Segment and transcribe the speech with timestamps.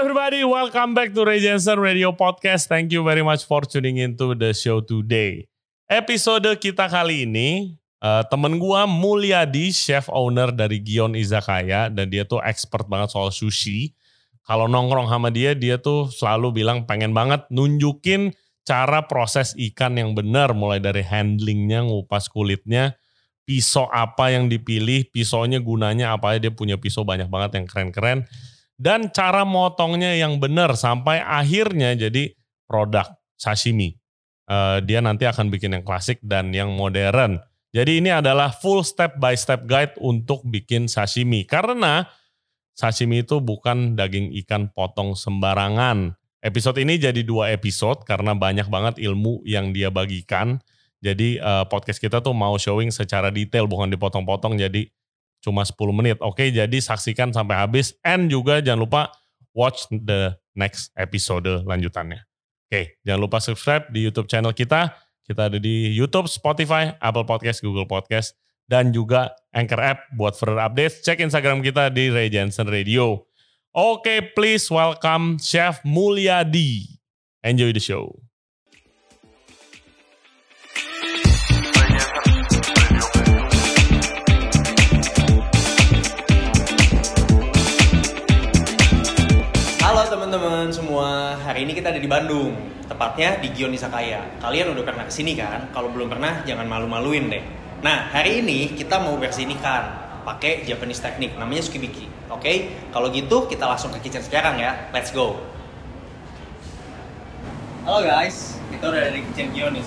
[0.00, 2.72] everybody, welcome back to Ray Jensen Radio Podcast.
[2.72, 5.44] Thank you very much for tuning into the show today.
[5.84, 12.24] Episode kita kali ini, uh, temen gua Mulyadi, chef owner dari Gion Izakaya, dan dia
[12.24, 13.92] tuh expert banget soal sushi.
[14.48, 18.32] Kalau nongkrong sama dia, dia tuh selalu bilang pengen banget nunjukin
[18.64, 22.96] cara proses ikan yang benar, mulai dari handlingnya, ngupas kulitnya,
[23.44, 28.24] pisau apa yang dipilih, pisaunya gunanya apa dia punya pisau banyak banget yang keren-keren
[28.80, 32.32] dan cara motongnya yang benar sampai akhirnya jadi
[32.64, 33.04] produk
[33.36, 34.00] sashimi.
[34.48, 37.36] Uh, dia nanti akan bikin yang klasik dan yang modern.
[37.70, 42.08] Jadi ini adalah full step by step guide untuk bikin sashimi karena
[42.74, 46.16] sashimi itu bukan daging ikan potong sembarangan.
[46.40, 50.56] Episode ini jadi dua episode karena banyak banget ilmu yang dia bagikan.
[51.04, 54.56] Jadi uh, podcast kita tuh mau showing secara detail bukan dipotong-potong.
[54.56, 54.88] Jadi
[55.40, 56.16] cuma 10 menit.
[56.20, 59.02] Oke, jadi saksikan sampai habis and juga jangan lupa
[59.56, 62.22] watch the next episode lanjutannya.
[62.70, 64.94] Oke, jangan lupa subscribe di YouTube channel kita.
[65.26, 68.34] Kita ada di YouTube, Spotify, Apple Podcast, Google Podcast,
[68.70, 71.02] dan juga Anchor App buat further updates.
[71.02, 73.26] Cek Instagram kita di Ray Jensen Radio.
[73.74, 76.98] Oke, please welcome Chef Mulyadi.
[77.42, 78.29] Enjoy the show.
[90.30, 92.54] Teman-teman semua, hari ini kita ada di Bandung,
[92.86, 94.38] tepatnya di Gion Isakaya.
[94.38, 95.74] Kalian udah pernah ke sini kan?
[95.74, 97.42] Kalau belum pernah, jangan malu-maluin deh.
[97.82, 99.90] Nah, hari ini kita mau versi ini kan,
[100.22, 102.06] pakai Japanese teknik, namanya sukibiki.
[102.30, 102.56] Oke, okay?
[102.94, 104.86] kalau gitu kita langsung ke kitchen sekarang ya.
[104.94, 105.34] Let's go.
[107.82, 109.82] Halo guys, kita udah ada di kitchen Gion nih.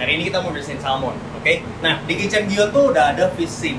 [0.00, 1.44] Hari ini kita mau bersihin salmon, oke?
[1.44, 1.60] Okay?
[1.84, 3.76] Nah, di kitchen Gion tuh udah ada fish sink.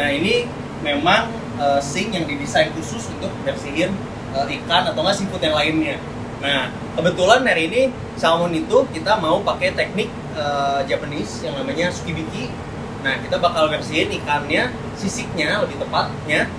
[0.00, 0.48] Nah, ini
[0.80, 1.28] memang
[1.60, 3.92] uh, sink yang didesain khusus untuk bersihin
[4.32, 5.96] ikan atau nggak seafood yang lainnya.
[6.42, 7.82] Nah, kebetulan hari ini
[8.18, 12.50] salmon itu kita mau pakai teknik uh, Japanese yang namanya sukibiki.
[13.06, 16.50] Nah, kita bakal bersihin ikannya, sisiknya lebih tepatnya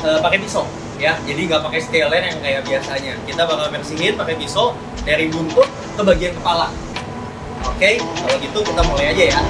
[0.00, 0.64] uh, pakai pisau
[0.96, 1.16] ya.
[1.28, 3.14] Jadi nggak pakai scaler yang kayak biasanya.
[3.28, 4.72] Kita bakal bersihin pakai pisau
[5.04, 6.72] dari buntut ke bagian kepala.
[7.66, 7.94] Oke, okay?
[7.98, 9.40] kalau gitu kita mulai aja ya.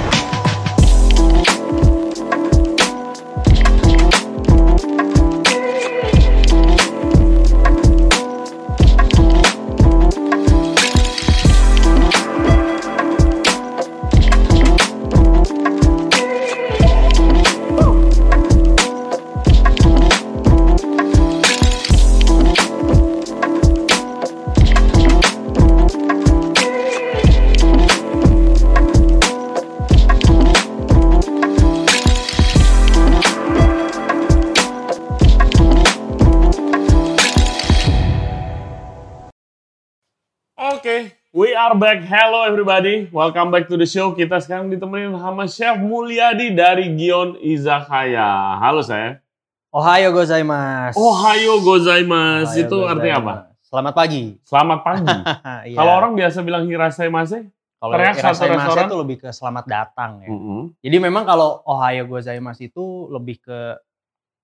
[41.69, 42.01] Are back.
[42.01, 43.05] Hello everybody.
[43.13, 44.09] Welcome back to the show.
[44.17, 48.57] Kita sekarang ditemenin sama Chef Mulyadi dari Gion Izakaya.
[48.57, 49.21] Halo saya.
[49.69, 50.97] Ohayo gozaimasu.
[50.97, 52.57] Ohayo gozaimasu.
[52.57, 52.89] Ohayo Itu gozaimasu.
[52.89, 53.33] artinya apa?
[53.61, 54.23] Selamat pagi.
[54.41, 55.17] Selamat pagi.
[55.69, 55.77] iya.
[55.77, 57.45] Kalau orang biasa bilang hirasaimasu,
[57.77, 60.29] kalau hirasaimasu itu lebih ke selamat datang ya.
[60.33, 60.61] Mm -hmm.
[60.81, 63.77] Jadi memang kalau ohayo gozaimasu itu lebih ke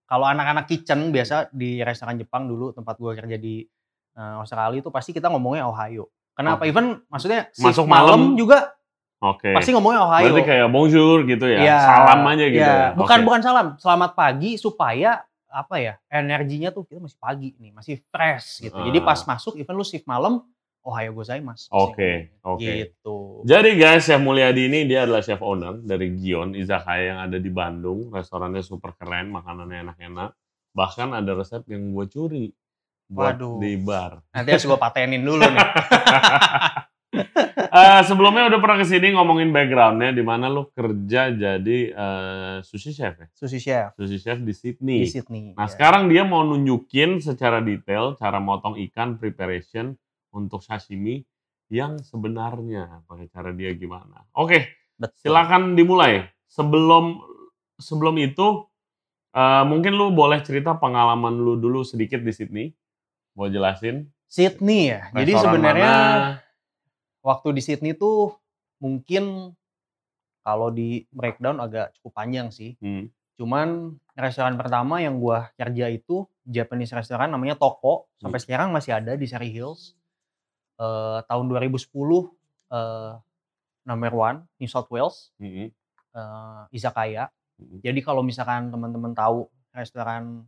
[0.05, 3.65] kalau anak-anak kitchen biasa di restoran Jepang dulu tempat gue kerja di
[4.13, 6.05] uh, Australia itu pasti kita ngomongnya ohayo.
[6.35, 6.67] Kenapa?
[6.67, 6.69] Oh.
[6.69, 8.75] Even maksudnya masuk malam, juga
[9.23, 9.49] Oke.
[9.49, 9.53] Okay.
[9.55, 10.25] Pasti ngomongnya Ohio.
[10.29, 11.59] Berarti kayak bonjour gitu ya.
[11.63, 12.75] ya salam aja gitu ya.
[12.75, 12.89] ya.
[12.93, 13.25] Bukan okay.
[13.25, 15.93] bukan salam, selamat pagi supaya apa ya?
[16.11, 18.75] Energinya tuh kita masih pagi nih, masih fresh gitu.
[18.75, 18.85] Uh.
[18.91, 20.43] Jadi pas masuk even lu shift malam
[20.85, 21.65] Ohio gozaimasu.
[21.73, 22.61] Oke, okay, oke.
[22.61, 22.75] Okay.
[22.85, 23.17] Gitu.
[23.49, 27.49] Jadi guys, Chef Mulyadi ini dia adalah chef owner dari Gion Izakaya yang ada di
[27.49, 28.13] Bandung.
[28.13, 30.37] Restorannya super keren, makanannya enak-enak.
[30.77, 32.45] Bahkan ada resep yang gue curi
[33.05, 33.61] buat Waduh.
[33.61, 34.21] di bar.
[34.33, 35.67] Nanti harus gue patenin dulu nih.
[37.69, 42.91] uh, sebelumnya udah pernah ke sini ngomongin backgroundnya di mana lo kerja jadi uh, sushi
[42.91, 43.27] chef ya?
[43.33, 43.93] Sushi chef.
[43.93, 45.05] Sushi chef di Sydney.
[45.05, 45.53] Di Sydney.
[45.53, 45.71] Nah ya.
[45.71, 49.93] sekarang dia mau nunjukin secara detail cara motong ikan preparation
[50.33, 51.23] untuk sashimi
[51.69, 54.21] yang sebenarnya pakai cara dia gimana.
[54.37, 56.29] Oke, okay, silakan dimulai.
[56.45, 57.21] Sebelum
[57.81, 58.69] sebelum itu
[59.35, 62.67] uh, mungkin lu boleh cerita pengalaman lu dulu sedikit di Sydney
[63.35, 64.09] mau jelasin?
[64.25, 65.11] Sydney ya.
[65.13, 65.93] Jadi sebenarnya
[67.21, 68.35] waktu di Sydney tuh
[68.81, 69.53] mungkin
[70.45, 72.77] kalau di breakdown agak cukup panjang sih.
[72.79, 73.09] Hmm.
[73.35, 78.07] Cuman restoran pertama yang gua kerja itu Japanese restoran namanya Toko.
[78.21, 78.45] Sampai hmm.
[78.45, 79.97] sekarang masih ada di Surrey Hills.
[80.75, 83.15] Uh, tahun 2010 uh,
[83.87, 85.33] number one New South Wales.
[85.41, 85.73] Hmm.
[86.15, 87.33] Uh, Izakaya.
[87.57, 87.81] Hmm.
[87.81, 90.45] Jadi kalau misalkan teman-teman tahu restoran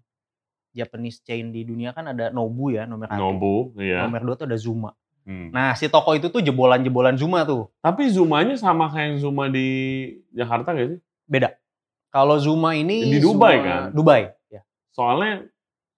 [0.78, 3.18] Japanese chain di dunia kan ada Nobu ya nomor satu.
[3.18, 4.06] Nobu, iya.
[4.06, 4.94] Nomor dua tuh ada Zuma.
[5.26, 5.50] Hmm.
[5.52, 7.68] Nah si toko itu tuh jebolan-jebolan Zuma tuh.
[7.82, 9.68] Tapi Zumanya sama kayak yang Zuma di
[10.32, 11.00] Jakarta gak sih?
[12.08, 13.82] Kalau Zuma ini Di Dubai Zuma- kan?
[13.92, 14.22] Dubai.
[14.48, 14.62] Ya.
[14.96, 15.44] Soalnya,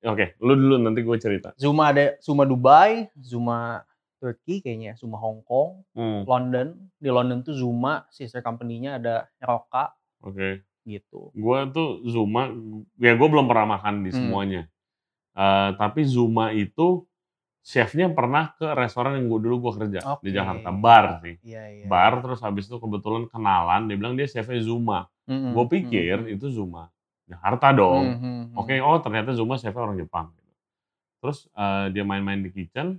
[0.02, 1.54] oke, lu dulu nanti gue cerita.
[1.56, 3.86] Zuma ada Zuma Dubai, Zuma
[4.20, 6.90] Turkey kayaknya, Zuma Hong Kong, Hmm, London.
[6.98, 10.66] Di London tuh Zuma sister company-nya ada Roka oke.
[10.84, 11.32] Gitu.
[11.34, 12.50] Gue tuh Zuma,
[12.98, 14.18] ya gue belum pernah makan di Hmm.
[14.18, 14.62] semuanya.
[15.34, 17.06] Eh, tapi Zuma itu
[17.60, 20.34] chefnya pernah ke restoran yang gue dulu gue kerja di Oke.
[20.34, 21.36] Jakarta, bar sih.
[21.42, 21.86] Iya iya.
[21.86, 25.06] Bar terus habis itu kebetulan kenalan, dia bilang dia chefnya Zuma.
[25.30, 26.36] Mm-mm, Gue pikir mm-mm.
[26.36, 26.90] itu Zuma
[27.24, 28.06] Jakarta dong.
[28.18, 30.34] Mhm, Oke, oh ternyata Zuma chefnya orang Jepang.
[31.22, 32.98] Terus eh, dia main-main di kitchen,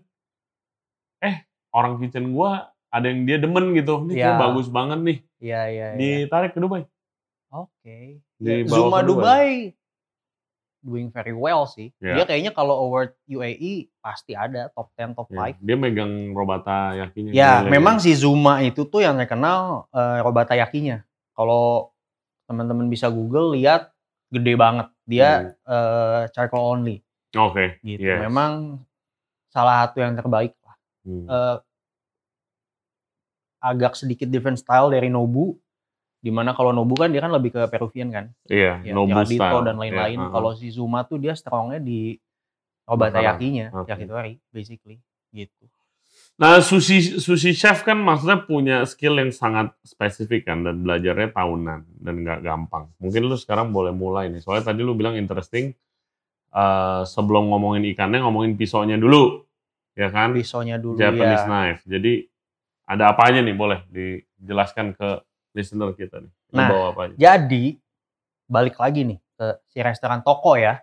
[1.19, 4.41] eh orang kitchen gua ada yang dia demen gitu, ini kayak Ya.
[4.41, 5.87] bagus banget nih, Iya iya.
[5.95, 5.99] iya.
[6.27, 6.83] ditarik ke Dubai.
[7.51, 8.23] Oke.
[8.39, 9.75] Ya, Zuma Dubai.
[9.75, 9.79] Dubai
[10.81, 11.93] doing very well sih.
[12.01, 12.17] Ya.
[12.21, 15.61] Dia kayaknya kalau award UAE pasti ada top 10 top Ya, 5.
[15.61, 17.31] dia megang Robata yakinya.
[17.31, 21.05] Ya, Gila, memang si Zuma itu tuh yang terkenal eh, Robata Yakinya.
[21.37, 21.93] Kalau
[22.49, 23.93] teman-teman bisa Google lihat
[24.33, 24.89] gede banget.
[25.05, 27.05] Dia eh, charcoal only.
[27.37, 27.79] Oke.
[27.87, 28.03] gitu.
[28.03, 28.19] yes.
[28.27, 28.83] Memang
[29.53, 30.77] salah satu yang terbaik lah.
[31.05, 31.27] Hmm.
[31.29, 31.57] Eh,
[33.61, 35.53] agak sedikit different style dari Nobu.
[36.21, 38.29] Di mana kalau Nobu kan dia kan lebih ke Peruvian kan.
[38.45, 39.65] Iya, ya, Nobu Giradito style.
[39.65, 40.19] dan lain-lain.
[40.21, 40.35] Iya, uh-huh.
[40.37, 42.21] Kalau si Zuma tuh dia strongnya di
[42.85, 43.27] Robata Makanan.
[43.27, 43.89] Yakinya, Oke.
[43.89, 45.01] yakitori basically
[45.33, 45.65] gitu.
[46.41, 51.81] Nah, sushi sushi chef kan maksudnya punya skill yang sangat spesifik kan dan belajarnya tahunan
[52.01, 52.89] dan nggak gampang.
[52.97, 54.41] Mungkin lu sekarang boleh mulai nih.
[54.41, 55.77] Soalnya tadi lu bilang interesting.
[56.51, 59.47] eh, sebelum ngomongin ikannya, ngomongin pisaunya dulu,
[59.95, 60.35] ya kan?
[60.35, 61.49] Pisaunya dulu Japanese ya.
[61.49, 61.81] knife.
[61.87, 62.13] Jadi
[62.91, 65.09] ada apa aja nih boleh dijelaskan ke
[65.53, 66.33] listener kita nih.
[66.53, 67.15] Nah, bawa apa aja?
[67.17, 67.79] Jadi
[68.47, 70.79] balik lagi nih ke si restoran toko ya.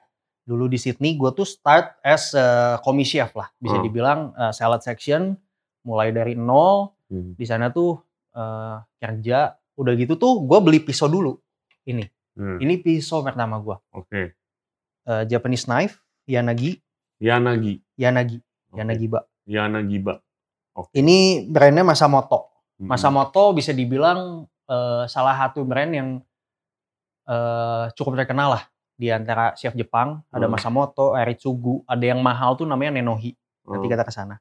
[0.48, 2.31] Dulu di Sydney gue tuh start as
[2.80, 3.84] commis chef lah, bisa Hmm.
[3.84, 5.36] dibilang uh, salad section
[5.84, 6.96] mulai dari nol.
[7.12, 7.36] Hmm.
[7.36, 8.00] Di sana tuh
[8.31, 11.36] uh, kerja, udah gitu tuh gue beli pisau dulu.
[11.84, 12.04] Ini,
[12.38, 13.75] Hmm, ini pisau pertama gue.
[13.92, 14.36] Oke.
[15.04, 16.80] Uh, Japanese knife, Yanagi,
[17.19, 17.84] Yanagi.
[17.98, 18.38] Yanagi,
[18.72, 18.78] Oke.
[18.80, 19.19] Yanagiba.
[19.48, 20.14] Yanagiba.
[20.94, 22.52] Ini brandnya Masamoto.
[22.78, 22.88] Hmm.
[22.94, 26.10] Masamoto bisa dibilang eh, salah satu brand yang
[27.28, 28.64] eh, cukup terkenal lah
[28.96, 30.24] di antara chef Jepang.
[30.31, 30.54] Ada Hmm.
[30.56, 33.36] Masamoto, Eritsugu, ada yang mahal tuh namanya Nenohi.
[33.68, 33.92] Nanti Oh.
[33.92, 34.40] kita ke sana.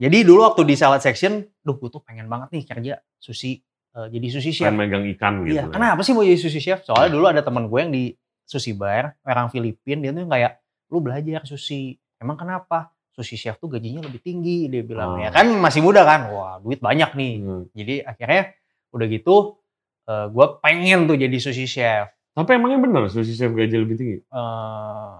[0.00, 3.60] Jadi dulu waktu di salad section, duh gue tuh pengen banget nih kerja sushi,
[3.92, 4.70] eh, jadi sushi chef.
[4.72, 5.58] Pengen megang ikan gitu.
[5.60, 5.74] Iya, ya.
[5.74, 6.80] kenapa sih mau jadi sushi chef?
[6.88, 8.04] Soalnya dulu ada teman gue yang di
[8.48, 10.56] sushi bar, orang Filipin, dia tuh kayak,
[10.88, 11.98] lu belajar sushi.
[12.16, 12.88] Emang kenapa?
[13.12, 15.20] Sushi chef tuh gajinya lebih tinggi, dia bilang.
[15.20, 15.28] Ah.
[15.28, 17.32] Ya kan masih muda kan, wah duit banyak nih.
[17.42, 17.62] Hmm.
[17.76, 18.42] Jadi akhirnya
[18.90, 19.58] udah gitu,
[20.04, 22.10] eh, gue pengen tuh jadi sushi chef.
[22.30, 24.18] Tapi emangnya bener sushi chef gaji lebih tinggi?
[24.22, 25.12] Eh,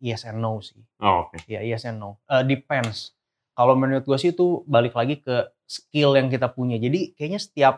[0.00, 0.80] yes and no sih.
[0.98, 1.40] Oh, oke.
[1.44, 2.20] Ya yes and no.
[2.24, 3.12] Eh, depends.
[3.52, 5.34] Kalau menurut gue sih itu balik lagi ke
[5.64, 6.76] skill yang kita punya.
[6.76, 7.74] Jadi kayaknya setiap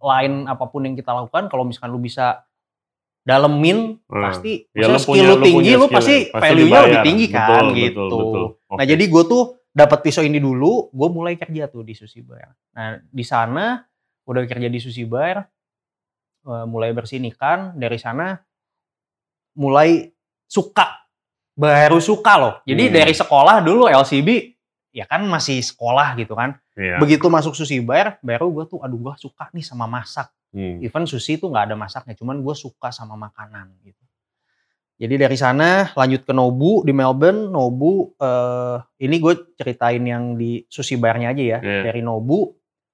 [0.00, 2.42] line apa pun yang kita lakukan, kalau misalkan lu bisa
[3.22, 4.18] dalemin, Hmm.
[4.18, 7.46] pasti Ya, lu skill punya- lu tinggi, lu pasti ya, pasti value-nya lebih tinggi kan
[7.46, 8.02] Betul, gitu.
[8.02, 8.46] betul, betul.
[8.66, 8.90] Nah Oke.
[8.90, 12.50] jadi gue tuh dapat pisau ini dulu, gue mulai kerja tuh di sushi bar.
[12.74, 13.78] Nah di sana
[14.24, 15.46] udah kerja di sushi bar,
[16.46, 17.74] eh, mulai bersihin ikan.
[17.74, 18.38] Dari sana
[19.52, 20.08] mulai
[20.48, 21.04] suka,
[21.52, 22.54] baru suka loh.
[22.64, 22.94] Jadi Hmm.
[22.96, 24.56] dari sekolah dulu LCB,
[24.92, 26.56] ya kan masih sekolah gitu kan.
[26.72, 26.96] Iya.
[27.00, 30.32] Begitu masuk sushi bar, baru gue tuh aduh gue suka nih sama masak.
[30.52, 30.80] Hmm.
[30.84, 34.00] Even sushi tuh nggak ada masaknya, cuman gue suka sama makanan gitu.
[35.02, 37.50] Jadi dari sana lanjut ke Nobu di Melbourne.
[37.50, 41.58] Nobu eh, ini gue ceritain yang di sushi barnya aja ya.
[41.58, 41.90] Iya.
[41.90, 42.52] Dari Nobu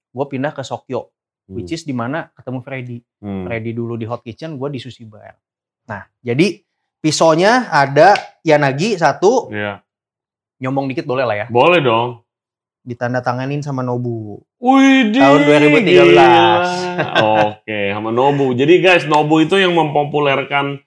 [0.09, 1.13] gue pindah ke Sokyo,
[1.49, 1.57] Hmm.
[1.57, 2.99] which is di mana ketemu Freddy.
[3.19, 3.49] Hmm.
[3.49, 5.33] Freddy dulu di Hot Kitchen, gue di sushi bar.
[5.89, 6.61] Nah jadi
[7.01, 8.13] pisaunya ada
[8.45, 9.81] Yanagi satu, Iya.
[10.61, 11.47] nyombong dikit boleh lah ya.
[11.49, 12.21] Boleh dong.
[12.85, 14.41] Ditandatanganin sama Nobu.
[14.59, 17.21] Wih, Tahun 2013.
[17.45, 18.57] Oke, sama Nobu.
[18.57, 20.81] Jadi guys, Nobu itu yang mempopulerkan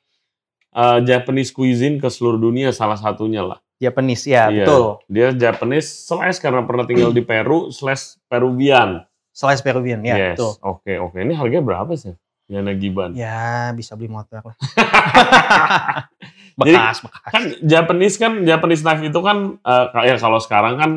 [0.74, 3.60] uh, Japanese cuisine ke seluruh dunia salah satunya lah.
[3.78, 4.66] Japanese ya Iya.
[4.66, 4.86] betul.
[5.10, 9.06] Dia Japanese slash karena pernah tinggal di Peru slash Peruvian.
[9.32, 10.60] Slice Peruvian ya yes.
[10.62, 11.18] Oke, oke.
[11.18, 12.14] Ini harganya berapa sih?
[12.52, 13.16] Yana Giban.
[13.16, 14.56] Ya bisa beli motor lah.
[16.60, 17.32] Jadi, bekas bekas.
[17.32, 20.92] Kan Japanese kan Japanese knife itu kan uh, ya kalau sekarang kan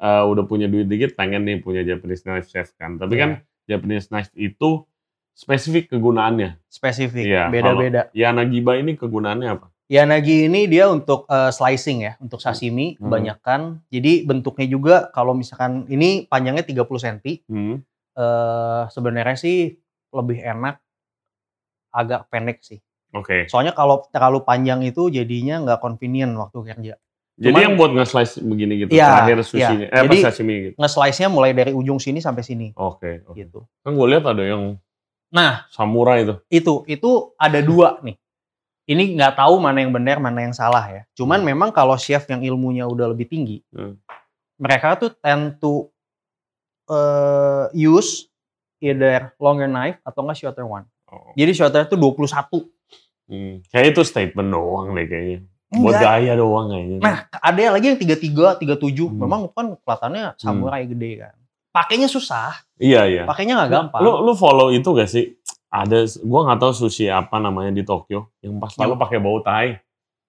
[0.00, 2.96] uh, udah punya duit dikit pengen nih punya Japanese knife chef kan.
[2.96, 3.22] Tapi Iya.
[3.22, 3.30] kan
[3.68, 4.88] Japanese knife itu
[5.36, 6.56] spesifik kegunaannya.
[6.72, 8.08] Spesifik Iya, beda-beda.
[8.16, 9.66] Yana Giba ini kegunaannya apa?
[9.84, 13.04] Yanagi ini dia untuk eh, slicing ya, untuk sashimi Hmm.
[13.04, 13.60] kebanyakan.
[13.88, 17.84] Jadi bentuknya juga kalau misalkan ini panjangnya 30 cm, Hmm.
[18.14, 19.76] eh sebenarnya sih
[20.08, 20.80] lebih enak
[21.90, 22.80] agak pendek sih.
[23.12, 23.46] Oke.
[23.46, 26.94] Soalnya kalau terlalu panjang itu jadinya nggak convenient waktu kerja.
[27.34, 29.44] Jadi Cuman- yang buat nge-slice begini gitu, Iya, terakhir iya.
[29.44, 30.74] sushinya, eh apa Jadi- sashimi gitu.
[30.78, 33.34] Nge-slice-nya mulai dari ujung sini sampai sini Oke, oke.
[33.36, 33.66] gitu.
[33.82, 34.78] Kan gue lihat ada yang
[35.28, 36.34] Nah, samurai itu.
[36.48, 38.14] itu itu ada dua nih.
[38.84, 41.02] Ini nggak tahu mana yang benar, mana yang salah ya.
[41.16, 41.48] Cuman Hmm.
[41.56, 43.96] memang kalau chef yang ilmunya udah lebih tinggi, Hmm.
[44.60, 45.88] mereka tuh tend to
[46.90, 48.28] uh, use
[48.80, 50.84] either longer knife atau enggak shorter one.
[51.08, 51.32] Oh.
[51.32, 52.68] Jadi shorter itu 21.
[53.24, 53.64] Hmm.
[53.72, 55.38] Kayak itu statement doang deh kayaknya.
[55.72, 56.02] Buat Enggak.
[56.04, 56.98] gaya doang kayaknya.
[57.00, 59.08] Nah, ada lagi yang 33, 37.
[59.08, 59.16] Hmm.
[59.24, 61.34] Memang kan kelihatannya samurai gede kan.
[61.74, 63.26] Pakainya susah, iya iya.
[63.26, 63.98] pakainya nggak gampang.
[64.06, 65.34] Lu lu follow itu gak sih?
[65.74, 69.82] Ada, gua nggak tahu sushi apa namanya di Tokyo yang pas lalu pakai bow tie.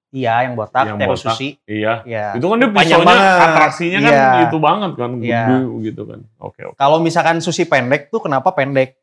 [0.09, 1.35] Iya, yang botak, Yang botak.
[1.37, 1.49] sushi.
[1.67, 2.01] Iya.
[2.01, 2.25] Iya.
[2.39, 4.27] Itu kan dia pisaunya atraksinya kan Iya.
[4.47, 5.41] itu banget kan, Iya.
[5.45, 6.19] gede gitu kan.
[6.39, 6.75] Oke oke.
[6.79, 8.95] Kalau misalkan sushi pendek tuh kenapa pendek?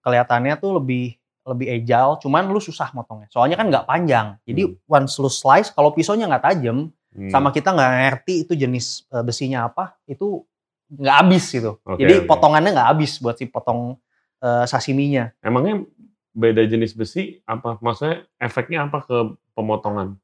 [0.00, 3.26] Kelihatannya tuh lebih lebih agile, cuman lu susah motongnya.
[3.28, 4.38] Soalnya kan nggak panjang.
[4.46, 4.78] Jadi Hmm.
[4.86, 7.28] once lu slice, kalau pisaunya nggak tajam, Hmm.
[7.28, 10.46] sama kita nggak ngerti itu jenis eh, besinya apa, itu
[10.88, 11.82] nggak habis gitu.
[11.82, 12.30] Oke, Jadi oke.
[12.30, 13.98] potongannya nggak habis buat si potong
[14.42, 15.30] eh, sashiminya.
[15.40, 15.86] Emangnya
[16.32, 17.78] beda jenis besi apa?
[17.78, 19.16] Maksudnya efeknya apa ke
[19.52, 20.18] pemotongan?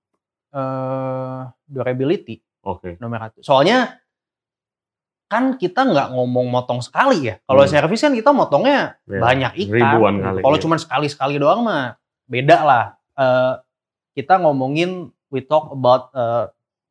[0.50, 2.96] Eh, durability Oke.
[2.98, 3.38] nomor satu.
[3.40, 4.00] Soalnya
[5.28, 7.37] kan kita nggak ngomong motong sekali ya.
[7.44, 7.70] Kalau Hmm.
[7.70, 9.75] servis kan kita motongnya Ya, banyak ikan.
[9.76, 10.62] ribuan kali, Kalau iya.
[10.64, 12.84] cuma sekali-sekali doang mah beda lah.
[13.12, 13.54] Eh,
[14.16, 16.48] kita ngomongin we talk about eh,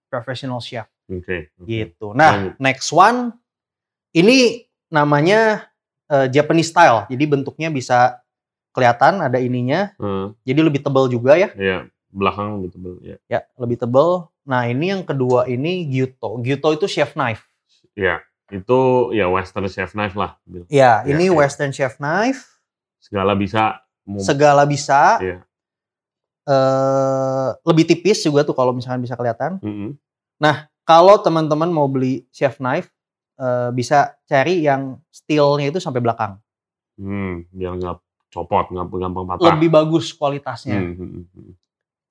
[0.08, 1.50] professional chef Oke.
[1.58, 1.66] oke.
[1.66, 2.14] gitu.
[2.14, 2.54] Nah, Lanjut.
[2.62, 3.34] next one
[4.14, 5.66] ini namanya
[6.08, 7.08] eh, Japanese style.
[7.08, 8.20] Jadi bentuknya bisa
[8.72, 9.92] kelihatan ada ininya.
[9.98, 11.50] Hmm, Jadi lebih tebal juga ya.
[11.58, 13.18] ya belakang lebih tebal ya.
[13.28, 14.32] Ya, lebih tebal.
[14.48, 16.40] Nah, ini yang kedua ini gyuto.
[16.40, 17.44] Gyuto itu chef knife.
[17.98, 18.80] Ya, itu
[19.12, 20.40] ya western chef knife lah.
[20.48, 20.64] Bil.
[20.72, 21.36] Ya, Ya, ini ya.
[21.36, 22.48] western chef knife.
[23.04, 23.84] Segala bisa.
[24.24, 25.20] Segala bisa.
[25.20, 25.38] Iya.
[26.48, 29.60] eh lebih tipis juga tuh kalau misalkan bisa kelihatan.
[29.60, 30.00] Mm-mm.
[30.88, 32.88] Kalau teman-teman mau beli chef knife,
[33.38, 36.42] eh, bisa cari yang steelnya itu sampai belakang.
[36.98, 37.98] Hmm, biar nggak
[38.34, 39.54] copot, nggak gampang patah.
[39.56, 40.78] Lebih bagus kualitasnya.
[40.78, 41.54] Hmm, hmm, hmm.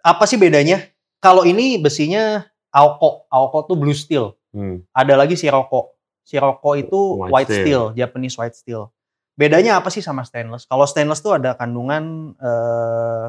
[0.07, 0.87] Apa sih bedanya?
[1.19, 3.27] Kalau ini besinya Aoko.
[3.27, 4.39] Aoko tuh blue steel.
[4.55, 4.87] Hmm.
[4.95, 5.99] Ada lagi Sirocco.
[6.23, 7.63] Sirocco itu White white, steel.
[7.63, 7.83] steel.
[7.99, 8.83] Japanese white steel.
[9.37, 10.65] Bedanya apa sih sama stainless?
[10.65, 13.25] Kalau stainless tuh ada kandungan eh,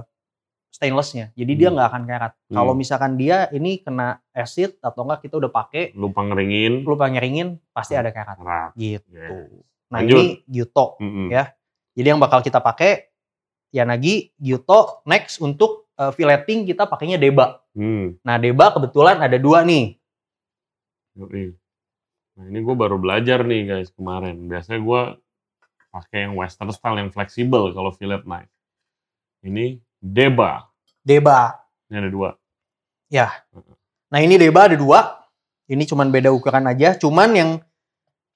[0.78, 1.34] stainlessnya.
[1.34, 1.76] Jadi dia Hmm.
[1.76, 2.34] nggak akan karat.
[2.46, 2.56] Hmm.
[2.56, 6.86] Kalau misalkan dia ini kena acid atau enggak kita udah pakai Lupa ngeringin.
[6.86, 8.72] lupa ngeringin pasti ada karat Kerat.
[8.78, 9.10] gitu.
[9.10, 9.50] Yes.
[9.90, 10.14] Nah Lanjut.
[10.14, 10.86] ini Gyuto.
[11.00, 11.28] Mm-mm.
[11.28, 11.58] Ya.
[11.92, 13.10] Jadi yang bakal kita pakai
[13.70, 15.02] Yanagi, Gyuto.
[15.04, 17.58] Next untuk eh, filleting kita pakainya Deba.
[17.74, 18.14] Hmm.
[18.22, 19.98] Nah Deba kebetulan ada dua nih.
[21.18, 24.46] Nah ini gue baru belajar nih guys kemarin.
[24.46, 25.02] Biasanya gue
[25.90, 28.52] pakai yang western style yang fleksibel kalau fillet knife.
[29.42, 30.67] Ini Deba.
[31.08, 31.56] Deba.
[31.88, 32.30] Ini ada dua.
[34.12, 35.24] Nah ini Deba ada dua.
[35.72, 37.00] Ini cuman beda ukuran aja.
[37.00, 37.50] Cuman yang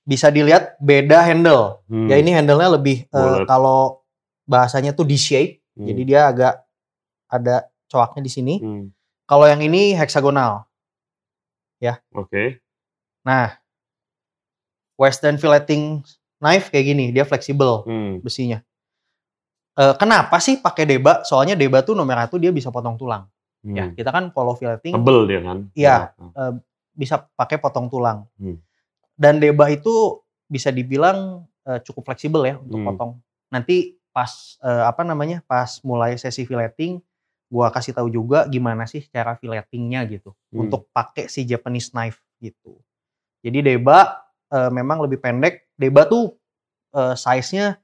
[0.07, 1.83] bisa dilihat beda handle.
[1.91, 2.07] Hmm.
[2.07, 3.43] Ya ini handle-nya lebih Bulat.
[3.43, 3.99] kalau
[4.47, 5.59] bahasanya tuh D-shape.
[5.75, 5.87] Hmm.
[5.87, 6.63] Jadi dia agak
[7.27, 8.55] ada coaknya di sini.
[8.59, 8.91] Hmm.
[9.27, 10.63] Kalau yang ini heksagonal.
[12.15, 12.59] Oke.
[13.23, 13.55] Nah,
[14.99, 16.03] western filleting
[16.37, 18.19] knife kayak gini, dia fleksibel Hmm.
[18.19, 18.59] besinya.
[19.71, 21.23] Eh, kenapa sih pakai deba?
[21.23, 23.23] Soalnya deba tuh nomor satu dia bisa potong tulang.
[23.63, 23.75] Hmm.
[23.77, 25.57] Ya, kita kan kalau filleting Tebel dia kan.
[25.71, 25.95] Iya.
[26.17, 26.59] Nah,
[26.91, 28.27] bisa pakai potong tulang.
[28.35, 28.59] Hmm.
[29.15, 32.87] Dan deba itu bisa dibilang eh, cukup fleksibel ya untuk Hmm.
[32.89, 33.11] potong.
[33.47, 35.39] Nanti pas eh, apa namanya?
[35.45, 36.99] Pas mulai sesi filleting,
[37.47, 40.67] gua kasih tahu juga gimana sih cara filletingnya gitu Hmm.
[40.67, 42.75] untuk pakai si Japanese knife gitu.
[43.39, 44.19] Jadi deba
[44.51, 45.71] eh, memang lebih pendek.
[45.79, 46.35] Deba tuh
[46.91, 47.79] eh, size-nya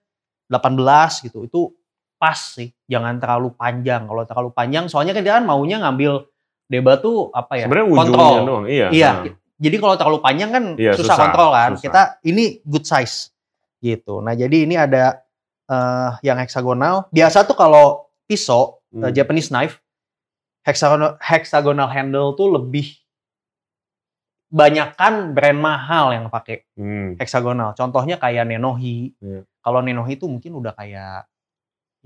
[0.49, 1.47] 18 gitu.
[1.47, 1.76] Itu
[2.17, 2.73] pas sih.
[2.85, 4.05] Jangan terlalu panjang.
[4.05, 6.25] Kalau terlalu panjang soalnya kan dia kan maunya ngambil
[6.65, 7.65] deba tuh apa ya?
[7.65, 8.35] Sebenarnya ujungnya kontrol.
[8.43, 8.65] doang.
[8.65, 8.87] Iya.
[8.91, 9.09] Iya.
[9.13, 9.33] Nah.
[9.57, 11.69] Jadi kalau terlalu panjang kan Iya, susah, susah, kontrol kan.
[11.73, 11.83] susah.
[11.83, 13.33] Kita ini good size
[13.79, 14.21] gitu.
[14.21, 15.21] Nah, jadi ini ada
[15.67, 17.09] eh, yang heksagonal.
[17.09, 19.03] Biasa tuh kalau pisau Hmm.
[19.03, 19.83] eh, Japanese knife
[20.63, 22.87] hexagonal hexagonal handle tuh lebih
[24.47, 27.19] banyakkan brand mahal yang pakai Hmm.
[27.19, 27.75] heksagonal.
[27.75, 29.11] Contohnya kayak Nenohi.
[29.19, 29.43] Iya.
[29.59, 31.27] Kalau Nenohi itu mungkin udah kayak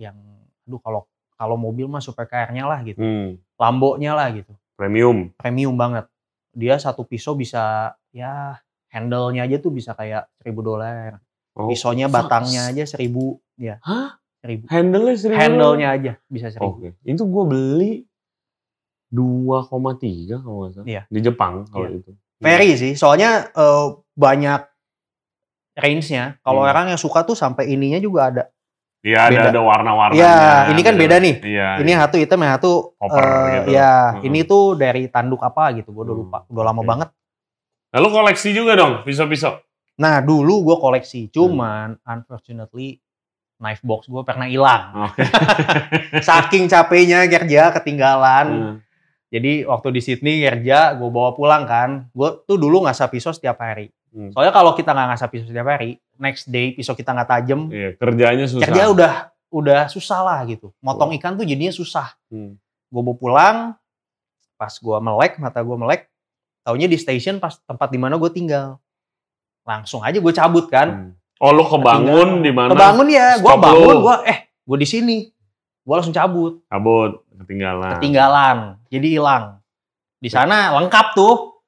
[0.02, 0.18] yang
[0.66, 1.02] aduh kalau
[1.38, 2.98] kalau mobil mah supercar-nya lah gitu.
[2.98, 3.38] Hmm.
[3.56, 4.54] Lambo-nya lah gitu.
[4.74, 5.30] Premium.
[5.38, 6.10] Premium banget.
[6.52, 8.58] Dia satu pisau bisa ya
[8.90, 11.22] handle-nya aja tuh bisa kayak 1000 dolar.
[11.54, 11.70] Oh.
[11.70, 13.78] Pisaunya batangnya aja 1000 ya.
[13.82, 14.18] Hah?
[14.42, 14.66] 1000.
[14.68, 15.38] Handle-nya seribu.
[15.38, 16.66] Handle-nya aja bisa 1000.
[16.66, 16.88] Oke.
[17.02, 17.94] Itu gue beli
[19.12, 20.88] 2,3 kalau nggak salah.
[20.88, 21.02] Iya.
[21.08, 22.00] Di Jepang kalau Iya.
[22.00, 22.12] itu.
[22.42, 24.62] Vary sih, soalnya eh, banyak
[25.78, 26.42] range-nya.
[26.42, 26.72] Kalau Hmm.
[26.74, 28.44] orang yang suka tuh sampai ininya juga ada.
[29.02, 30.22] Iya ada ada warna-warnanya.
[30.22, 31.36] Iya, ini kan beda nih.
[31.42, 31.68] Iya.
[31.80, 33.70] ini satu hitam yang satu Koper eh, gitu.
[33.72, 34.28] ya Mm-mm.
[34.28, 37.10] ini tuh dari tanduk apa gitu gue udah Hmm, lupa udah lama banget
[37.92, 39.58] Lalu koleksi juga dong pisau-pisau.
[39.98, 41.32] nah dulu gue koleksi Hmm.
[41.32, 43.02] cuman unfortunately
[43.58, 45.26] knife box gue pernah hilang Oke.
[46.22, 48.76] saking capeknya kerja ketinggalan Hmm.
[49.28, 53.58] jadi waktu di Sydney kerja gue bawa pulang kan gue tuh dulu ngasah pisau setiap
[53.58, 54.28] hari Hmm.
[54.30, 57.90] soalnya kalau kita nggak ngasah pisau setiap hari next day pisau kita nggak tajem Iya,
[57.96, 58.66] kerjanya susah.
[58.66, 59.14] kerja udah
[59.50, 62.60] udah susah lah gitu motong ikan tuh jadinya susah Hmm.
[62.86, 63.58] gue bawa pulang
[64.54, 66.12] pas gue melek mata gue melek
[66.62, 68.78] taunya di station pas tempat di mana gue tinggal
[69.62, 71.12] langsung aja gue cabut kan Hmm.
[71.40, 72.70] Oh lu kebangun di mana?
[72.70, 75.18] kebangun ya gue bangun gue eh gue di sini
[75.82, 77.96] gue langsung cabut Kabut, ketinggalan.
[77.96, 79.44] ketinggalan jadi hilang
[80.16, 81.64] di sana lengkap tuh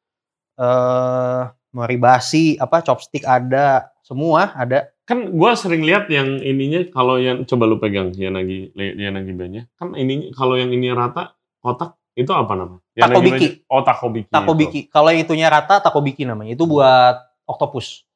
[0.56, 1.42] eh
[1.74, 7.68] meribasi apa chopstick ada semua ada Kan gua sering lihat yang ininya kalau yang coba
[7.68, 9.68] lu pegang Yanagi Yanagi bannya.
[9.76, 12.78] Kan ini kalau yang ini rata kotak itu apa nama?
[12.96, 13.28] Takobiki.
[13.36, 14.32] Yanagi Oh, takobiki.
[14.32, 14.90] takobiki itu.
[14.96, 18.08] kalau yang itunya rata takobiki namanya itu buat octopus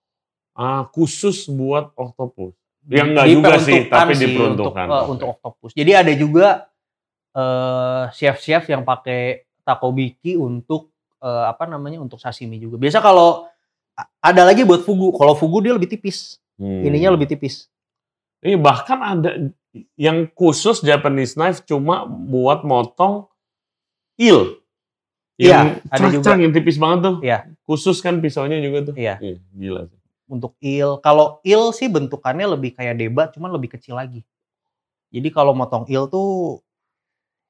[0.55, 2.55] Ah, khusus buat oktopus.
[2.87, 4.85] Yang enggak juga sih, tapi sih diperuntukkan.
[4.87, 5.71] untuk, eh, untuk octopus.
[5.75, 6.47] Jadi ada juga
[7.35, 10.89] eh, chef-chef yang pakai takobiki untuk
[11.21, 12.77] eh, apa namanya untuk sashimi juga.
[12.77, 13.47] Biasa kalau
[14.21, 15.13] ada lagi buat fugu.
[15.17, 16.37] Kalau fugu dia lebih tipis.
[16.57, 16.85] Hmm.
[16.85, 17.69] Ininya lebih tipis.
[18.41, 19.29] Ini bahkan ada
[19.97, 23.29] yang khusus Japanese knife cuma buat motong
[24.17, 24.61] il.
[25.37, 26.33] Iya, Yang ada juga.
[26.37, 27.15] yang tipis banget tuh.
[27.21, 27.37] Iya.
[27.65, 28.95] Khusus kan pisaunya juga tuh.
[28.97, 29.21] Iya.
[29.53, 29.99] Gila sih.
[30.25, 30.97] Untuk il.
[31.05, 34.25] Kalau il sih bentukannya lebih kayak debat, cuman lebih kecil lagi.
[35.13, 36.61] Jadi kalau motong il tuh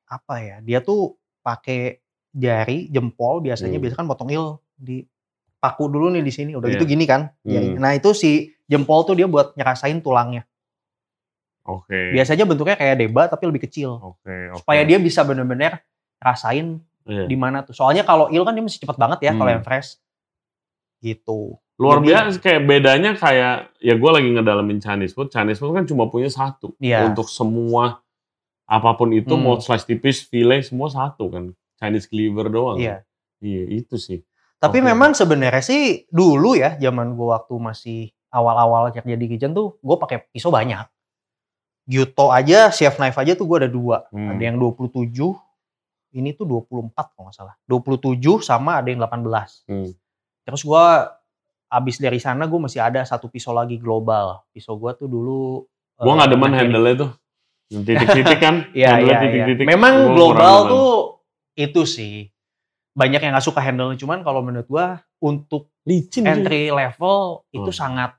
[0.07, 0.57] apa ya?
[0.59, 3.84] Dia tuh pakai jari, jempol biasanya Hmm.
[3.88, 5.03] biasa kan motong il di
[5.57, 6.51] paku dulu nih di sini.
[6.53, 6.75] Udah Iya.
[6.77, 7.34] gitu gini kan.
[7.41, 7.77] Hmm.
[7.77, 8.31] Nah, itu si
[8.65, 10.46] jempol tuh dia buat nyerasain tulangnya.
[11.67, 12.15] Oke.
[12.15, 14.00] Biasanya bentuknya kayak debat tapi lebih kecil.
[14.00, 14.63] Oke, oke.
[14.63, 15.84] Supaya dia bisa bener-bener
[16.17, 17.27] rasain Iya.
[17.27, 17.75] di mana tuh.
[17.75, 19.55] Soalnya kalau il kan dia mesti cepet banget ya kalau Hmm.
[19.60, 20.00] yang fresh.
[21.00, 21.60] Gitu.
[21.77, 25.30] Luar Jadi- biasa kayak bedanya kayak ya gue lagi ngedalamin Chinese food.
[25.30, 27.06] Chinese food kan cuma punya satu Iya.
[27.06, 28.02] untuk semua
[28.65, 29.43] apa pun itu Hmm.
[29.43, 31.52] mau slice tipis, fillet semua satu kan.
[31.78, 32.78] Chinese cleaver doang.
[32.82, 33.06] Iya.
[33.38, 34.26] Iya itu sih.
[34.58, 34.86] Tapi Oke.
[34.90, 38.00] memang sebenarnya sih dulu ya zaman gua waktu masih
[38.34, 40.84] awal-awal kerja di kitchen tuh gue pakai pisau banyak.
[41.88, 44.04] Gyuto aja, chef knife aja tuh gue ada dua.
[44.12, 44.36] Hmm.
[44.36, 45.08] Ada yang 27,
[46.20, 47.56] ini tuh 24 kalau nggak salah.
[47.63, 49.72] 27 sama ada yang 18.
[49.72, 49.96] Hmm.
[50.44, 51.16] Terus gua
[51.68, 54.44] abis dari sana gue masih ada satu pisau lagi global.
[54.52, 55.63] Pisau gua tuh dulu.
[55.96, 56.60] Gue eh, nggak demen Nakiri.
[56.68, 57.12] handle-nya tuh.
[57.68, 58.56] Titik-titik kan.
[58.78, 59.18] Iya, iya, iya.
[59.24, 59.66] titik-titik.
[59.68, 60.72] Memang Gua global demen.
[60.76, 60.90] tuh
[61.58, 62.30] itu sih.
[62.93, 66.24] Banyak yang nggak suka handle cuman kalau menurut gua untuk licin.
[66.24, 67.76] entry level itu Hmm.
[67.76, 68.12] sangat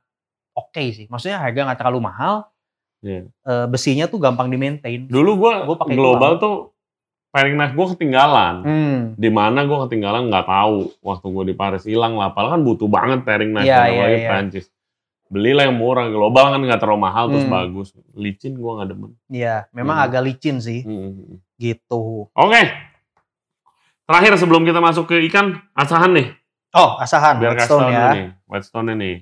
[0.53, 1.07] oke sih.
[1.07, 2.51] Maksudnya harga nggak terlalu mahal.
[2.99, 3.31] Iya.
[3.31, 5.07] eh, besinya tuh gampang di maintain.
[5.07, 6.75] Dulu gue Gua pakai global tuh
[7.31, 8.55] paring knife gue ketinggalan.
[8.67, 8.99] Hmm.
[9.15, 10.91] Di mana gue ketinggalan nggak tahu.
[10.99, 12.35] Waktu gue di Paris hilang lah.
[12.35, 13.71] Padahal kan butuh banget paring knife.
[13.71, 14.29] Iya, apalagi iya, iya.
[14.29, 14.67] Prancis.
[15.31, 16.11] Belilah yang murah.
[16.11, 17.55] Global kan nggak terlalu mahal terus Hmm.
[17.55, 17.89] bagus.
[18.15, 19.11] Licin gue nggak demen.
[19.31, 20.07] Iya, memang Hmm.
[20.11, 21.39] agak licin sih Hmm.
[21.55, 22.27] gitu.
[22.33, 22.63] Oke.
[24.09, 26.33] Terakhir sebelum kita masuk ke ikan, asahan nih.
[26.73, 28.07] Oh, asahan Biar Whitestone tau ya.
[28.11, 28.27] nih.
[28.45, 29.17] Whitestone nih.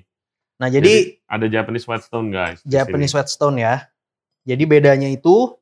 [0.57, 0.93] Nah, jadi
[1.27, 2.59] ada Japanese Whitestone guys.
[2.63, 3.11] Japanese.
[3.11, 3.75] Whetstone ya.
[4.41, 5.53] Jadi bedanya itu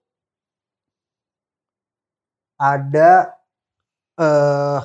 [2.55, 3.35] ada
[4.15, 4.79] eh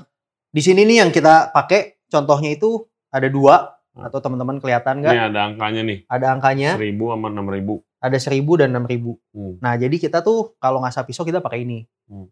[0.50, 4.07] di sini nih yang kita pakai contohnya itu ada dua Hmm.
[4.07, 5.14] atau teman-teman kelihatan Ini nggak?
[5.35, 5.98] ada angkanya nih.
[6.07, 7.83] Ada angkanya, 1000 sama 6000.
[7.98, 9.18] ada 1000 dan 6000.
[9.35, 9.59] Hmm.
[9.59, 11.83] Nah, jadi kita tuh kalau ngasah pisau kita pakai ini.
[12.07, 12.31] Hmm.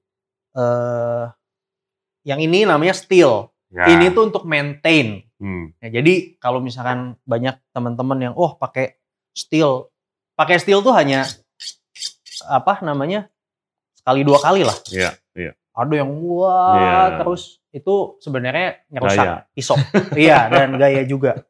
[0.54, 1.24] Eh
[2.28, 3.48] yang ini namanya steel.
[3.72, 3.88] Ya.
[3.88, 5.24] Ini tuh untuk maintain.
[5.40, 5.72] Hmm.
[5.80, 9.00] Ya, jadi kalau misalkan banyak teman-teman yang oh pakai
[9.32, 9.88] steel,
[10.36, 11.24] pakai steel tuh hanya
[12.44, 13.32] apa namanya
[13.96, 14.76] sekali dua kali lah.
[14.92, 15.16] Iya.
[15.78, 16.98] Ada yang wah Iya.
[17.22, 19.36] terus itu sebenarnya ngerusak Gaya.
[19.54, 19.78] pisau.
[20.18, 21.46] iya dan gaya juga.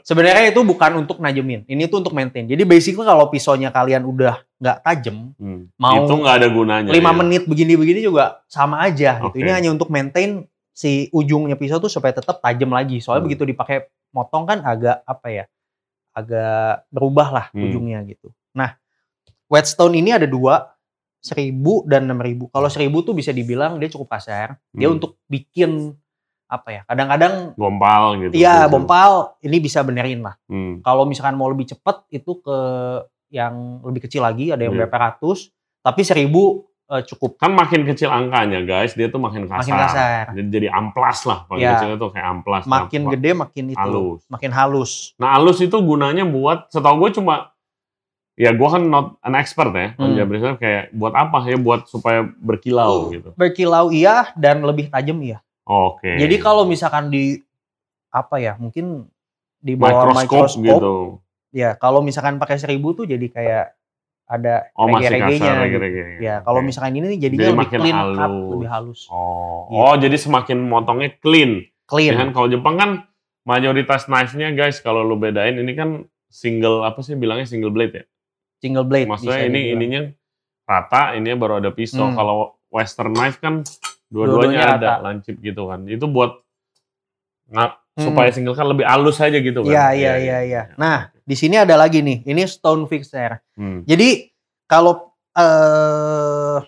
[0.00, 2.46] Sebenarnya itu bukan untuk najemin, ini tuh untuk maintain.
[2.46, 5.66] Jadi basically kalau pisaunya kalian udah nggak tajam, Hmm.
[5.74, 6.88] Mau itu nggak ada gunanya.
[6.88, 7.16] lima ya.
[7.16, 9.34] menit begini-begini juga sama aja gitu.
[9.34, 9.42] Oke.
[9.42, 13.00] Ini hanya untuk maintain si ujungnya pisau tuh supaya tetap tajam lagi.
[13.00, 13.28] Soalnya Hmm.
[13.28, 13.76] begitu dipakai
[14.10, 15.44] motong kan agak apa ya?
[16.12, 17.66] Agak berubah lah Hmm.
[17.66, 18.30] ujungnya gitu.
[18.52, 18.78] Nah,
[19.46, 20.75] whetstone ini ada dua,
[21.26, 21.50] 1000
[21.84, 22.46] dan 6000.
[22.46, 24.54] Kalau 1000 tuh bisa dibilang dia cukup kasar.
[24.70, 24.96] Dia Hmm.
[24.96, 25.98] untuk bikin
[26.46, 26.82] apa ya?
[26.84, 28.32] Kadang-kadang Gompal gitu.
[28.32, 28.70] iya Gitu.
[28.70, 29.10] bompal
[29.40, 30.38] ini bisa benerin lah.
[30.46, 30.78] Hmm.
[30.80, 32.58] Kalau misalkan mau lebih cepet itu ke
[33.28, 38.06] yang lebih kecil lagi ada yang berapa ratus, tapi 1000 eh, cukup Kan makin kecil
[38.06, 39.58] angkanya guys, dia tuh makin kasar.
[39.58, 40.24] makin kasar.
[40.32, 41.42] Jadi, jadi amplas lah.
[41.44, 41.70] Paling Iya.
[41.74, 42.62] kecilnya tuh kayak amplas.
[42.64, 44.20] Makin Nah, gede makin itu halus.
[44.28, 44.92] makin halus.
[45.16, 47.50] Nah halus itu gunanya buat, setahu gue cuma
[48.36, 49.96] ya gue kan not an expert ya.
[49.96, 50.12] Hmm.
[50.12, 50.14] Hmm.
[50.14, 53.32] Jabril kayak buat apa ya buat supaya berkilau gitu.
[53.34, 55.40] Berkilau iya dan lebih tajam iya.
[55.66, 56.14] Oke.
[56.20, 57.40] Jadi kalau misalkan di
[58.12, 59.08] apa ya, mungkin
[59.58, 60.94] di bawah mikroskop mikroskop, gitu.
[61.50, 63.64] ya kalau misalkan pakai seribu tuh jadi kayak
[64.26, 65.78] ada Oh rege-regenya kasar gitu.
[65.78, 66.02] rege-rege.
[66.22, 66.66] Ya, kalau Oke.
[66.70, 68.50] misalkan ini jadinya Jadi lebih clean cut, halus.
[68.54, 69.00] lebih halus.
[69.06, 69.78] Oh, Gitu.
[69.82, 71.66] oh jadi semakin motongnya clean.
[71.86, 72.10] Clean.
[72.10, 72.90] Ya kan kalau Jepang kan
[73.46, 75.90] mayoritas knife-nya guys kalau lu bedain ini kan
[76.26, 78.04] single apa sih bilangnya single blade ya.
[78.56, 79.08] Single blade.
[79.08, 79.74] Maksudnya ini dibilang.
[79.76, 80.00] ininya
[80.64, 82.08] rata, ininya baru ada pisau.
[82.08, 82.16] Hmm.
[82.16, 82.36] Kalau
[82.72, 83.62] western knife kan
[84.06, 85.04] Dua-duanya dua-duanya ada rata.
[85.04, 85.80] lancip gitu kan.
[85.84, 86.32] Itu buat
[87.50, 88.12] nggak Hmm.
[88.12, 89.72] supaya single kan lebih halus aja gitu kan.
[89.72, 90.62] Iya, iya, iya, iya.
[90.76, 92.28] Nah, di sini ada lagi nih.
[92.28, 93.40] Ini stone fixer.
[93.56, 93.88] Hmm.
[93.88, 94.28] Jadi
[94.68, 96.60] kalau eh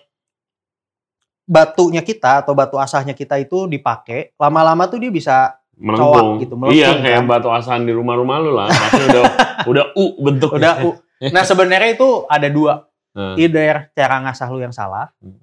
[1.45, 6.37] batunya kita atau batu asahnya kita itu dipakai, lama-lama tuh dia bisa melengkung.
[6.41, 7.29] gitu, melengkung iya, kayak kan.
[7.29, 8.69] batu asahan di rumah-rumah lu lah.
[8.69, 9.23] Pasti udah
[9.71, 10.57] udah u bentuknya.
[10.57, 10.95] udah uh.
[11.35, 12.87] Nah, sebenarnya itu ada dua.
[13.11, 15.35] Nah, Either cara ngasah lu yang salah Hmm.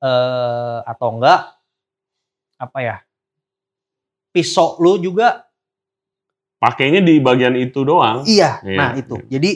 [0.00, 1.40] eh atau enggak
[2.56, 2.96] apa ya?
[4.30, 5.46] Pisau lu juga
[6.60, 8.22] pakainya di bagian itu doang.
[8.24, 8.62] iya.
[8.62, 9.16] Iya, Nah, itu.
[9.26, 9.50] Jadi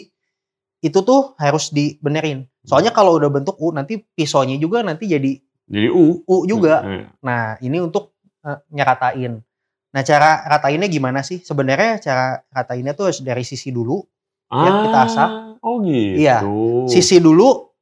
[0.84, 2.44] itu tuh harus dibenerin.
[2.64, 6.84] Soalnya kalau udah bentuk U nanti pisaunya juga nanti jadi Jadi u U juga.
[6.84, 7.06] Iya.
[7.24, 8.12] Nah, ini untuk
[8.44, 9.40] eh, nyeratain.
[9.94, 11.40] Nah, cara ratainnya gimana sih?
[11.40, 14.04] Sebenarnya cara ratainnya tuh harus dari sisi dulu.
[14.52, 15.30] Ya, kita asah.
[15.64, 16.20] Oh gitu.
[16.20, 16.44] Iya.
[16.87, 17.72] Sisi dulu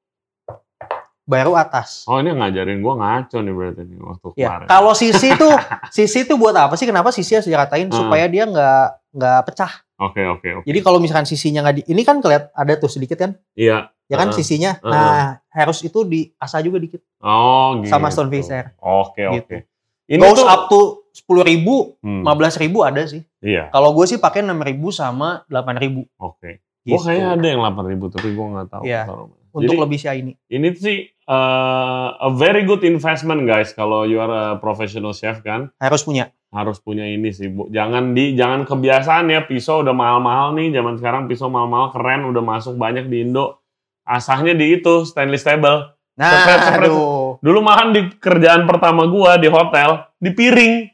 [1.22, 2.02] baru atas.
[2.04, 4.66] Oh ini ngajarin gua ngaco nih berarti nih waktu Ya, kemarin.
[4.68, 5.54] kalau sisi tuh
[5.88, 6.84] sisi tuh buat apa sih?
[6.84, 7.94] Kenapa sisi harus diratain Hmm.
[7.96, 9.72] supaya dia nggak nggak pecah.
[9.98, 10.64] Oke oke oke.
[10.64, 13.38] Jadi kalau misalkan sisinya nggak di, ini kan kelihat ada tuh sedikit kan?
[13.54, 13.90] Iya.
[14.06, 14.36] Ya kan Heeh.
[14.36, 14.72] sisinya.
[14.76, 14.90] Heeh.
[14.90, 17.00] Nah, harus itu diasah juga dikit.
[17.18, 17.88] Oh gitu.
[17.88, 18.74] Sama stone fixer.
[18.78, 19.42] Oke Gitu.
[19.42, 19.56] oke.
[20.04, 20.44] Ini Goes tuh.
[20.44, 20.80] up to
[21.12, 23.22] sepuluh ribu, Hmm, lima belas ribu ada sih.
[23.38, 23.70] Iya.
[23.70, 26.02] Kalau gue sih pakai enam ribu sama delapan ribu.
[26.16, 26.58] Oke.
[26.82, 26.92] Gitu.
[26.92, 28.82] Gua kayaknya ada yang 8000 tapi gua nggak tahu.
[28.82, 29.02] Iya.
[29.06, 29.34] mana.
[29.52, 30.32] Untuk Jadi, lebih sih ini.
[30.48, 30.96] ini sih
[31.28, 35.68] uh, a very good investment guys kalau you are a professional chef kan.
[35.78, 36.32] Harus punya.
[36.52, 41.00] harus punya ini sih bu jangan di jangan kebiasaan ya pisau udah mahal-mahal nih zaman
[41.00, 43.56] sekarang pisau mahal-mahal keren udah masuk banyak di Indo
[44.04, 46.90] asahnya di itu stainless table Nah, Sepret, sepret.
[46.92, 47.40] aduh.
[47.40, 50.92] dulu makan di kerjaan pertama gua di hotel di piring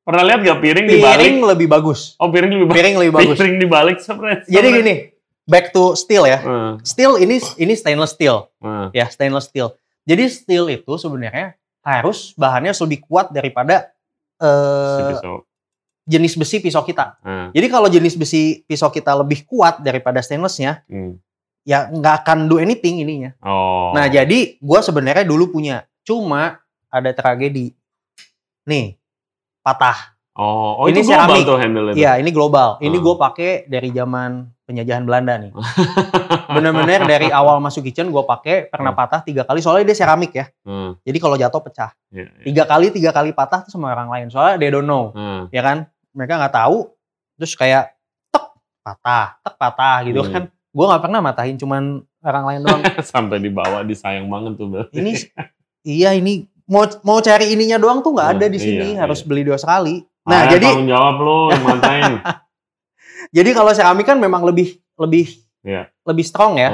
[0.00, 2.14] pernah lihat gak piring, dibalik Piring lebih bagus.
[2.14, 3.34] oh piring lebih bagus Piring lebih bagus.
[3.42, 4.94] piring dibalik sepret Jadi gini,
[5.50, 6.38] back to steel ya.
[6.40, 8.46] uh, Steel ini ini stainless steel.
[8.62, 9.74] uh, Ya, stainless steel.
[10.06, 13.90] Jadi steel itu sebenarnya harus bahannya lebih kuat daripada
[14.40, 15.36] si eh, pisau
[16.10, 17.18] jenis besi pisau kita.
[17.22, 21.18] uh, Jadi kalau jenis besi pisau kita lebih kuat daripada stainlessnya, hmm.
[21.62, 23.34] ya nggak akan do anything ininya.
[23.44, 26.58] oh Nah, jadi gua sebenarnya dulu punya, cuma
[26.90, 27.74] ada tragedi.
[28.66, 28.98] Nih,
[29.62, 30.18] patah.
[30.32, 32.68] Oh oh ini itu global tuh handle itu Iya, ini global.
[32.78, 33.02] Ini Ah.
[33.02, 34.30] gue pakai dari zaman
[34.64, 35.50] penjajahan Belanda nih.
[36.48, 39.00] Bener-bener dari awal masuk kitchen gue pakai pernah Hmm.
[39.00, 39.58] patah tiga kali.
[39.58, 40.46] Soalnya dia seramik ya.
[40.64, 41.90] uh, Jadi kalau jatuh pecah.
[42.08, 42.44] iya, iya.
[42.44, 44.26] Tiga kali tiga kali patah tuh sama orang lain.
[44.28, 45.84] Soalnya they don't know, Uh, ya kan?
[46.12, 46.90] Mereka nggak tahu.
[47.36, 47.94] Terus kayak
[48.28, 48.44] tek
[48.80, 50.30] patah, tek patah gitu Hmm.
[50.30, 50.42] kan.
[50.70, 51.82] Gue nggak pernah matahin, cuman
[52.20, 52.82] orang lain doang.
[53.06, 55.12] sampai dibawa disayang banget tuh berarti ini
[55.82, 58.94] iya ini mau mau cari ininya doang tuh nggak Hmm, ada di sini.
[58.94, 59.26] iya, Harus iya.
[59.26, 59.98] beli di Australia.
[60.30, 62.12] Ah, Nah, jadi tanggung jawab lu yang matain.
[63.36, 65.26] jadi kalau seramik kan memang lebih lebih
[65.60, 65.90] Iya.
[66.06, 66.70] lebih strong ya.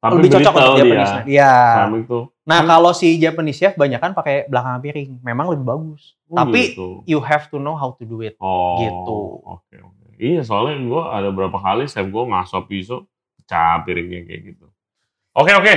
[0.00, 0.80] Tapi lebih cocok untuk dia.
[0.80, 1.12] Japanese.
[1.24, 1.52] Iya.
[1.78, 2.24] Keramik tuh.
[2.44, 5.10] Nah, kalau si Japanese chef banyak kan pakai belakang piring.
[5.20, 6.12] Memang lebih bagus.
[6.28, 6.88] Oh, Tapi gitu.
[7.04, 8.36] you have to know how to do it.
[8.36, 9.18] oh, gitu.
[9.42, 10.04] Oke, oke.
[10.14, 13.02] Iya, soalnya gue ada berapa kali chef gue ngasop pisau,
[13.34, 14.66] pecah piringnya kayak gitu.
[15.32, 15.74] Oke, oke.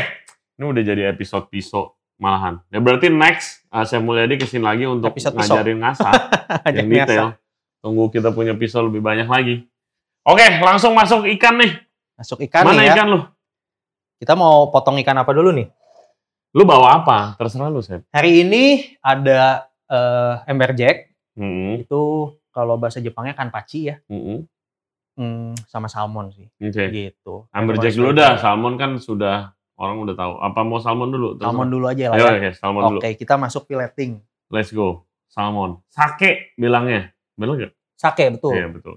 [0.54, 2.60] Ini udah jadi episode pisau malahan.
[2.74, 6.14] Ya berarti next uh, Chef Mulyadi ke sini lagi untuk Episode ngajarin ngasah
[6.74, 7.28] yang detail.
[7.82, 9.66] Tunggu kita punya pisau lebih banyak lagi.
[10.28, 11.72] Oke, langsung masuk ikan nih.
[12.20, 12.94] Masuk ikan Mana nih ya.
[13.00, 13.20] ikan lu?
[14.18, 15.70] Kita mau potong ikan apa dulu nih?
[16.58, 17.18] Lu bawa apa?
[17.38, 18.02] Terserah lu, Chef.
[18.12, 21.14] Hari ini ada eh, ember jack.
[21.38, 21.86] Mm-mm.
[21.86, 24.02] Itu kalau bahasa Jepangnya kan paci ya.
[24.10, 24.44] Mm-mm.
[25.18, 26.50] Hmm, sama salmon sih.
[26.62, 26.90] Oke.
[26.90, 27.46] Gitu.
[27.54, 30.34] Amberjack dulu dah, salmon kan sudah orang udah tahu.
[30.42, 31.28] Apa mau salmon dulu?
[31.38, 31.54] Terserah.
[31.54, 32.32] Salmon dulu aja lah Ayo, ya.
[32.34, 33.20] oke, salmon Oke, dulu.
[33.22, 34.12] kita masuk pileting.
[34.50, 35.06] Let's go.
[35.30, 35.80] Salmon.
[35.88, 37.13] Sake bilangnya.
[37.38, 37.74] Bener gak?
[37.94, 38.54] Sake betul.
[38.58, 38.96] Iya, betul.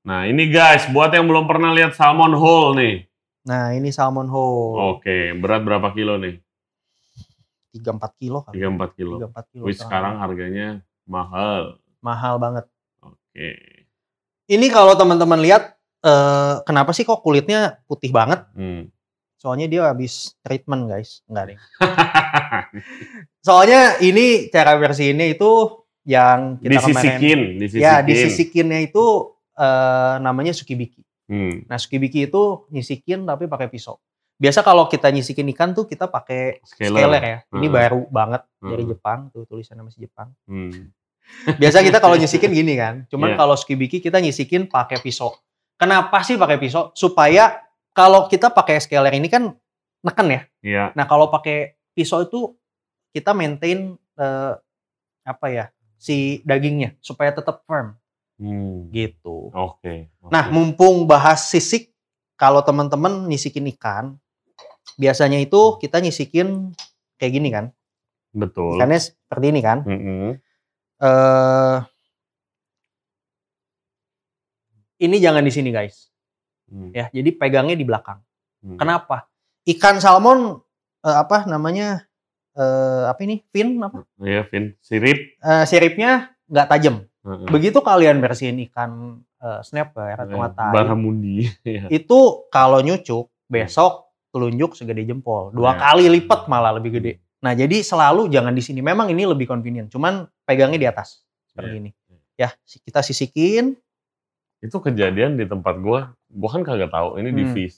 [0.00, 3.04] Nah, ini guys, buat yang belum pernah lihat salmon whole nih.
[3.44, 4.96] Nah, ini salmon whole.
[4.96, 6.40] Oke, berat berapa kilo nih?
[7.76, 8.58] 3-4 kilo kali.
[8.58, 9.14] 3-4 kilo.
[9.30, 9.62] 3-4 kilo.
[9.68, 11.78] Wih, sekarang harganya mahal.
[12.00, 12.64] mahal banget.
[13.04, 13.50] Oke.
[14.48, 18.42] Ini kalau teman-teman lihat eh, kenapa sih kok kulitnya putih banget?
[18.56, 18.88] Hmm.
[19.40, 21.24] Soalnya dia habis treatment, guys.
[21.24, 21.58] Enggak deh.
[23.46, 27.80] Soalnya ini cara versi ini itu yang kita kemarin disisikin, disisikin.
[27.82, 29.04] ya disisikinnya itu
[29.54, 31.00] eh, namanya sukibiki.
[31.24, 31.64] Hmm.
[31.64, 33.96] Nah, sukibiki itu nyisikin tapi pakai pisau.
[34.36, 36.96] Biasa kalau kita nyisikin ikan tuh kita pakai Scaler.
[36.96, 37.38] scaler ya.
[37.52, 37.76] Ini Hmm.
[37.76, 38.90] baru banget dari Hmm.
[38.90, 40.32] Jepang, tuh tulisannya masih Jepang.
[40.48, 40.88] Hmm.
[41.54, 43.04] Biasa kita kalau nyisikin gini kan.
[43.06, 43.36] Cuman Iya.
[43.36, 45.36] kalau sukibiki kita nyisikin pakai pisau.
[45.76, 46.88] Kenapa sih pakai pisau?
[46.92, 47.60] Supaya
[48.00, 49.52] kalau kita pakai scaler ini kan
[50.00, 50.40] neken ya.
[50.64, 50.84] Iya.
[50.96, 52.56] Nah, kalau pakai pisau itu
[53.12, 54.52] kita maintain eh,
[55.28, 55.66] apa ya?
[56.00, 57.92] si dagingnya supaya tetap firm
[58.40, 58.88] Hmm.
[58.88, 59.52] gitu.
[59.52, 60.08] Oke.
[60.24, 60.32] oke.
[60.32, 61.92] Nah, mumpung bahas sisik,
[62.40, 64.16] kalau teman-teman nyisikin ikan,
[64.96, 66.72] biasanya itu kita nyisikin
[67.20, 67.68] kayak gini kan.
[68.32, 68.80] betul.
[68.80, 69.84] Ikannya seperti ini kan.
[69.84, 70.40] Mm-mm.
[71.04, 71.76] eh
[75.00, 76.09] ini jangan di sini guys.
[76.70, 76.94] Hmm.
[76.94, 78.22] Ya, jadi pegangnya di belakang.
[78.62, 78.78] Hmm.
[78.78, 79.26] Kenapa?
[79.66, 80.62] Ikan salmon
[81.02, 82.06] eh, apa namanya?
[82.50, 83.42] eh apa ini?
[83.50, 84.06] Fin apa?
[84.18, 84.74] Iya, Vin.
[84.78, 85.18] Sirip.
[85.38, 86.96] Eh, siripnya nggak tajam.
[87.20, 87.46] Heeh.
[87.46, 91.48] Begitu kalian bersihin ikan eh, snapper atau mata air, Baramundi.
[91.66, 91.88] Iya.
[91.88, 95.90] itu kalau nyucuk besok telunjuk segede jempol dua Ya.
[95.90, 99.90] kali lipat malah lebih gede nah jadi selalu jangan di sini memang ini lebih convenient
[99.90, 101.80] cuman pegangnya di atas seperti Ya.
[101.82, 101.90] ini
[102.36, 102.48] ya
[102.84, 103.74] kita sisikin
[104.60, 106.12] Itu kejadian di tempat gua.
[106.30, 107.68] Gua kan kagak tahu ini di Hmm.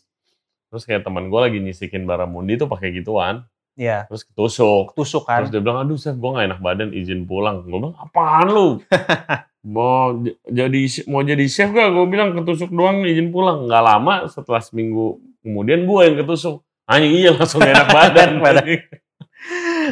[0.69, 3.45] Terus kayak teman gua lagi nyisikin baramundi tuh pakai gituan.
[3.73, 4.93] ya Terus ketusuk.
[4.93, 7.65] tusuk Terus kan dia bilang, aduh chef gue gak enak badan izin pulang.
[7.65, 8.69] Gue bilang, apaan lu?
[9.65, 10.12] mau
[10.45, 11.88] jadi mau jadi chef gak?
[11.88, 13.65] Gue bilang ketusuk doang izin pulang.
[13.65, 16.61] Gak lama setelah seminggu kemudian gue yang ketusuk.
[16.85, 18.31] Anjing iya langsung enak badan.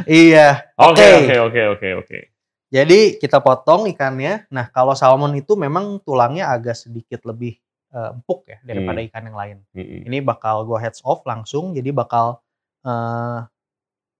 [0.07, 1.03] Iya Oke.
[1.27, 2.19] oke oke oke oke.
[2.71, 7.59] jadi kita potong ikannya nah kalau salmon itu memang tulangnya agak sedikit lebih
[7.91, 9.07] eh, empuk ya daripada Hmm.
[9.07, 10.07] ikan yang lain Mm-mm.
[10.07, 12.39] ini bakal gua heads off langsung jadi bakal
[12.81, 13.39] eh,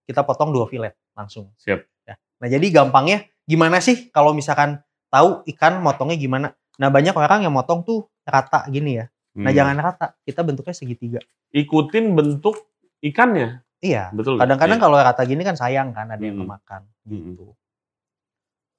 [0.05, 1.81] kita potong dua fillet langsung Siap.
[2.05, 2.15] ya.
[2.37, 7.53] nah jadi gampangnya gimana sih kalau misalkan tahu ikan motongnya gimana nah banyak orang yang
[7.53, 9.57] motong tuh rata gini ya nah Hmm.
[9.57, 12.67] jangan rata kita bentuknya segitiga ikutin bentuk
[13.01, 13.63] ikannya.
[13.79, 14.37] iya Betul.
[14.37, 14.85] kadang-kadang Iya.
[14.85, 16.45] kalau rata gini kan sayang kan ada yang Hmm.
[16.45, 17.55] kemakan gitu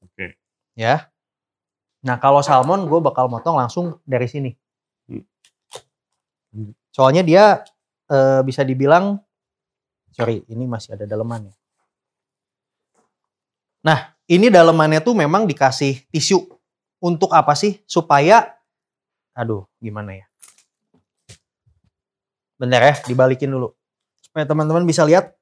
[0.02, 0.36] Oke.
[0.74, 1.08] ya
[2.02, 4.61] nah kalau salmon gue bakal motong langsung dari sini Hmm.
[6.92, 7.66] Soalnya dia
[8.12, 9.18] eh, bisa dibilang
[10.14, 11.56] sorry ini masih ada dalemannya
[13.82, 16.48] nah ini dalemannya tuh memang dikasih tisu.
[17.04, 17.84] Untuk apa sih?
[17.84, 18.56] Supaya
[19.36, 20.26] aduh gimana ya?
[22.56, 23.76] Bentar ya dibalikin dulu.
[24.24, 25.36] Supaya teman-teman bisa lihat.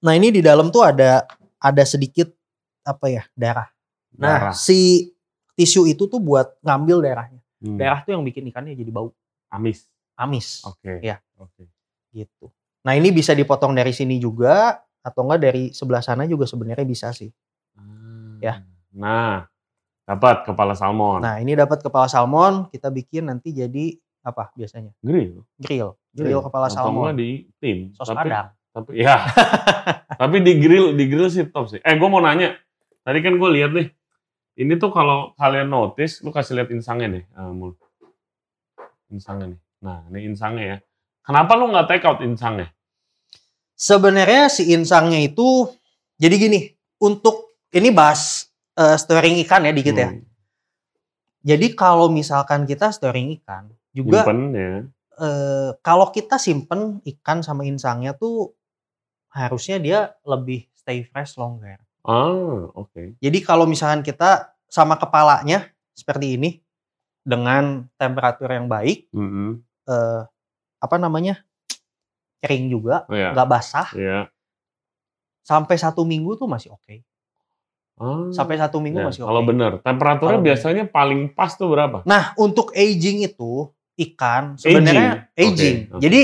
[0.00, 1.28] Nah ini di dalam tuh ada
[1.60, 2.32] ada sedikit
[2.88, 3.68] apa ya darah.
[4.16, 4.54] Nah Darah.
[4.56, 5.12] si
[5.52, 7.42] tisu itu tuh buat ngambil darahnya.
[7.58, 7.74] Hmm.
[7.74, 9.12] darah tuh yang bikin ikannya jadi bau.
[9.52, 9.84] Amis.
[10.18, 10.98] Amis Oke.
[11.00, 11.22] Iya.
[11.38, 11.70] Oke.
[12.10, 12.50] gitu.
[12.82, 17.14] Nah ini bisa dipotong dari sini juga atau enggak dari sebelah sana juga sebenarnya bisa
[17.14, 17.30] sih.
[18.38, 18.62] Ya.
[18.94, 19.46] Nah,
[20.06, 21.20] dapat kepala salmon.
[21.20, 25.46] Nah ini dapat kepala salmon kita bikin nanti jadi apa biasanya grill.
[25.58, 27.92] grill, grill kepala Atau salmon, di tim.
[27.94, 28.48] sos tapi, padang.
[28.72, 29.16] Tapi ya.
[30.20, 31.80] tapi di grill di grill sih top sih.
[31.82, 32.56] Eh gue mau nanya.
[33.04, 33.88] Tadi kan gue lihat nih.
[34.58, 37.78] Ini tuh kalau kalian notice, lu kasih lihat insangnya deh, eh, Mul.
[39.06, 39.60] Insangnya nih.
[39.78, 40.76] Nah, ini insangnya ya.
[41.22, 42.72] Kenapa lu nggak take out insangnya?
[43.78, 45.70] Sebenarnya si insangnya itu
[46.18, 46.60] jadi gini
[46.98, 50.08] untuk ini bahas eh, storing ikan ya dikit ya.
[50.10, 50.26] Hmm,
[51.46, 54.72] Jadi kalau misalkan kita storing ikan juga Nyimpen ya.
[55.22, 58.50] eh, kalau kita simpen ikan sama insangnya tuh
[59.30, 61.78] harusnya dia lebih stay fresh longer.
[62.02, 63.14] Ah, oke.
[63.20, 66.50] Jadi kalau misalkan kita sama kepalanya seperti ini
[67.22, 69.60] dengan temperatur yang baik, Mm-mm.
[69.88, 70.20] Eh,
[70.78, 71.40] apa namanya
[72.38, 73.32] kering juga, Oh ya.
[73.32, 74.28] nggak basah, Iya.
[75.42, 77.02] sampai satu minggu tuh masih oke.
[77.98, 79.28] Ah, Sampai satu minggu ya, masih oke.
[79.28, 82.06] Kalau bener, temperaturnya Kalau biasanya paling pas tuh berapa?
[82.06, 83.66] Nah untuk aging itu
[83.98, 85.42] ikan sebenarnya Aging.
[85.50, 85.76] aging.
[85.90, 86.02] Oke.
[86.04, 86.22] Jadi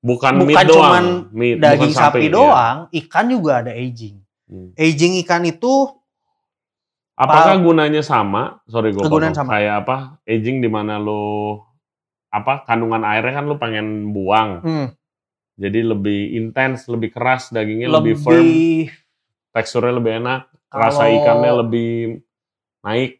[0.00, 0.72] Bukan, Bukan meat doang.
[0.72, 2.32] cuman Meat, daging bukan sapi, ya.
[2.32, 4.16] doang, ikan juga ada aging.
[4.48, 4.72] Hmm.
[4.72, 5.92] Aging ikan itu
[7.12, 8.64] Apakah gunanya sama?
[8.64, 9.44] Sorry gue Kegunaan potong.
[9.44, 9.50] sama.
[9.52, 9.96] Kayak apa?
[10.24, 11.60] Aging di mana lu
[12.30, 14.62] apa kandungan airnya kan lu pengen buang.
[14.62, 14.86] hmm,
[15.60, 18.46] Jadi lebih intens, lebih keras dagingnya lebih, lebih, firm,
[19.50, 21.90] teksturnya lebih enak, rasa Kalau- ikannya lebih
[22.80, 23.12] naik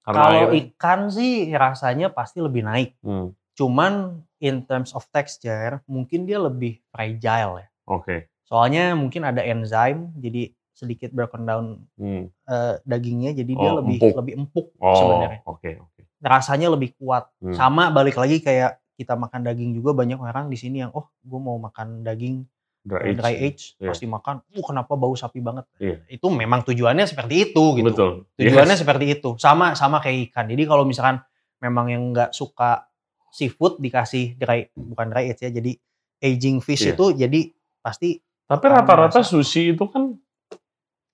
[0.00, 0.50] karena kalau air.
[0.62, 2.90] ikan sih rasanya pasti lebih naik.
[3.00, 3.92] Hmm, Cuman
[4.38, 7.68] in terms of texture mungkin dia lebih fragile ya.
[7.84, 8.30] Oke.
[8.42, 11.64] Soalnya mungkin ada enzim jadi sedikit broken down
[11.94, 12.26] Hmm.
[12.26, 14.14] eh, dagingnya jadi dia Oh, lebih empuk.
[14.18, 15.40] lebih empuk Oh, sebenarnya.
[15.44, 16.00] oke oke.
[16.18, 17.30] Rasanya lebih kuat.
[17.38, 17.54] Hmm.
[17.54, 21.38] Sama balik lagi kayak kita makan daging juga banyak orang di sini yang oh gue
[21.38, 22.42] mau makan daging
[22.82, 23.16] Dry eh, age.
[23.16, 23.88] dry age Iya.
[23.88, 24.42] pasti makan.
[24.48, 25.70] Uh kenapa bau sapi banget?
[25.78, 26.02] Iya.
[26.08, 27.86] Itu memang tujuannya seperti itu gitu.
[27.86, 28.10] Betul.
[28.34, 28.82] Tujuannya Yes.
[28.82, 29.30] seperti itu.
[29.36, 30.46] Sama sama kayak ikan.
[30.46, 31.22] Jadi kalau misalkan
[31.58, 32.90] memang yang nggak suka
[33.30, 35.72] seafood dikasih dry bukan dry age ya jadi
[36.20, 36.92] aging fish Iya.
[36.92, 37.40] itu jadi
[37.78, 40.12] pasti Tapi rata-rata sushi itu kan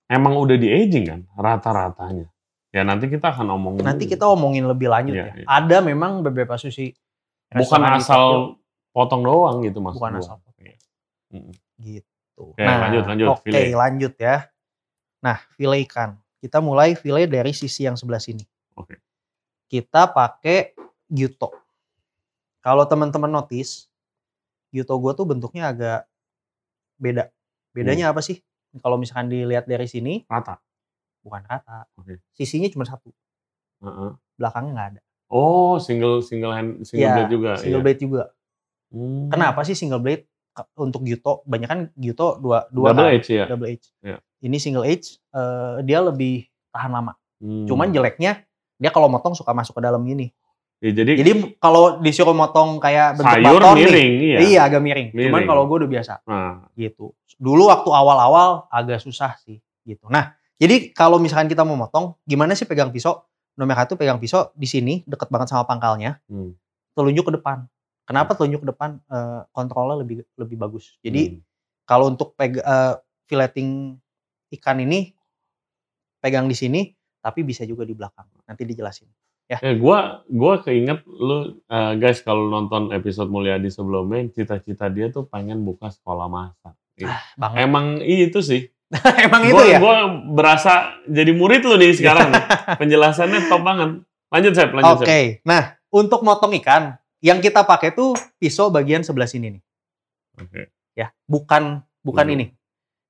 [0.09, 2.27] emang udah di aging kan rata-ratanya.
[2.69, 3.73] Ya nanti kita akan ngomong.
[3.81, 5.35] nanti kita omongin lebih lanjut Iya, ya.
[5.41, 5.47] iya.
[5.47, 6.93] Ada memang beberapa sushi
[7.49, 8.57] bukan asal
[8.91, 9.97] potong doang gitu mas.
[9.97, 10.21] Bukan gua.
[10.21, 10.77] asal potong.
[11.29, 11.53] Mm-mm.
[11.79, 12.09] gitu.
[12.39, 13.75] Oke, lanjut, lanjut, Oke, file.
[13.75, 14.47] lanjut ya.
[15.19, 16.15] Nah, file ikan.
[16.39, 18.47] Kita mulai file dari sisi yang sebelah sini.
[18.75, 18.97] Oke.
[19.67, 20.73] Kita pakai
[21.05, 21.51] gyuto.
[22.61, 23.91] Kalau teman-teman notice,
[24.71, 26.07] gyuto gue tuh bentuknya agak
[26.95, 27.27] beda.
[27.73, 28.13] Bedanya Hmm.
[28.15, 28.39] apa sih?
[28.77, 30.61] Kalau misalkan dilihat dari sini, Rata.
[31.19, 31.85] bukan rata.
[31.97, 32.21] Oke.
[32.33, 33.11] Sisinya cuma satu,
[33.81, 34.11] Heeh.
[34.37, 35.01] belakangnya nggak ada.
[35.29, 37.51] Oh single single hand single Iya, blade juga.
[37.61, 37.85] Single iya.
[37.85, 38.23] blade juga.
[38.89, 39.29] Hmm.
[39.29, 40.25] Kenapa sih single blade
[40.75, 41.45] untuk gyuto?
[41.45, 43.17] Banyak kan gyuto dua dua Double kan?
[43.17, 43.45] edge ya.
[43.45, 43.87] double edge.
[44.01, 44.17] Iya.
[44.41, 47.13] Ini single edge, eh, dia lebih tahan lama.
[47.45, 47.67] Hmm.
[47.69, 48.47] Cuman jeleknya
[48.79, 50.33] dia kalau motong suka masuk ke dalam gini.
[50.79, 54.39] Ya, jadi, Jadi kalau disuruh motong kayak bentuk sayur baton miring nih, iya.
[54.39, 55.11] iya agak miring.
[55.11, 55.49] Cuman Miring.
[55.51, 57.11] kalau gue udah biasa Nah, gitu.
[57.35, 60.07] Dulu waktu awal-awal agak susah sih gitu.
[60.07, 63.27] Nah, jadi kalau misalkan kita mau motong, gimana sih pegang pisau?
[63.59, 66.55] Nomor satu pegang pisau di sini deket banget sama pangkalnya, hmm.
[66.95, 67.67] telunjuk ke depan.
[68.07, 69.03] Kenapa telunjuk ke depan?
[69.11, 70.95] Eh, kontrolnya lebih lebih bagus.
[71.03, 71.43] Jadi Hmm.
[71.83, 72.95] kalau untuk peg eh,
[73.27, 73.99] filleting
[74.55, 75.11] ikan ini
[76.23, 76.87] pegang di sini,
[77.19, 78.31] tapi bisa juga di belakang.
[78.47, 79.11] Nanti dijelasin.
[79.49, 85.25] Eh, gua gua keinget lu eh, guys kalau nonton episode Mulyadi sebelumnya cita-cita dia tuh
[85.25, 86.77] pengen buka sekolah masak.
[87.01, 87.17] Iya.
[87.41, 87.57] Banget.
[87.65, 88.69] Emang itu sih.
[89.25, 89.79] Emang itu Gua, ya?
[89.81, 89.97] gua
[90.33, 92.29] berasa jadi murid lu nih sekarang.
[92.81, 93.91] Penjelasannya top banget.
[94.29, 95.09] Lanjut Sep, lanjut Oke.
[95.09, 95.49] Sep.
[95.49, 99.63] Nah, untuk motong ikan, yang kita pakai tuh pisau bagian sebelah sini nih,
[100.45, 100.61] Oke.
[100.93, 101.09] ya.
[101.25, 102.35] Bukan bukan Hmm.
[102.37, 102.47] ini.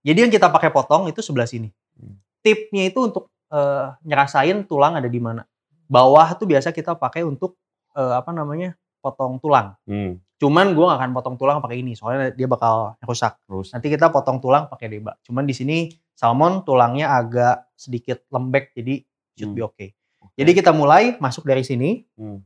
[0.07, 1.66] Jadi yang kita pakai potong itu sebelah sini.
[1.98, 2.14] Hmm.
[2.42, 5.42] Tipnya itu untuk eh, nyerasain tulang ada di mana.
[5.88, 7.57] Bawah tuh biasa kita pakai untuk
[7.92, 8.77] eh, apa namanya?
[8.98, 9.79] potong tulang.
[9.87, 13.38] Hmm, Cuman gua nggak akan potong tulang pakai ini, soalnya dia bakal rusak.
[13.46, 13.70] terus.
[13.70, 15.14] Nanti kita potong tulang pakai deba.
[15.22, 19.03] Cuman di sini salmon tulangnya agak sedikit lembek, jadi
[19.35, 19.57] should Hmm.
[19.57, 19.88] be okay.
[20.35, 22.42] Jadi kita mulai masuk dari sini, Hmm.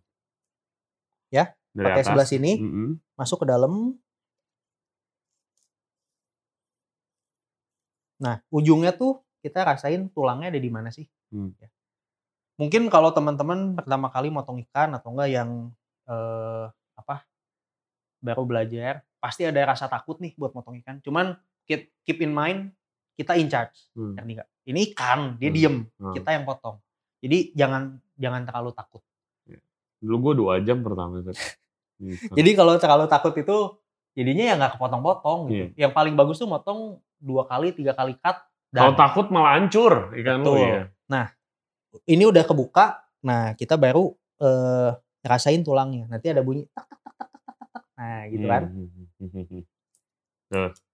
[1.28, 2.08] Ya, Dari pakai atas.
[2.12, 2.52] sebelah sini.
[2.60, 2.88] Mm-mm.
[3.16, 3.96] masuk ke dalam.
[8.18, 11.08] Nah, ujungnya tuh kita rasain tulangnya ada di mana sih?
[11.32, 11.50] Hmm.
[11.58, 11.68] Ya.
[12.60, 15.50] Mungkin kalau teman-teman pertama kali motong ikan atau enggak yang
[16.04, 16.66] eh,
[16.98, 17.24] apa
[18.22, 20.98] baru belajar, pasti ada rasa takut nih buat motong ikan.
[21.02, 21.34] Cuman
[21.66, 22.70] keep, keep in mind
[23.14, 24.14] kita in charge, Hmm.
[24.18, 24.42] ngerti?
[24.62, 25.56] Ini ikan, dia Hmm.
[25.56, 26.14] diem, Hmm.
[26.14, 26.78] kita yang potong.
[27.22, 29.02] Jadi jangan jangan terlalu takut.
[30.02, 31.22] Dulu gua dua jam pertama.
[31.22, 31.30] Gitu.
[32.38, 33.56] Jadi kalau terlalu takut itu
[34.18, 35.54] jadinya ya nggak kepotong-potong gitu.
[35.78, 35.86] Iya.
[35.86, 38.42] Yang paling bagus tuh motong dua kali, tiga kali cut.
[38.74, 40.58] Kalau takut malah hancur ikan lu Betul.
[40.66, 41.22] ya.
[42.08, 43.04] Ini udah kebuka.
[43.22, 44.90] Nah kita baru eh,
[45.22, 46.08] rasain tulangnya.
[46.08, 47.84] Nanti ada bunyi tak tak tak tak tak tak, tak, tak.
[47.98, 48.62] Nah gitu kan.
[48.68, 49.64] Hmm.
[50.50, 50.74] Terus.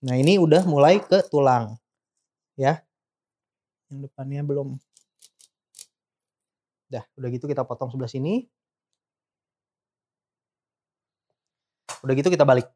[0.00, 1.76] Nah ini udah mulai ke tulang.
[2.56, 2.80] Ya.
[3.92, 4.80] Yang depannya belum.
[6.88, 8.48] Dah, udah gitu kita potong sebelah sini.
[12.00, 12.66] Udah gitu kita balik.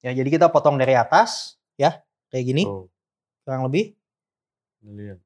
[0.00, 2.00] Ya, jadi kita potong dari atas, ya,
[2.32, 2.88] kayak gini, Oh,
[3.44, 3.99] kurang lebih.
[4.84, 5.18] Lihat.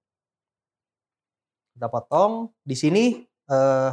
[1.74, 2.50] Kita potong.
[2.62, 3.90] Di sini, eh,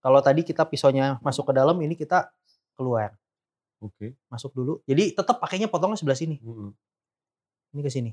[0.00, 2.28] kalau tadi kita pisaunya masuk ke dalam, ini kita
[2.76, 3.16] keluar,
[3.80, 4.16] Oke.
[4.28, 4.80] masuk dulu.
[4.84, 6.36] Jadi tetap pakainya potongnya sebelah sini.
[6.42, 6.72] Mm-mm.
[7.72, 8.12] Ini ke sini.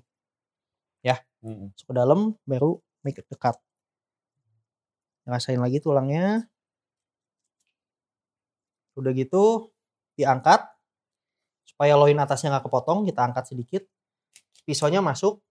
[1.41, 1.73] Mm-mm.
[1.73, 3.57] Masuk ke dalam, baru make dekat.
[5.25, 6.45] Rasain lagi tulangnya.
[8.93, 9.73] Udah gitu,
[10.13, 10.61] diangkat.
[11.65, 13.83] Supaya loin atasnya nggak kepotong, kita angkat sedikit.
[14.69, 15.41] Pisaunya masuk.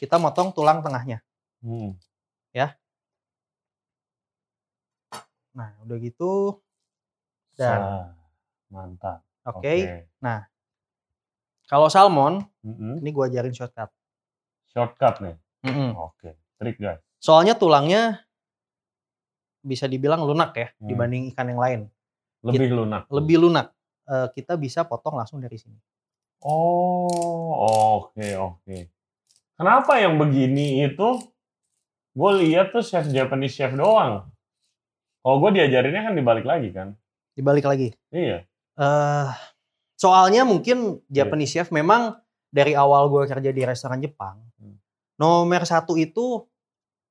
[0.00, 1.20] Kita motong tulang tengahnya.
[1.60, 1.92] Mm.
[5.50, 6.56] Nah, udah gitu.
[7.52, 8.16] Dan, Sah.
[8.70, 9.20] Mantap.
[9.44, 9.74] oke.
[11.66, 12.98] Kalau salmon, Mm-mm.
[12.98, 13.90] ini gua ajarin shortcut.
[14.72, 15.36] Shortcut nih.
[15.66, 15.90] Mm-mm.
[16.00, 16.38] Oke.
[16.56, 17.02] Trik guys.
[17.20, 18.24] Soalnya tulangnya
[19.60, 20.88] bisa dibilang lunak ya Hmm.
[20.88, 21.80] dibanding ikan yang lain.
[22.40, 23.02] Lebih lunak.
[23.12, 23.66] Lebih lunak.
[24.08, 25.76] Eh, kita bisa potong langsung dari sini.
[26.40, 27.52] Oh,
[28.08, 28.76] oke oke.
[29.60, 31.20] Kenapa yang begini itu
[32.16, 34.24] gue lihat tuh chef Japanese chef doang.
[35.20, 36.96] Kalau gue diajarinnya kan dibalik lagi kan.
[37.36, 37.92] Dibalik lagi.
[38.08, 38.48] Iya.
[38.80, 39.28] eh
[40.00, 42.16] soalnya mungkin Japanese chef memang
[42.48, 44.80] dari awal gue kerja di restoran Jepang, Hmm.
[45.20, 46.48] nomor satu itu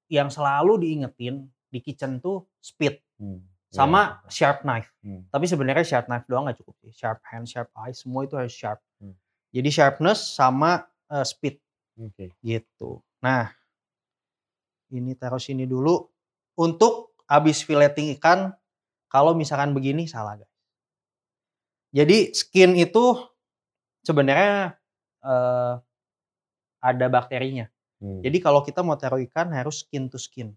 [0.10, 3.46] yang selalu diingetin di kitchen tuh speed Hmm.
[3.70, 4.34] sama Iya.
[4.34, 4.90] sharp knife.
[5.06, 5.22] Hmm.
[5.30, 6.90] Tapi sebenarnya sharp knife doang nggak cukup sih.
[6.90, 8.82] Sharp hand, sharp eye, semua itu harus sharp.
[8.98, 9.14] Hmm.
[9.54, 11.62] Jadi sharpness sama eh, speed
[12.00, 12.32] Oke.
[12.40, 13.04] gitu.
[13.20, 13.52] Nah,
[14.90, 16.08] ini taruh sini dulu.
[16.56, 18.52] Untuk abis filleting ikan,
[19.08, 20.52] kalau misalkan begini salah guys.
[21.90, 23.18] Jadi skin itu
[24.02, 24.78] sebenarnya
[25.20, 25.74] eh,
[26.80, 27.68] ada bakterinya.
[28.00, 28.24] Hmm.
[28.24, 30.56] Jadi kalau kita mau taruh ikan harus skin to skin.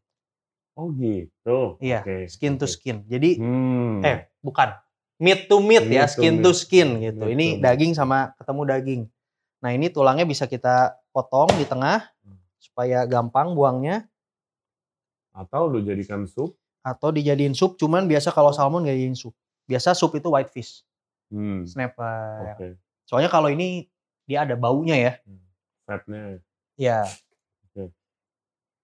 [0.72, 1.76] Oh gitu.
[1.82, 3.02] Iya, Oke, skin to skin.
[3.04, 4.00] Jadi Hmm.
[4.00, 4.72] eh bukan
[5.18, 6.44] meat to meat ya, Meat to skin meat.
[6.44, 7.22] to skin gitu.
[7.26, 7.62] Meat Ini to meat.
[7.64, 9.02] daging sama ketemu daging.
[9.60, 12.38] Nah, ini tulangnya bisa kita potong di tengah Hmm.
[12.56, 14.08] supaya gampang buangnya
[15.30, 16.56] Atau lu jadikan sup.
[16.80, 17.76] atau dijadiin sup.
[17.76, 19.32] Cuman biasa kalau salmon gak dijadiin sup.
[19.64, 20.82] Biasa sup itu white fish,
[21.28, 21.62] Hmm.
[21.64, 22.52] snapper.
[22.52, 22.68] Oke.
[23.04, 23.86] Soalnya kalau ini
[24.24, 25.12] dia ada baunya ya.
[25.84, 26.40] Fatnya.
[26.74, 27.04] Ya.
[27.68, 27.92] Oke.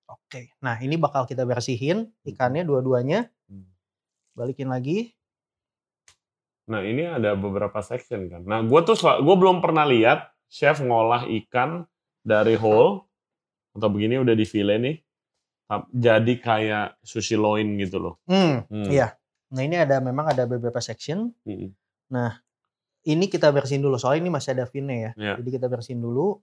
[0.06, 0.40] Oke.
[0.58, 3.28] Nah, ini bakal kita bersihin ikannya dua-duanya.
[3.46, 3.66] Hmm.
[4.32, 5.12] Balikin lagi.
[6.68, 8.44] Nah ini ada beberapa section kan.
[8.44, 11.88] Nah gue tuh gue belum pernah lihat chef ngolah ikan
[12.28, 13.08] dari whole
[13.72, 14.96] atau begini udah di file nih
[15.92, 18.14] jadi kayak sushi loin gitu loh.
[18.24, 18.88] Hmm, Hmm.
[18.88, 19.12] iya.
[19.52, 21.28] Nah, ini ada memang ada beberapa section.
[21.44, 21.72] Hmm.
[23.04, 24.00] Ini kita bersihin dulu.
[24.00, 25.10] Soalnya ini masih ada finnya ya.
[25.16, 25.34] Iya.
[25.40, 26.40] Jadi kita bersihin dulu.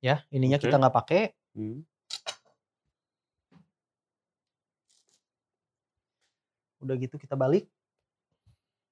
[0.00, 0.64] Ya, ininya Oke.
[0.68, 1.22] kita nggak pakai.
[1.52, 1.84] Hmm.
[6.80, 7.68] Udah gitu kita balik.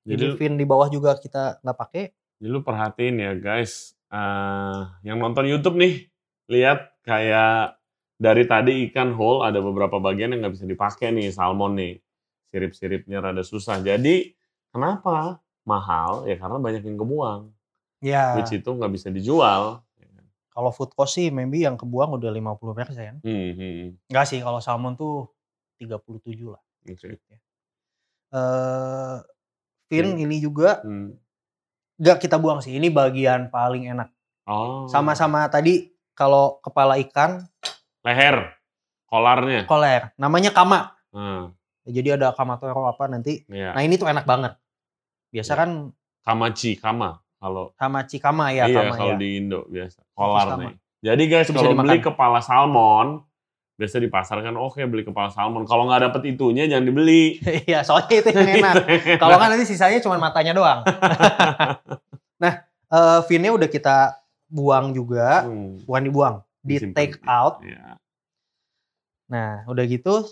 [0.04, 2.04] Jadi, fin di bawah juga kita nggak pakai.
[2.38, 6.08] jadi lu perhatiin ya guys, eh, yang nonton YouTube nih,
[6.48, 7.76] lihat kayak
[8.16, 11.94] dari tadi ikan whole ada beberapa bagian yang nggak bisa dipakai nih salmon nih,
[12.48, 13.84] sirip-siripnya rada susah.
[13.84, 14.32] Jadi
[14.72, 16.24] kenapa mahal?
[16.24, 17.42] Ya karena banyak yang kebuang.
[17.98, 18.38] Ya.
[18.38, 19.82] which itu nggak bisa dijual.
[20.58, 23.22] Kalau food cost sih maybe yang kebuang udah 50 persen.
[23.22, 25.30] Hmm, hmm, Enggak sih, kalau salmon tuh
[25.78, 26.58] 37 lah.
[26.82, 27.08] oke.
[28.28, 29.16] Eh
[29.86, 30.20] fin Oke.
[30.20, 31.14] ini juga Hmm.
[31.96, 32.74] nggak kita buang sih.
[32.74, 34.10] Ini bagian paling enak.
[34.44, 37.46] Oh, Sama-sama tadi kalau kepala ikan
[38.02, 38.50] leher,
[39.06, 39.62] kolarnya.
[39.64, 40.10] koler.
[40.16, 40.90] Namanya kama.
[41.08, 41.54] Hmm,
[41.84, 43.46] Jadi ada kamatoro apa nanti.
[43.46, 43.72] ya.
[43.72, 44.58] Nah ini tuh enak banget.
[45.30, 45.58] Biasa Ya.
[45.58, 45.70] kan
[46.20, 47.22] Kamachi, kama.
[47.38, 49.18] Kalau sama cikama ya iya, kama kalau ya.
[49.22, 50.02] di Indo biasa.
[50.02, 50.14] sama.
[50.14, 50.70] Kolarnya.
[50.98, 53.22] Jadi guys, kalau beli kepala salmon,
[53.78, 55.62] biasa di pasar kan oke beli kepala salmon.
[55.62, 57.38] Kalau nggak dapet itunya jangan dibeli.
[57.70, 58.74] Iya, soalnya itu yang enak.
[59.22, 60.82] Kalau kan nanti sisanya cuma matanya doang.
[62.42, 64.18] nah, eh finnya udah kita
[64.50, 66.34] buang juga, Hmm, bukan dibuang,
[66.64, 66.96] di disimpan.
[66.98, 67.62] take out.
[67.62, 67.94] Iya.
[69.28, 70.24] Nah, udah gitu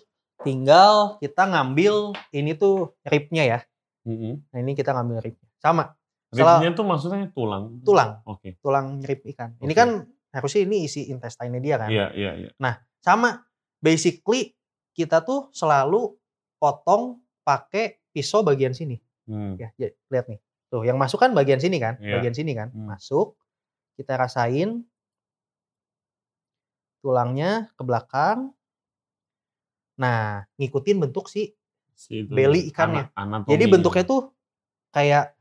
[0.43, 3.59] tinggal kita ngambil ini tuh ribnya ya.
[4.05, 4.43] Mm-mm.
[4.53, 5.49] Nah, ini kita ngambil ribnya.
[5.61, 5.96] Sama,
[6.33, 7.81] Ribnya tuh maksudnya tulang.
[7.83, 8.59] tulang, Oke.
[8.59, 9.55] tulang rib ikan.
[9.59, 9.79] Ini Oke.
[9.79, 9.89] kan
[10.35, 11.89] harusnya ini isi intestine dia kan.
[11.89, 12.51] Iya, iya, iya.
[12.99, 13.47] Sama,
[13.79, 14.53] basically
[14.91, 16.19] kita tuh selalu
[16.59, 18.99] potong pakai pisau bagian sini.
[19.31, 19.55] Hmm.
[19.55, 20.41] Ya, ya, lihat nih.
[20.67, 21.95] Tuh, yang masuk kan bagian sini kan?
[22.03, 22.19] Iya.
[22.19, 22.75] Bagian sini kan?
[22.75, 22.91] Hmm.
[22.91, 23.39] Masuk.
[23.95, 24.83] Kita rasain
[27.01, 28.51] tulangnya ke belakang.
[29.97, 31.55] Nah, ngikutin bentuk si
[31.97, 33.09] Si Belly ikannya.
[33.17, 34.29] ana- Jadi bentuknya tuh
[34.93, 35.36] kayak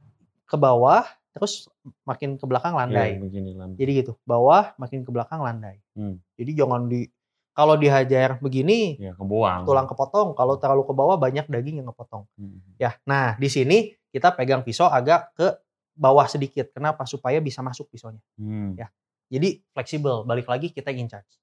[0.45, 1.67] ke bawah terus
[2.01, 3.11] makin ke belakang Iya, landai.
[3.19, 3.77] begini landai.
[3.77, 5.83] Jadi gitu, bawah makin ke belakang landai.
[5.91, 6.17] Hmm.
[6.33, 7.11] Jadi jangan di
[7.51, 9.63] kalau dihajar begini Ya, kebuang.
[9.63, 12.23] tulang kepotong, kalau terlalu ke bawah banyak daging yang kepotong.
[12.35, 12.59] Hmm.
[12.75, 13.77] Ya, nah di sini
[14.09, 15.59] kita pegang pisau agak ke
[15.91, 16.71] bawah sedikit.
[16.71, 17.03] Kenapa?
[17.03, 18.19] Supaya bisa masuk pisaunya.
[18.35, 18.75] Hmm.
[18.75, 18.87] Ya.
[19.27, 20.23] Jadi fleksibel.
[20.23, 21.35] Balik lagi kita in charge.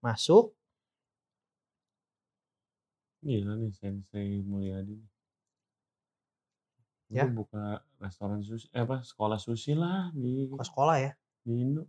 [0.00, 0.54] Masuk.
[3.18, 4.94] Gila nih Sensei Mulyadi.
[7.08, 7.24] Ya.
[7.24, 11.12] Lu buka restoran sushi, eh apa sekolah sushi lah di ke sekolah ya.
[11.40, 11.88] di Indo.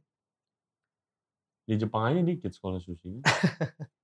[1.68, 3.20] Di Jepang aja dikit sekolah sushi.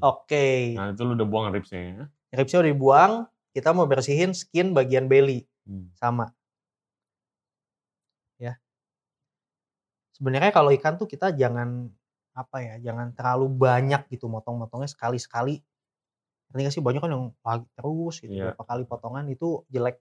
[0.00, 0.48] Oke.
[0.78, 2.04] Nah itu lu udah buang ribsnya ya.
[2.32, 3.12] Ribsnya udah dibuang.
[3.52, 5.44] Kita mau bersihin skin bagian belly.
[5.68, 5.92] Hmm.
[5.96, 6.32] Sama.
[8.40, 8.60] Ya.
[10.16, 11.92] Sebenarnya kalau ikan tuh kita jangan
[12.36, 15.64] apa ya, jangan terlalu banyak gitu motong-motongnya sekali-sekali.
[16.48, 18.44] Ngerti nggak sih banyak kan yang pagi terus gitu Iya.
[18.52, 19.98] berapa kali potongan itu jelek.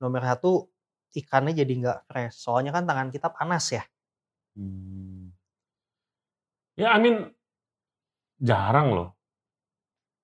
[0.00, 0.68] Nomor satu
[1.12, 2.36] ikannya jadi nggak fresh.
[2.36, 3.82] Soalnya kan tangan kita panas ya.
[4.56, 5.32] Hmm.
[6.76, 7.32] Ya, I mean
[8.36, 9.08] jarang loh.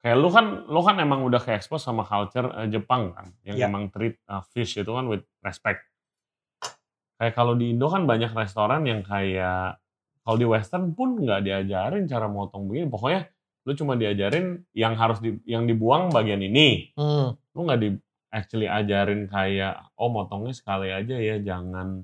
[0.02, 3.56] Kayak lu kan, lu kan emang udah ke expose sama culture eh, Jepang kan, yang
[3.56, 3.66] Ya.
[3.70, 5.80] emang treat uh, fish itu kan with respect.
[7.16, 9.78] Kayak kalau di Indo kan banyak restoran yang kayak
[10.26, 12.90] kalau di Western pun nggak diajarin cara motong begini.
[12.90, 13.30] Pokoknya
[13.62, 16.90] lu cuma diajarin yang harus di, yang dibuang bagian ini.
[16.98, 17.38] Hmm.
[17.54, 17.88] Lu nggak di
[18.32, 22.02] actually ajarin kayak oh motongnya sekali aja ya, jangan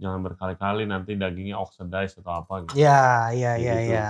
[0.00, 2.80] jangan berkali-kali nanti dagingnya oxidize atau apa gitu.
[2.80, 3.92] Ya, ya, ya, gitu.
[3.92, 4.08] ya.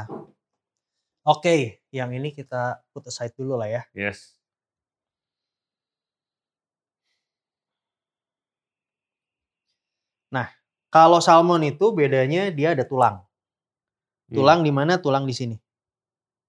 [1.24, 3.82] Oke, yang ini kita put aside dulu lah ya.
[3.96, 4.34] Yes.
[10.94, 13.26] Kalau salmon itu bedanya dia ada tulang.
[14.30, 14.94] Hmm, Tulang di mana?
[15.02, 15.58] Tulang di sini.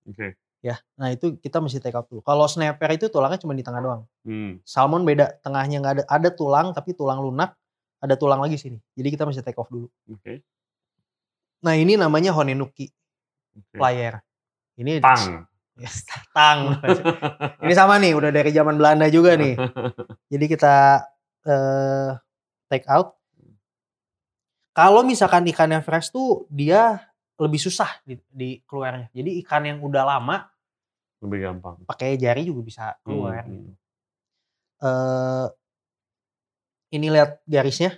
[0.06, 0.38] Oke.
[0.66, 0.82] Ya.
[0.98, 2.26] Nah, itu kita mesti take out dulu.
[2.26, 4.02] Kalau snapper itu tulangnya cuma di tengah doang.
[4.26, 4.58] Hmm.
[4.66, 6.04] Salmon beda, tengahnya nggak ada.
[6.10, 7.54] Ada tulang tapi tulang lunak,
[8.02, 8.82] ada tulang lagi sini.
[8.98, 9.86] Jadi kita mesti take off dulu.
[10.10, 10.42] Oke.
[11.62, 12.90] Nah, ini namanya Honenuki
[13.54, 13.78] Oke.
[13.78, 14.22] flyer.
[14.78, 15.46] Ini Tang.
[15.76, 16.80] Yes, tang.
[17.60, 19.60] ini sama nih, udah dari zaman Belanda juga nih.
[20.32, 21.04] Jadi kita
[21.44, 22.16] eh,
[22.72, 23.20] take out.
[24.72, 27.04] Kalau misalkan ikan yang fresh tuh dia
[27.36, 29.12] lebih susah di, di keluarnya.
[29.12, 30.48] Jadi ikan yang udah lama
[31.20, 31.76] Lebih gampang.
[31.84, 33.44] pakai jari juga bisa keluar.
[33.44, 33.72] Hmm, gitu.
[34.86, 35.48] Eh,
[36.96, 37.98] ini lihat garisnya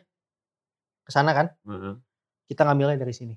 [1.05, 1.47] ke sana kan?
[1.67, 1.93] Heeh.
[2.47, 3.35] Kita ngambilnya dari sini.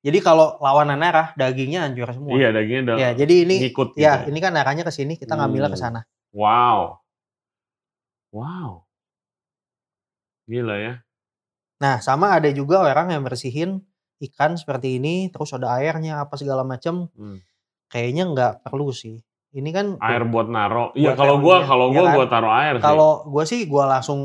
[0.00, 2.32] Jadi kalau lawanan arah dagingnya hancur semua.
[2.32, 5.36] Iya, dagingnya udah Ya, jadi ini ngikut gitu ya, ini kan arahnya ke sini, kita
[5.36, 5.84] ngambilnya ke Hmm.
[5.84, 6.00] sana.
[6.32, 7.04] Wow.
[8.32, 8.88] Wow.
[10.48, 10.94] Gila ya.
[11.84, 13.84] Nah, sama ada juga orang yang bersihin
[14.20, 17.08] ikan seperti ini, terus ada airnya apa segala macam.
[17.16, 17.40] Hmm.
[17.88, 19.18] Kayaknya nggak perlu sih.
[19.50, 20.94] Ini kan Air buat naro.
[20.94, 22.14] Iya, Buat kalau gua ini, kalau ya gua kan?
[22.14, 22.84] gua taruh air sih.
[22.86, 24.20] kalau gue sih gue langsung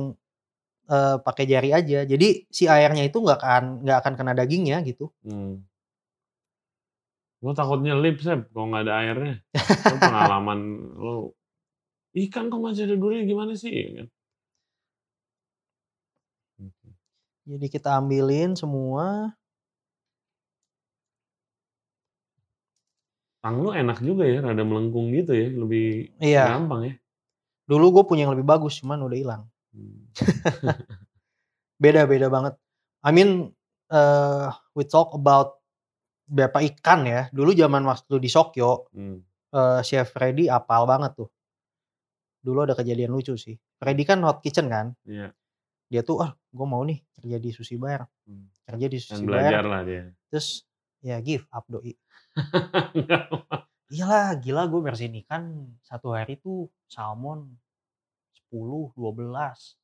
[0.86, 2.06] eh, pakai jari aja.
[2.06, 5.10] Jadi si airnya itu nggak akan nggak akan kena dagingnya gitu.
[5.26, 5.66] Hmm.
[7.42, 9.36] Gue takutnya lip sep kalau nggak ada airnya.
[9.90, 10.60] Lu pengalaman
[11.04, 11.16] lu
[12.30, 13.74] ikan kok masih ada durinya gimana sih?
[13.74, 14.08] Ya kan?
[16.70, 16.90] Oke.
[17.50, 19.34] Jadi kita ambilin semua.
[23.46, 26.50] Tang lu enak juga ya, rada melengkung gitu ya, lebih Iya.
[26.50, 26.94] gampang ya.
[27.66, 29.44] Dulu gue punya yang lebih bagus, cuman udah hilang.
[29.70, 30.10] Hmm.
[31.78, 32.58] Beda beda banget.
[33.02, 33.52] I mean,
[33.88, 35.60] eh we talk about
[36.26, 37.22] berapa ikan ya.
[37.30, 39.22] Dulu zaman waktu di Sokyo, Hmm.
[39.52, 41.30] eh, Chef Freddy apal banget tuh.
[42.40, 43.54] Dulu ada kejadian lucu sih.
[43.76, 44.96] Freddy kan hot kitchen kan.
[45.04, 45.36] Iya.
[45.86, 48.08] Dia tuh ah gue mau nih kerja di sushi bar.
[48.26, 48.50] Hmm.
[48.64, 49.70] Kerja di Dan sushi belajar bar.
[49.70, 50.04] lah dia.
[50.32, 50.66] Terus
[51.00, 51.94] ya give up doi.
[53.94, 57.54] Iyalah gila gue bersihin ikan satu hari tuh salmon
[58.52, 59.36] 10, 12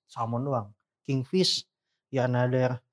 [0.10, 0.68] salmon doang.
[1.06, 1.66] Kingfish
[2.12, 2.84] ya another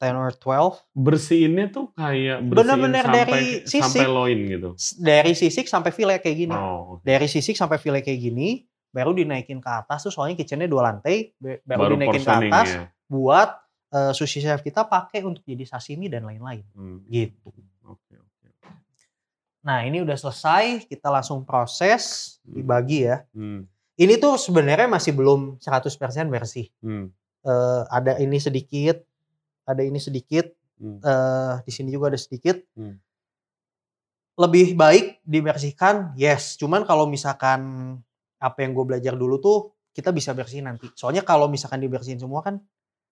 [0.00, 3.82] 10 or 12 Bersihinnya tuh kayak bersihin Bener-bener sampai, dari sisik.
[3.84, 4.68] sampai loin gitu.
[5.00, 6.56] Dari sisik sampai file kayak gini.
[6.56, 7.02] Oh, oke.
[7.04, 11.30] Dari sisik sampai file kayak gini baru dinaikin ke atas tuh soalnya kitchennya dua lantai
[11.38, 12.82] baru, baru dinaikin ke atas ya.
[13.06, 13.48] buat
[13.94, 16.66] eh, sushi chef kita pakai untuk jadi sashimi dan lain-lain.
[16.74, 17.06] Hmm.
[17.06, 17.54] Gitu.
[17.86, 18.29] Oke, oke.
[19.60, 22.56] Nah ini udah selesai kita langsung proses Hmm.
[22.56, 23.22] dibagi ya.
[23.36, 23.68] Hmm.
[24.00, 26.72] Ini tuh sebenarnya masih belum 100% bersih.
[26.80, 27.12] Hmm.
[27.44, 29.00] Eh, ada ini sedikit,
[29.68, 30.48] ada ini sedikit,
[30.80, 31.00] Hmm.
[31.04, 32.56] eh di sini juga ada sedikit.
[32.72, 32.96] Hmm.
[34.40, 36.56] Lebih baik dibersihkan, yes.
[36.56, 37.60] Cuman kalau misalkan
[38.40, 39.58] apa yang gue belajar dulu tuh
[39.92, 40.88] kita bisa bersihin nanti.
[40.96, 42.56] Soalnya kalau misalkan dibersihin semua kan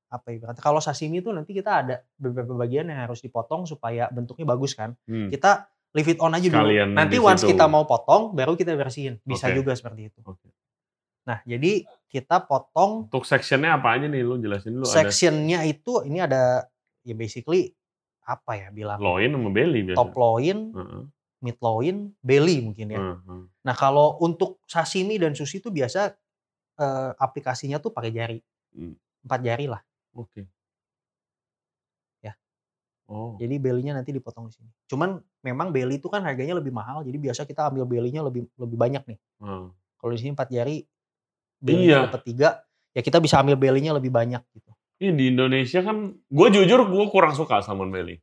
[0.08, 4.48] apa ibaratnya kalau sashimi tuh nanti kita ada beberapa bagian yang harus dipotong supaya bentuknya
[4.48, 4.96] bagus kan.
[5.04, 5.28] Hmm.
[5.28, 6.58] Kita leave it on aja dulu.
[6.68, 7.50] Sekalian Nanti once situ.
[7.52, 9.16] kita mau potong baru kita bersihin.
[9.22, 9.56] Bisa Oke.
[9.56, 10.20] juga seperti itu.
[10.22, 10.48] Oke.
[11.24, 16.24] Nah, jadi kita potong Untuk sectionnya apa aja nih lu jelasin dulu sectionnya itu ini
[16.24, 16.64] ada
[17.04, 17.76] ya basically
[18.24, 19.98] apa ya bilang ada loin sama belly biasa.
[19.98, 21.02] top loin, Heeh,
[21.40, 23.00] mid loin, belly mungkin ya.
[23.00, 23.40] heeh.
[23.60, 26.16] Nah kalau untuk sashimi dan sushi itu biasa
[26.78, 28.38] eh, aplikasinya tuh pakai jari,
[28.72, 28.96] Hmm.
[29.24, 29.80] empat jari lah.
[30.14, 30.44] Oke.
[30.44, 30.46] Ya.
[33.08, 33.40] Oh.
[33.40, 34.68] Jadi belly-nya nanti dipotong di sini.
[34.84, 38.76] Cuman memang belly itu kan harganya lebih mahal, jadi biasa kita ambil belly-nya lebih lebih
[38.76, 39.18] banyak nih.
[39.40, 39.72] Hmm.
[39.96, 40.84] Kalau di sini empat jari,
[41.58, 42.00] belly-nya Iya.
[42.06, 42.48] dapat tiga,
[42.92, 44.70] ya kita bisa ambil belly-nya lebih banyak gitu.
[44.98, 48.20] Ini di Indonesia kan, gue jujur gue kurang suka salmon belly.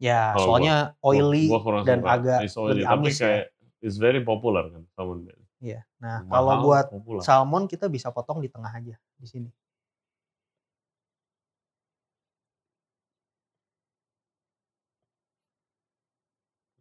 [0.00, 2.10] Ya Kalau soalnya Gua- oily gua kurang dan suka.
[2.10, 3.22] agak It's oily, lebih tapi amis ya.
[3.22, 3.44] kayak
[3.78, 5.44] it's very popular kan salmon belly.
[5.60, 5.80] Iya.
[5.98, 7.22] Nah Mahal, kalau buat popular.
[7.22, 9.48] salmon kita bisa potong di tengah aja di sini.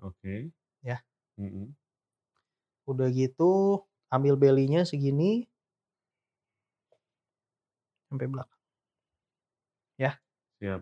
[0.04, 0.52] Oke.
[0.84, 1.00] Ya.
[1.40, 1.72] Mm-mm.
[2.84, 3.82] Udah gitu
[4.12, 5.48] ambil belly-nya segini
[8.12, 8.64] sampai belakang.
[10.64, 10.80] Siap.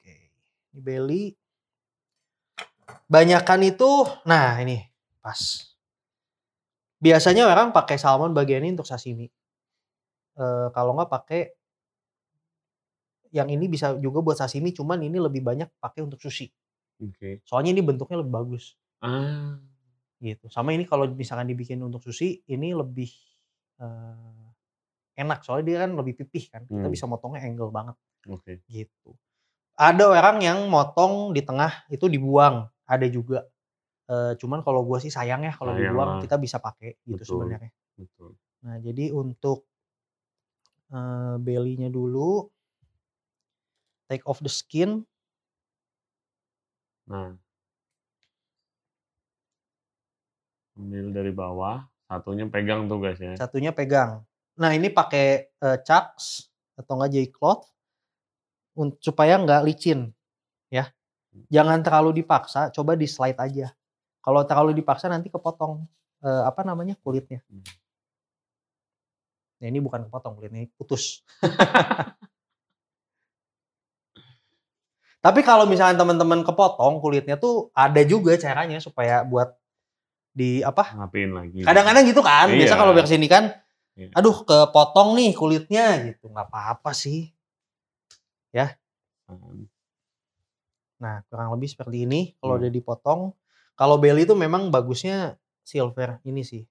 [0.00, 0.32] Oke.
[0.72, 1.24] Ini belly.
[3.04, 4.80] Banyakan itu, nah ini
[5.20, 5.36] pas.
[7.04, 9.28] Biasanya orang pakai salmon bagian ini untuk sashimi.
[10.40, 11.52] Eh, kalau nggak pakai
[13.28, 16.48] yang ini bisa juga buat sashimi, cuman ini lebih banyak pakai untuk sushi.
[17.02, 17.42] Oke.
[17.42, 18.74] Soalnya ini bentuknya lebih bagus.
[19.04, 19.60] Ah.
[20.24, 20.48] gitu.
[20.48, 23.12] Sama ini kalau misalkan dibikin untuk sushi, ini lebih
[23.76, 24.46] eh,
[25.20, 26.62] enak soalnya dia kan lebih pipih kan.
[26.64, 26.94] Kita Hmm.
[26.94, 27.96] bisa motongnya angle banget
[28.32, 28.64] Oke.
[28.64, 29.12] gitu.
[29.76, 33.44] Ada orang yang motong di tengah itu dibuang, ada juga.
[34.08, 36.20] Eh, cuman kalau gua sih sayang ya kalau dibuang lah.
[36.24, 37.68] kita bisa pakai gitu sebenarnya.
[37.98, 38.32] Betul.
[38.64, 39.68] Nah, jadi untuk
[40.88, 42.48] eh, belly-nya dulu
[44.08, 45.04] take off the skin.
[47.08, 47.36] Nah.
[50.74, 53.38] Ambil dari bawah, satunya pegang tuh guys ya.
[53.38, 54.26] Satunya pegang.
[54.58, 57.70] Nah, ini pakai eh, chucks atau enggak J cloth
[58.98, 60.10] supaya nggak licin
[60.70, 60.90] ya.
[61.50, 63.70] Jangan terlalu dipaksa, coba di slide aja.
[64.22, 65.86] Kalau terlalu dipaksa nanti kepotong
[66.26, 67.42] eh, apa namanya kulitnya.
[67.46, 67.62] Hmm.
[69.62, 71.22] Nah, ini bukan kepotong kulitnya, ini putus.
[75.24, 79.56] Tapi kalau misalnya teman-teman kepotong kulitnya tuh ada juga caranya supaya buat
[80.36, 80.92] di apa?
[80.92, 81.64] Ngapain lagi?
[81.64, 82.52] Kadang-kadang gitu kan.
[82.52, 82.80] Biasa Iya.
[82.84, 83.48] kalau versi ini kan
[83.96, 84.12] Iya.
[84.12, 86.28] aduh kepotong nih kulitnya gitu.
[86.28, 87.32] nggak apa-apa sih.
[89.24, 89.64] Hmm.
[91.00, 92.68] Nah, kurang lebih seperti ini kalau Hmm.
[92.68, 93.20] udah dipotong.
[93.74, 96.68] Kalau belly itu memang bagusnya silver ini sih.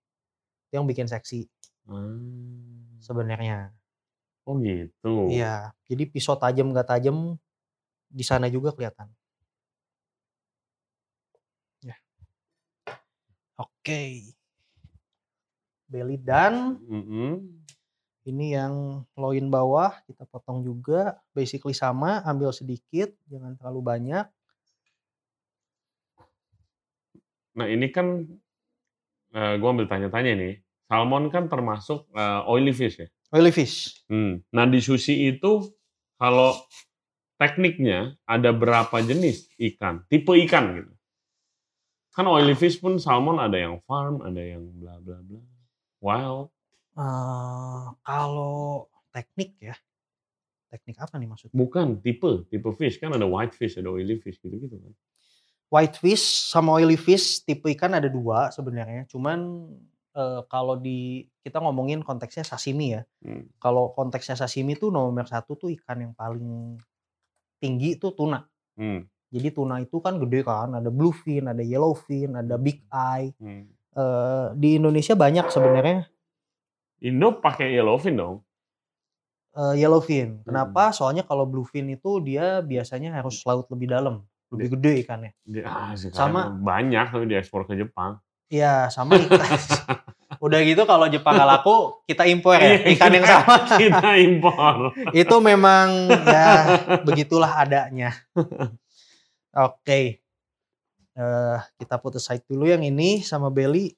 [0.69, 1.49] Yang bikin seksi
[1.89, 2.93] Hmm.
[3.01, 3.73] sebenarnya.
[4.45, 5.33] Oh gitu.
[5.33, 7.35] Iya, jadi pisau tajam nggak tajam
[8.13, 9.09] di sana juga kelihatan.
[11.81, 11.97] Ya.
[13.57, 14.29] Oke.
[15.89, 17.41] Belly dan Mm-mm.
[18.29, 24.25] ini yang loin bawah kita potong juga, basically sama, ambil sedikit, jangan terlalu banyak.
[27.53, 28.25] Nah ini kan,
[29.37, 30.53] eh gue ambil tanya-tanya nih.
[30.89, 33.09] Salmon kan termasuk eh, oily fish ya.
[33.33, 34.05] Oily fish.
[34.09, 34.41] Hmm.
[34.53, 35.73] Nah di sushi itu
[36.17, 36.53] kalau
[37.43, 40.93] tekniknya ada berapa jenis ikan, tipe ikan gitu.
[42.15, 45.43] Kan oily fish pun salmon ada yang farm, ada yang bla bla bla,
[45.99, 46.47] wild.
[46.95, 49.75] Eh, kalau teknik ya,
[50.71, 51.57] teknik apa nih maksudnya?
[51.57, 54.93] Bukan tipe, tipe fish kan ada white fish, ada oily fish gitu-gitu kan.
[55.67, 59.03] White fish sama oily fish tipe ikan ada dua sebenarnya.
[59.11, 59.67] Cuman
[60.15, 63.01] eh, kalau di kita ngomongin konteksnya sashimi ya.
[63.25, 63.51] Hmm.
[63.59, 66.79] Kalau konteksnya sashimi tuh nomor satu tuh ikan yang paling
[67.63, 68.43] tinggi tuh tuna.
[68.75, 69.07] Hmm.
[69.31, 73.31] Jadi tuna itu kan gede kan, ada bluefin, ada yellowfin, ada big eye.
[73.39, 73.71] Hmm.
[73.93, 76.09] Eh, di Indonesia banyak sebenarnya
[76.99, 78.35] Indo pakai yellowfin dong.
[79.53, 80.41] eh, yellowfin.
[80.41, 80.89] Kenapa?
[80.91, 85.31] Soalnya kalau bluefin itu dia biasanya harus laut lebih dalam, lebih gede ikannya.
[85.45, 88.17] Dia, ah, sekarang Sama- banyak tapi diekspor ke Jepang.
[88.49, 89.45] Iya, sama ikan.
[90.43, 93.55] Udah gitu kalau Jepang nggak laku, kita impor ya Iya, ikan yang sama.
[93.79, 94.75] Kita impor.
[95.15, 96.47] itu memang ya
[97.07, 98.11] begitulah adanya.
[99.55, 100.19] Oke.
[101.13, 103.95] Eh, kita put aside dulu yang ini sama belly.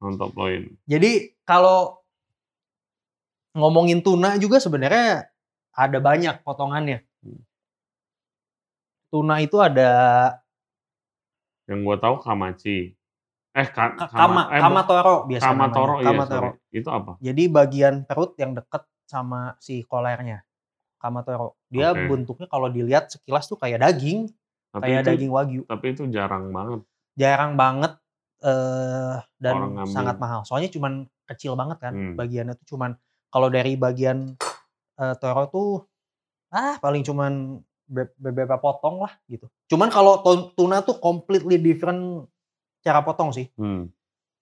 [0.00, 0.72] Mantap loin.
[0.88, 2.00] Jadi kalau
[3.52, 5.28] ngomongin tuna juga sebenarnya
[5.76, 7.04] ada banyak potongannya.
[7.20, 7.42] Hmm.
[9.12, 9.90] Tuna itu ada
[11.68, 12.97] Yang gua tahu kamachi.
[13.58, 15.98] Eh, ka, ka- kama, eh, kamatoro biasanya Kamatoro, namanya.
[15.98, 16.48] iya, Kamatoro.
[16.54, 16.78] sorry.
[16.78, 17.12] Itu apa?
[17.18, 20.46] Jadi bagian perut yang deket sama si kolernya.
[20.96, 21.58] Kamatoro.
[21.66, 22.06] Dia Oke.
[22.06, 24.30] bentuknya kalau dilihat sekilas tuh kayak daging,
[24.70, 25.62] Tapi kayak itu, daging wagyu.
[25.66, 26.80] tapi itu jarang banget.
[27.18, 27.98] Jarang banget
[28.38, 29.54] eh dan
[29.90, 30.46] sangat mahal.
[30.46, 32.14] Soalnya cuman kecil banget kan Hmm.
[32.14, 32.94] bagiannya tuh cuman
[33.28, 34.38] kalau dari bagian
[34.94, 35.70] eh, toro tuh
[36.48, 39.50] ah paling cuman be- beberapa potong lah gitu.
[39.66, 40.22] Cuman kalau
[40.54, 42.30] tuna tuh completely different
[42.82, 43.50] cara potong sih.
[43.58, 43.90] Hmm.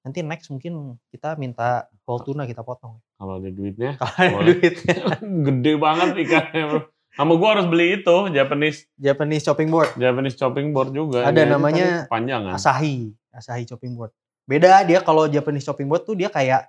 [0.06, 3.02] Nanti next mungkin kita minta whole tuna kita potong.
[3.18, 4.96] Kalau ada duitnya, Kalau ada duitnya.
[5.50, 6.80] gede banget ikannya bro.
[7.16, 9.88] Sama gua harus beli itu, Japanese Japanese chopping board.
[9.96, 11.24] Japanese chopping board juga.
[11.24, 12.54] Ada aja namanya tadi panjang kan?
[12.60, 12.96] Asahi,
[13.32, 14.12] Asahi chopping board.
[14.44, 16.68] Beda dia kalau Japanese chopping board tuh dia kayak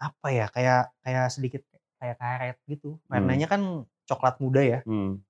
[0.00, 0.48] apa ya?
[0.48, 1.62] Kayak kayak sedikit
[2.00, 2.96] kayak karet gitu.
[3.06, 4.80] Warnanya kan coklat muda ya.
[4.88, 5.20] Hmm.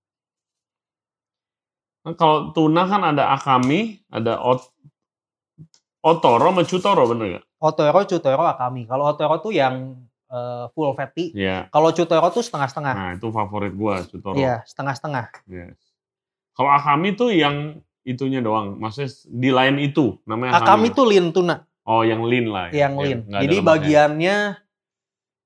[2.01, 4.73] Nah, kalau tuna kan ada akami, ada ot
[6.01, 7.45] otoro sama chutoro bener gak?
[7.61, 8.89] Otoro, Chutoro, Akami.
[8.89, 10.01] Kalau Otoro tuh yang
[10.33, 11.37] eh, full fatty.
[11.37, 11.69] Iya.
[11.69, 12.95] Kalau Chutoro tuh setengah-setengah.
[12.97, 14.33] Nah itu favorit gua chutoro.
[14.33, 15.45] Iya, setengah-setengah.
[15.45, 15.77] Yes.
[16.57, 21.65] Kalau akami tuh yang itunya doang, maksudnya di lain itu namanya Akami tuh lean tuna,
[21.85, 22.69] Oh yang lean lah.
[22.73, 22.85] ya.
[22.89, 23.25] yang lean.
[23.29, 24.37] ada Jadi bagiannya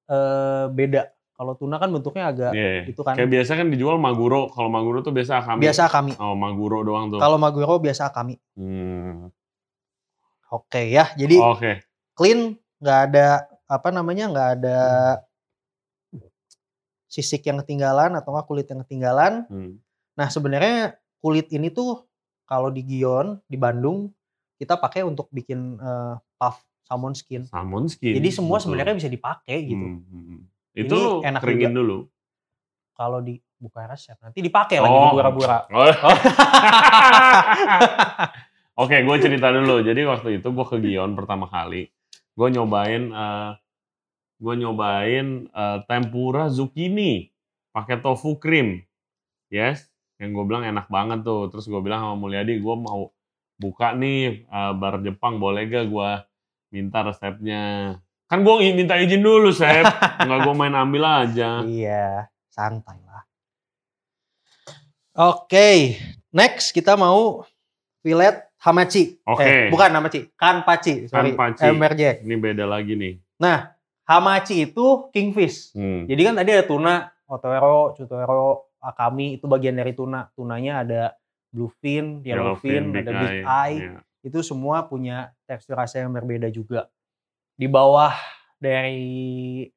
[0.06, 1.02] eh, beda.
[1.34, 2.86] Kalau tuna kan bentuknya agak Iya.
[2.86, 3.18] itu kan.
[3.18, 4.46] Kayak biasa kan dijual maguro.
[4.54, 5.66] Kalau maguro tuh biasa akami.
[5.66, 6.12] Biasa Akami.
[6.22, 7.18] Oh maguro doang tuh.
[7.18, 8.38] Kalau Maguro biasa Akami.
[8.54, 9.34] Hmm.
[10.52, 11.08] Oke ya.
[11.16, 11.80] Jadi Oke.
[12.12, 13.26] clean, nggak ada
[13.64, 14.78] apa namanya, nggak ada
[17.08, 19.46] sisik yang ketinggalan atau nggak kulit yang ketinggalan.
[19.46, 19.78] Hmm.
[20.18, 22.02] Nah sebenarnya kulit ini tuh
[22.44, 24.10] kalau di Gion di Bandung
[24.58, 27.46] kita pakai untuk bikin eh, puff salmon skin.
[27.46, 28.18] Salmon skin.
[28.18, 29.86] Jadi semua sebenarnya bisa dipakai gitu.
[29.86, 30.40] Hmm, hmm, hmm.
[30.74, 31.98] Itu Ini enak keringin dulu.
[32.94, 35.12] Kalau di buka resep nanti dipakai lagi di Oh.
[35.14, 35.58] bura-bura.
[35.70, 35.86] Oh.
[38.74, 39.86] Oke, gue cerita dulu.
[39.86, 41.86] Jadi waktu itu gue ke Gion pertama kali.
[42.34, 43.54] Gue nyobain, uh,
[44.42, 47.30] gue nyobain uh, tempura zucchini
[47.70, 48.82] pakai tofu krim.
[49.46, 49.86] Yes,
[50.18, 51.46] yang gue bilang enak banget tuh.
[51.54, 53.14] Terus gue bilang sama Mulyadi, gue mau
[53.62, 56.10] buka nih uh, bar Jepang, boleh gak gue
[56.74, 57.94] minta resepnya?
[58.26, 59.86] Kan gue minta izin dulu, Sep.
[60.18, 61.62] Nggak gue main ambil aja.
[61.62, 63.22] Iya, santai lah.
[65.14, 65.94] Oke,
[66.34, 67.46] next kita mau
[68.02, 69.20] filet hamachi.
[69.28, 69.44] Oke.
[69.44, 71.12] Eh, bukan hamachi, kanpachi.
[71.12, 71.68] Sorry, Kanpachi.
[71.68, 72.24] Emberjack.
[72.24, 73.20] Ini beda lagi nih.
[73.36, 73.76] Nah,
[74.08, 75.76] hamachi itu kingfish.
[75.76, 76.08] Hmm.
[76.08, 76.94] Jadi kan tadi ada tuna,
[77.28, 80.32] otoro, chutoro, akami itu bagian dari tuna.
[80.32, 81.02] Tunanya ada
[81.52, 83.76] bluefin, yellowfin, Yellowfin, ada big eye.
[83.84, 83.96] Iya.
[84.24, 86.88] Itu semua punya tekstur rasa yang berbeda juga.
[87.54, 88.16] Di bawah
[88.56, 89.68] dari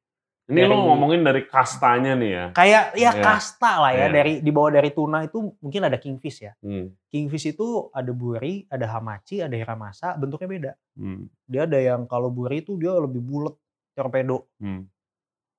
[0.48, 2.44] Ini Dari- lo ngomongin dari kastanya nih ya.
[2.50, 3.20] kayak ya Iya.
[3.20, 4.08] kasta lah ya Iya.
[4.10, 6.56] dari di bawah dari tuna itu mungkin ada kingfish ya.
[6.58, 6.88] Hmm.
[7.06, 10.72] Kingfish itu ada buri, ada hamachi, ada hiramasa, bentuknya beda.
[10.96, 11.28] Hmm.
[11.44, 13.52] Dia ada yang kalau buri itu dia lebih bulat,
[13.92, 14.48] torpedo.
[14.56, 14.88] Hmm.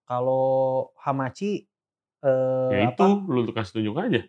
[0.04, 0.46] Kalau
[0.98, 1.70] hamachi
[2.20, 2.98] eh Ya apa?
[2.98, 4.22] itu, lu tuh kasih tunjuk aja.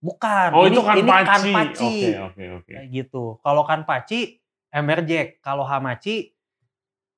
[0.00, 0.48] Bukan.
[0.50, 1.24] Oh ini, itu kan ini paci.
[1.28, 1.94] kanpachi.
[2.02, 2.72] Oke oke oke.
[2.74, 3.22] Kayak gitu.
[3.38, 4.20] Kalau kanpachi
[4.68, 6.34] emerjack, kalau hamachi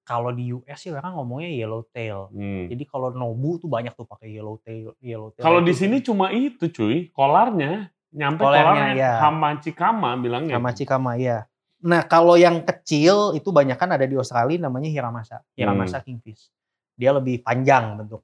[0.02, 2.28] kalau di US sih orang ngomongnya yellowtail.
[2.30, 2.66] Hmm.
[2.66, 5.40] Jadi kalau Nobu tuh banyak tuh pakai yellowtail, yellowtail.
[5.40, 9.12] Kalau itu di sini cuma itu cuy, kolarnya nyampe Kolarnya, kolarnya, ya.
[9.22, 10.58] hamachi kama bilangnya.
[10.58, 11.46] Hamachi kama ya.
[11.80, 15.42] Nah, kalau yang kecil itu banyak kan ada di Australia namanya hiramasa.
[15.52, 16.04] Hiramasa Hmm.
[16.04, 16.50] kingfish.
[16.94, 18.22] Dia lebih panjang bentuk.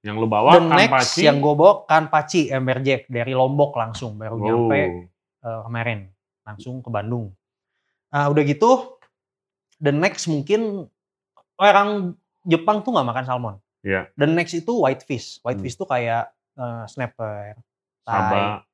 [0.00, 1.22] Yang lu bawa The kan next paci.
[1.24, 4.40] yang gue bawa kanpachi Emberjack dari Lombok langsung baru Oh.
[4.40, 4.80] nyampe
[5.40, 5.98] eh, kemarin
[6.42, 7.32] langsung ke Bandung.
[8.08, 8.99] Nah, udah gitu
[9.80, 10.86] the next mungkin
[11.56, 13.54] orang Jepang tuh nggak makan salmon.
[13.80, 14.08] Iya.
[14.14, 15.40] The next itu whitefish.
[15.40, 15.50] Hmm.
[15.50, 17.56] Whitefish tuh kayak eh, snapper,
[18.00, 18.64] Saba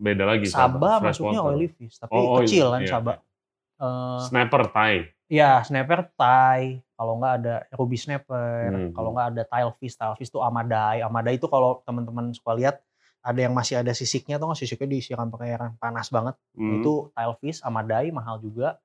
[0.00, 1.04] beda lagi Saba Freshwater.
[1.36, 3.12] masuknya oily fish, tapi Oh, kecil kan iya, saba.
[3.76, 4.94] Eh, Snapper Thai.
[5.30, 8.90] ya snapper tai, kalau nggak ada ruby snapper, Hmm.
[8.90, 11.00] kalau nggak ada tile fish, tile fish tuh amadai.
[11.00, 12.82] Amadai itu kalau teman-teman suka lihat
[13.20, 16.34] ada yang masih ada sisiknya tuh nggak sisiknya disiram pakai air panas banget.
[16.52, 16.80] Hmm.
[16.80, 18.80] Itu tile fish, amadai mahal juga.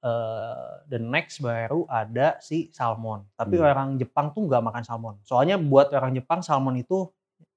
[0.00, 3.28] Eh the next baru ada si salmon.
[3.36, 3.68] Tapi Hmm.
[3.68, 5.14] orang Jepang tuh nggak makan salmon.
[5.22, 7.04] Soalnya buat orang Jepang salmon itu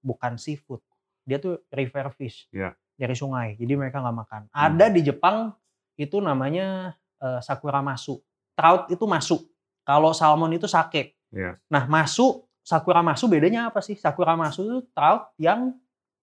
[0.03, 0.83] bukan seafood.
[1.23, 2.51] Dia tuh river fish.
[2.51, 2.75] Iya.
[2.99, 3.55] Dari sungai.
[3.55, 4.41] Jadi mereka nggak makan.
[4.51, 4.59] Hmm.
[4.75, 5.55] Ada di Jepang
[5.95, 6.91] itu namanya
[7.23, 8.19] eh, sakura masu.
[8.53, 9.47] Trout itu masuk.
[9.87, 11.15] Kalau salmon itu sake.
[11.31, 11.57] Iya.
[11.71, 13.95] Nah, masu, sakura masu bedanya apa sih?
[13.95, 15.73] Sakura masu itu trout yang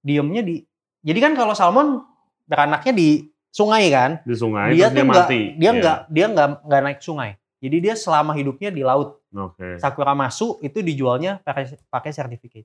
[0.01, 0.63] diemnya di
[1.01, 2.05] Jadi kan kalau salmon
[2.45, 4.11] beranaknya di sungai kan?
[4.23, 5.41] di sungai dia tuh dia nggak mati.
[5.55, 5.79] dia Iya.
[5.79, 7.31] nggak dia nggak nggak naik sungai
[7.61, 9.77] jadi dia selama hidupnya di laut Oke.
[9.77, 12.65] sakura masu itu dijualnya pakai pakai sertifikat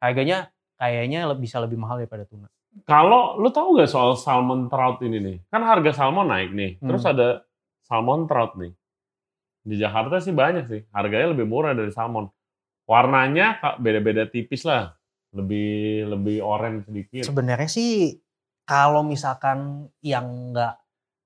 [0.00, 2.48] harganya kayaknya bisa lebih mahal daripada tuna
[2.90, 5.36] Kalau lu tahu gak soal salmon trout ini nih?
[5.46, 6.82] Kan harga salmon naik nih.
[6.82, 6.90] Hmm.
[6.90, 7.28] Terus ada
[7.86, 8.74] salmon trout nih.
[9.62, 10.82] Di Jakarta sih banyak sih.
[10.90, 12.26] Harganya lebih murah dari salmon.
[12.90, 14.90] Warnanya beda-beda tipis lah.
[15.30, 17.22] Lebih lebih orange sedikit.
[17.30, 18.18] sebenarnya sih
[18.64, 20.74] kalau misalkan yang nggak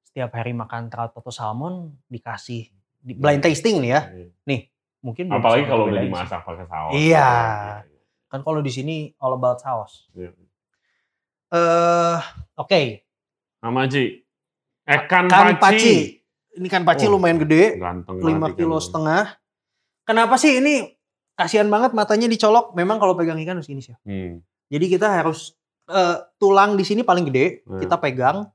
[0.05, 2.67] setiap hari makan trout atau salmon dikasih
[2.99, 4.03] di, blind tasting nih ya
[4.99, 6.93] mungkin belum Apalagi bisa kalau udah dimasak pakai saus.
[6.95, 7.31] Iya.
[8.29, 10.35] kan kalau di sini all about saus Iya.
[11.49, 12.19] eh
[12.55, 12.83] oke
[13.59, 14.23] Sama Ci.
[14.87, 15.59] Eh kan kan paci.
[15.59, 15.95] paci
[16.59, 19.35] ini kan paci Oh, lumayan gede Ganteng 5 banget ikan kilo setengah.
[20.07, 20.95] Kenapa sih ini
[21.35, 22.73] kasihan banget matanya dicolok?
[22.79, 23.95] Memang kalau pegang ikan harus ini sih.
[24.07, 24.41] Hmm.
[24.71, 25.58] Jadi kita harus
[25.89, 27.81] eh, tulang di sini paling gede, Hmm.
[27.81, 28.47] kita pegang.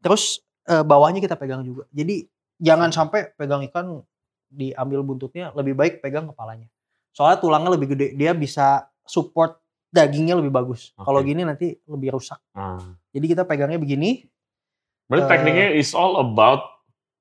[0.00, 1.86] Terus eh, bawahnya kita pegang juga.
[1.90, 2.26] Jadi
[2.58, 4.02] jangan sampai pegang ikan
[4.46, 6.66] diambil buntutnya, lebih baik pegang kepalanya.
[7.10, 9.56] Soalnya tulangnya lebih gede, dia bisa support
[9.88, 10.92] dagingnya lebih bagus.
[10.94, 11.06] Oke.
[11.06, 12.36] Kalau gini nanti lebih rusak.
[12.52, 12.76] Ah.
[13.10, 14.26] Jadi kita pegangnya begini.
[15.06, 16.66] Berarti Eh, tekniknya is all about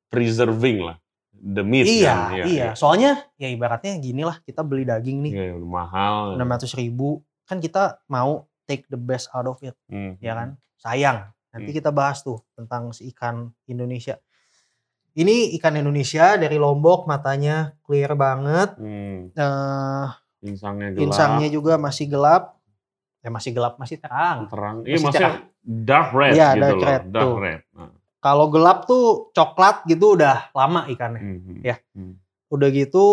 [0.09, 0.97] preserving lah.
[1.35, 2.47] The meat iya, kan?
[2.47, 5.33] iya, Soalnya ya ibaratnya gini lah, kita beli daging nih.
[5.35, 6.33] Iya, mahal.
[6.39, 10.17] 600 ribu kan kita mau take the best out of it Hmm.
[10.17, 11.17] ya kan sayang
[11.49, 11.77] nanti Hmm.
[11.77, 14.19] kita bahas tuh tentang si ikan Indonesia
[15.15, 19.31] ini ikan Indonesia dari Lombok matanya clear banget Hmm.
[19.31, 20.07] eh
[20.43, 21.01] Insangnya gelap.
[21.01, 22.59] insangnya juga masih gelap
[23.19, 24.75] ya masih gelap masih terang terang.
[24.81, 25.31] Iya, Masih maksudnya
[25.63, 26.85] dark red Iya, gitu dark loh.
[26.85, 27.35] red, dark tuh.
[27.39, 27.61] red.
[27.73, 27.91] Nah.
[28.19, 31.61] kalau gelap tuh coklat gitu udah lama ikannya Hmm.
[31.61, 31.77] Ya.
[31.93, 32.17] Hmm.
[32.47, 33.05] udah gitu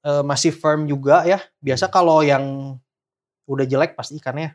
[0.00, 2.74] eh, masih firm juga ya biasa kalau yang
[3.44, 4.54] udah jelek pasti ikannya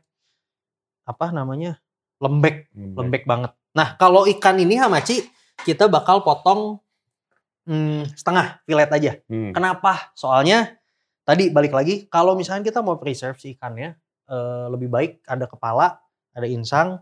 [1.03, 1.79] apa namanya
[2.23, 3.51] lembek lembek banget.
[3.75, 5.27] Nah kalau ikan ini hamachi
[5.67, 6.79] kita bakal potong
[7.67, 9.11] hmm, setengah filet aja.
[9.27, 9.51] Hmm.
[9.51, 10.11] Kenapa?
[10.15, 10.79] Soalnya
[11.27, 13.95] tadi balik lagi kalau misalnya kita mau preserve si ikannya
[14.31, 15.99] eh, lebih baik ada kepala,
[16.31, 16.99] ada insang,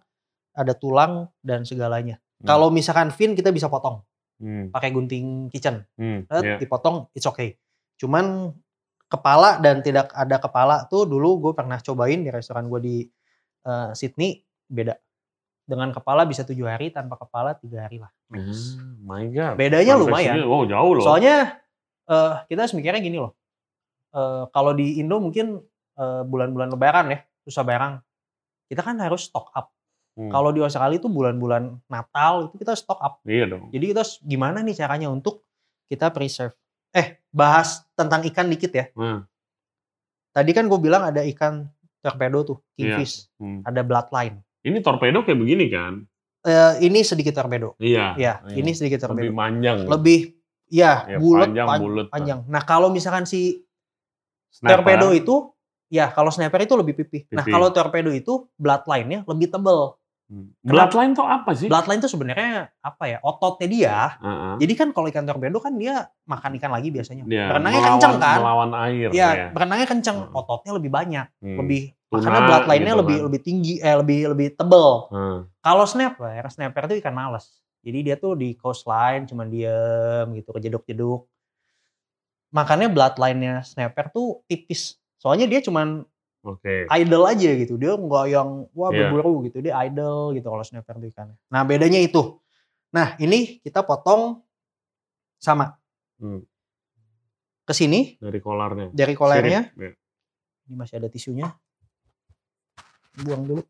[0.58, 2.18] ada tulang dan segalanya.
[2.42, 4.02] Kalau misalkan fin kita bisa potong
[4.42, 4.74] Hmm.
[4.74, 5.86] pakai gunting kitchen.
[5.96, 6.26] Hmm.
[6.26, 6.58] Iya.
[6.58, 7.62] dipotong it's okay.
[8.02, 8.50] Cuman
[9.06, 12.96] kepala dan tidak ada kepala tuh dulu gue pernah cobain di restoran gue di
[13.64, 14.98] eh, Sydney beda.
[15.62, 18.12] Dengan kepala bisa tujuh hari, tanpa kepala tiga hari lah.
[18.34, 18.44] Ah,
[19.04, 19.56] my God.
[19.56, 20.36] Bedanya Sampai lumayan.
[20.36, 21.04] sini, Wow jauh loh.
[21.06, 21.36] Soalnya
[22.10, 23.32] eh, kita harus mikirnya gini loh.
[24.12, 25.64] Eh, kalau di Indo mungkin
[25.96, 27.94] eh, bulan-bulan Lebaran ya susah barang.
[28.68, 29.72] Kita kan harus stock up.
[30.20, 30.28] Hmm.
[30.28, 33.24] Kalau di Australia itu bulan-bulan Natal itu kita stock up.
[33.24, 33.72] Iya dong.
[33.72, 35.48] Jadi kita harus- gimana nih caranya untuk
[35.88, 36.52] kita preserve.
[36.92, 38.86] Eh bahas tentang ikan dikit ya.
[38.92, 39.24] Hmm.
[40.32, 41.68] Tadi kan gue bilang ada ikan
[42.02, 42.98] torpedo tuh, Iya.
[42.98, 43.62] kingfish, Hmm.
[43.64, 44.42] ada bloodline.
[44.62, 45.94] Ini torpedo kayak begini kan?
[46.42, 47.78] Eh, ini sedikit torpedo.
[47.78, 48.14] Iya.
[48.16, 48.56] Ya, Iya.
[48.56, 49.38] ini sedikit lebih torpedo.
[49.38, 49.78] panjang.
[49.86, 50.20] Lebih,
[50.68, 52.08] ya, Ya, bulat, panjang, pan- bulat.
[52.10, 52.40] panjang.
[52.46, 53.62] Nah kalau misalkan si
[54.50, 54.82] Snapper.
[54.82, 55.36] torpedo itu,
[55.88, 57.30] ya kalau sniper itu lebih pipih.
[57.30, 57.54] Nah Pipih.
[57.54, 59.96] kalau torpedo itu bloodline-nya lebih tebel.
[60.32, 60.48] Hmm.
[60.64, 61.68] Bloodline tuh apa sih?
[61.68, 63.18] Bloodline itu sebenarnya apa ya?
[63.20, 63.98] Ototnya dia.
[64.16, 64.54] Heeh.
[64.64, 67.28] Jadi kan kalau ikan torpedo kan dia makan ikan lagi biasanya.
[67.28, 68.38] Dia Berenangnya melawan- kenceng kan?
[68.40, 69.10] Melawan air.
[69.12, 69.48] Ya, ya.
[69.52, 70.40] berenangnya kenceng, Hmm.
[70.40, 71.58] ototnya lebih banyak, Hmm.
[71.60, 73.26] lebih Tuna makanya bloodline-nya gitu lebih kan.
[73.28, 74.88] lebih tinggi, eh lebih lebih tebel.
[75.12, 75.38] Hmm.
[75.60, 77.46] Kalau snapper, snapper itu ikan males.
[77.84, 81.28] Jadi dia tuh di coastline cuman diem gitu, kejeduk-jeduk.
[82.52, 84.96] Makanya bloodline-nya snapper tuh tipis.
[85.18, 86.04] Soalnya dia cuman
[86.42, 86.90] Oke.
[86.90, 87.78] idle aja gitu.
[87.78, 89.14] Dia nggak yang wah Iya.
[89.14, 89.62] berburu gitu.
[89.62, 91.38] Dia idle gitu kalau snapper tuh ikannya.
[91.48, 92.42] Nah bedanya itu.
[92.90, 94.42] Nah ini kita potong
[95.38, 95.78] sama.
[96.18, 96.42] Hmm.
[97.62, 98.90] Ke sini Dari kolarnya.
[98.92, 99.70] dari kolernya.
[99.70, 99.82] Sirip.
[99.82, 99.92] Ya.
[100.66, 101.48] Ini masih ada tisunya.
[103.22, 103.64] Buang dulu.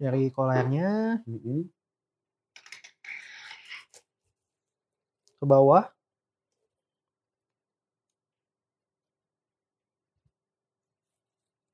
[0.00, 1.20] Dari kolernya
[5.36, 5.84] ke bawah.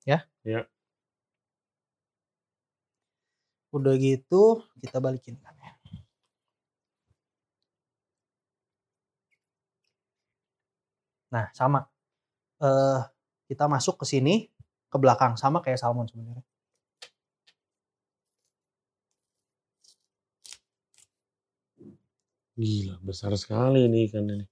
[0.07, 0.23] Ya.
[0.47, 0.67] Ya.
[3.75, 5.75] Udah gitu kita balikin ikannya.
[11.35, 11.91] Nah, sama.
[12.63, 13.01] Eh
[13.51, 14.35] kita masuk ke sini
[14.91, 16.46] ke belakang sama kayak salmon sebenarnya.
[22.57, 24.47] Gila, besar sekali ini ikan ini.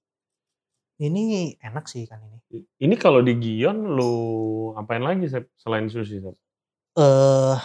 [1.00, 2.38] Ini enak sih ikan ini.
[2.76, 4.12] Ini kalau di Gion lu
[4.76, 5.48] apain lagi Sep?
[5.56, 6.20] selain sushi?
[6.20, 7.58] Eh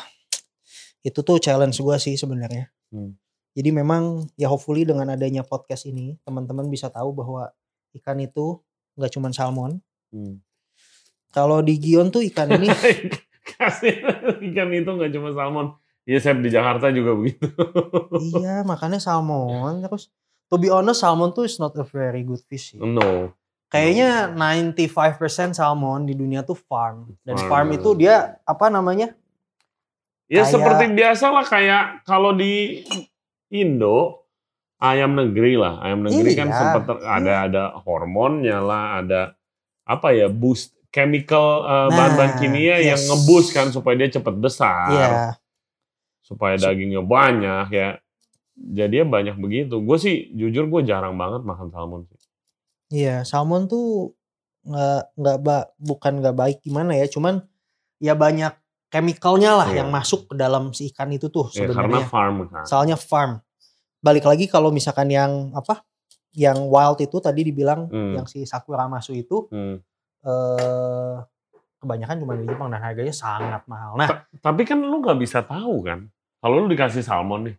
[1.04, 2.72] itu tuh challenge gua sih sebenarnya.
[2.88, 3.20] Hmm.
[3.52, 7.52] Jadi memang ya hopefully dengan adanya podcast ini teman-teman bisa tahu bahwa
[8.00, 8.64] ikan itu
[8.96, 9.84] nggak cuma salmon.
[10.16, 10.40] Hmm.
[11.36, 12.72] Kalau di Gion tuh ikan ini
[13.60, 14.08] Kasih
[14.40, 15.76] ikan itu nggak cuma salmon.
[16.08, 17.52] Iya Sep di Jakarta juga begitu.
[18.40, 20.08] iya makanya salmon terus
[20.50, 22.80] to be honest salmon tuh is not a very good fish sih.
[22.80, 23.34] no.
[23.70, 27.14] Kayaknya 95% salmon di dunia tuh farm.
[27.22, 27.70] Dan Farm.
[27.70, 29.14] farm itu dia apa namanya?
[30.26, 32.82] Ya Kayak- seperti biasa lah kayak kalau di
[33.50, 34.26] Indo
[34.78, 35.78] ayam negeri lah.
[35.82, 39.22] Ayam negeri kan Iya, sempat ter- ada ada hormonnya lah, ada
[39.86, 41.62] apa ya boost chemical
[41.94, 43.06] bahan-bahan Nah, kimia yang yes.
[43.06, 45.10] ngeboost kan supaya dia cepat besar, Iya.
[46.22, 48.02] supaya dagingnya banyak ya.
[48.60, 49.80] Jadi ya banyak begitu.
[49.80, 52.20] Gue sih jujur gue jarang banget makan salmon sih.
[52.92, 54.12] Iya, salmon tuh
[54.66, 55.38] nggak nggak
[55.80, 57.42] bukan nggak baik gimana ya, cuman
[57.98, 58.52] ya banyak
[58.90, 59.84] chemicalnya lah Iya.
[59.86, 62.10] yang masuk ke dalam si ikan itu tuh Ya, karena sebenarnya.
[62.10, 62.64] farm kan.
[62.66, 63.40] Soalnya farm.
[64.00, 65.86] Balik lagi kalau misalkan yang apa?
[66.34, 68.14] Yang wild itu tadi dibilang Hmm.
[68.18, 69.80] yang si sakura masu itu Hmm.
[70.20, 71.16] eh
[71.80, 73.96] kebanyakan cuma di Jepang dan harganya sangat mahal.
[73.96, 76.12] Nah, Tapi kan lu nggak bisa tahu kan.
[76.40, 77.56] Kalau lu dikasih salmon nih,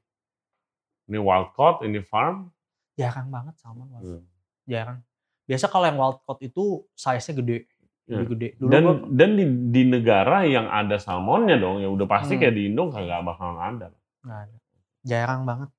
[1.10, 2.54] ini wild caught, ini farm.
[2.94, 3.90] jarang banget salmon.
[3.90, 4.04] wild.
[4.04, 4.22] Hmm.
[4.64, 4.98] Jarang.
[5.44, 7.58] Biasa kalau yang wild caught itu size-nya gede,
[8.06, 8.22] Ya.
[8.22, 8.48] gede.
[8.54, 12.40] Dulu dan gua- dan di, di negara yang ada salmonnya dong ya udah pasti Hmm.
[12.40, 13.90] kayak di Indo kagak bakal ada
[14.20, 14.56] Nggak ada.
[15.00, 15.70] Jarang banget.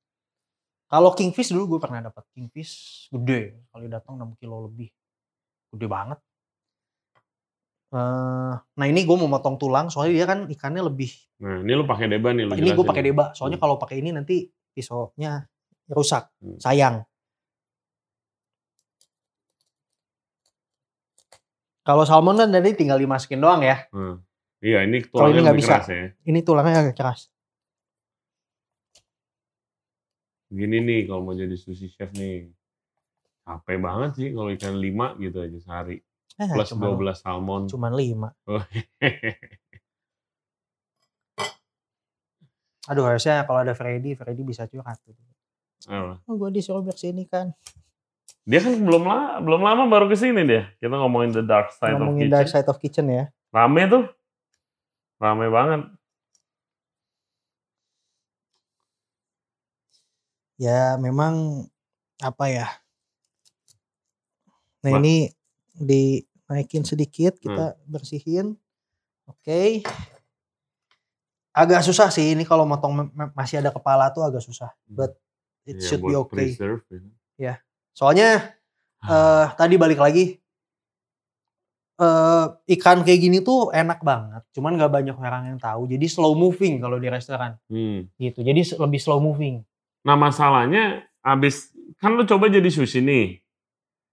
[0.88, 2.74] Kalau kingfish dulu gue pernah dapat kingfish
[3.10, 4.92] gede, kali datang 6 kilo lebih,
[5.72, 6.20] gede banget.
[7.92, 7.98] Eh,
[8.56, 11.12] nah ini gue mau motong tulang, soalnya dia kan ikannya lebih.
[11.38, 13.66] nah ini lu pakai deba nih lu ini gue pakai deba, soalnya Hmm.
[13.66, 15.46] kalau pakai ini nanti pisaunya
[15.88, 16.58] rusak, Hmm.
[16.58, 16.96] sayang.
[21.82, 23.90] Kalau salmon kan tadi tinggal dimasukin doang ya.
[23.90, 24.22] Hmm.
[24.62, 25.74] iya ini ini tulangnya nggak lebih bisa.
[25.74, 27.22] keras ya Ini tulangnya agak keras.
[30.52, 32.52] gini nih kalau mau jadi sushi chef nih
[33.42, 36.04] capek banget sih kalau ikan 5 gitu aja sehari
[36.36, 38.30] Eh, plus cuman, 12 salmon cuman 5.
[38.52, 38.60] Oh,
[42.90, 44.98] Aduh harusnya kalau ada Freddy, Freddy bisa curhat.
[45.86, 46.18] apa?
[46.26, 47.54] Oh gue disuruh bersihin ikan.
[48.42, 50.70] Dia kan belum lama, belum lama baru ke sini dia.
[50.78, 52.34] Kita ngomongin the dark side Ngomongin of kitchen.
[52.34, 53.24] dark side of kitchen ya.
[53.54, 54.04] Rame tuh.
[55.22, 55.82] Rame banget.
[60.58, 61.66] Ya memang
[62.18, 62.68] apa ya?
[64.82, 65.30] Nah Ba- ini
[65.74, 68.58] dinaikin sedikit, kita bersihin.
[69.26, 69.86] Oke.
[71.52, 74.72] Agak susah sih ini kalau motong masih ada kepala tuh agak susah.
[74.88, 75.20] But
[75.68, 76.56] it Iya, should be okay.
[76.56, 76.82] preserve,
[77.36, 77.60] ya.
[77.92, 78.56] Soalnya
[79.02, 79.52] eh Ah.
[79.58, 80.40] tadi balik lagi
[82.02, 82.46] eh
[82.80, 84.42] ikan kayak gini tuh enak banget.
[84.56, 85.86] Cuman nggak banyak orang yang tahu.
[85.86, 88.10] Jadi slow moving kalau di restoran Hmm.
[88.18, 88.42] gitu.
[88.42, 89.62] Jadi lebih slow moving.
[90.02, 91.70] Nah masalahnya abis
[92.02, 93.28] kan lu coba jadi sushi nih.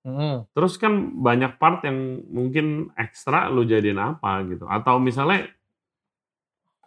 [0.04, 0.46] Mm-mm.
[0.52, 4.64] Terus kan banyak part yang mungkin ekstra lu jadiin apa gitu.
[4.64, 5.48] Atau misalnya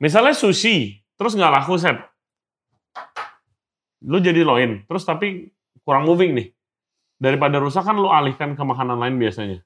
[0.01, 1.95] misalnya sushi terus nggak laku set.
[4.01, 5.53] Lu jadi loin terus tapi
[5.85, 6.47] kurang moving nih.
[7.21, 9.61] Daripada rusak kan lu alihkan ke makanan lain biasanya.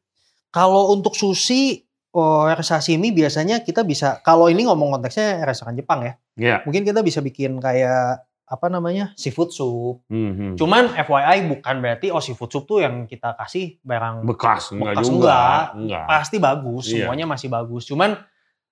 [0.52, 6.14] Kalau untuk sushi oh, sashimi biasanya kita bisa kalau ini ngomong konteksnya restoran Jepang ya.
[6.36, 6.56] Iya.
[6.68, 9.16] Mungkin kita bisa bikin kayak apa namanya?
[9.18, 10.06] seafood soup.
[10.12, 10.54] Hmm, hmm.
[10.60, 15.06] Cuman FYI bukan berarti oh seafood soup tuh yang kita kasih barang Bekas enggak Bekas
[15.08, 15.16] juga.
[15.16, 15.64] enggak.
[15.80, 16.06] Enggak.
[16.12, 17.08] pasti bagus, Iya.
[17.08, 17.84] semuanya masih bagus.
[17.90, 18.20] Cuman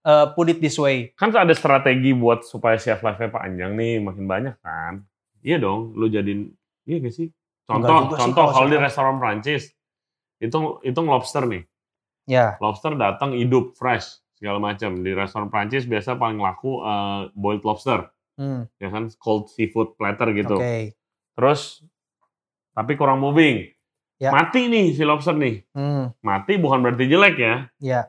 [0.03, 1.11] eh, put it this way.
[1.15, 5.03] Kan ada strategi buat supaya shelf life-nya panjang nih, makin banyak kan.
[5.43, 6.51] Iya dong, lu jadiin
[6.87, 7.27] iya gak sih?
[7.63, 9.71] Contoh, sih contoh kalau di restoran Prancis
[10.39, 11.63] itu itu lobster nih.
[12.23, 15.03] Ya, Lobster datang hidup fresh segala macam.
[15.03, 18.07] Di restoran Prancis biasa paling laku eh, boiled lobster,
[18.39, 20.55] hmm, ya kan cold seafood platter gitu.
[20.59, 20.95] oke.
[21.35, 21.83] Terus
[22.71, 23.67] tapi kurang moving.
[24.23, 24.31] Ya.
[24.31, 25.67] Mati nih si lobster nih.
[25.75, 27.55] Hmm, Mati bukan berarti jelek ya.
[27.83, 28.01] ya,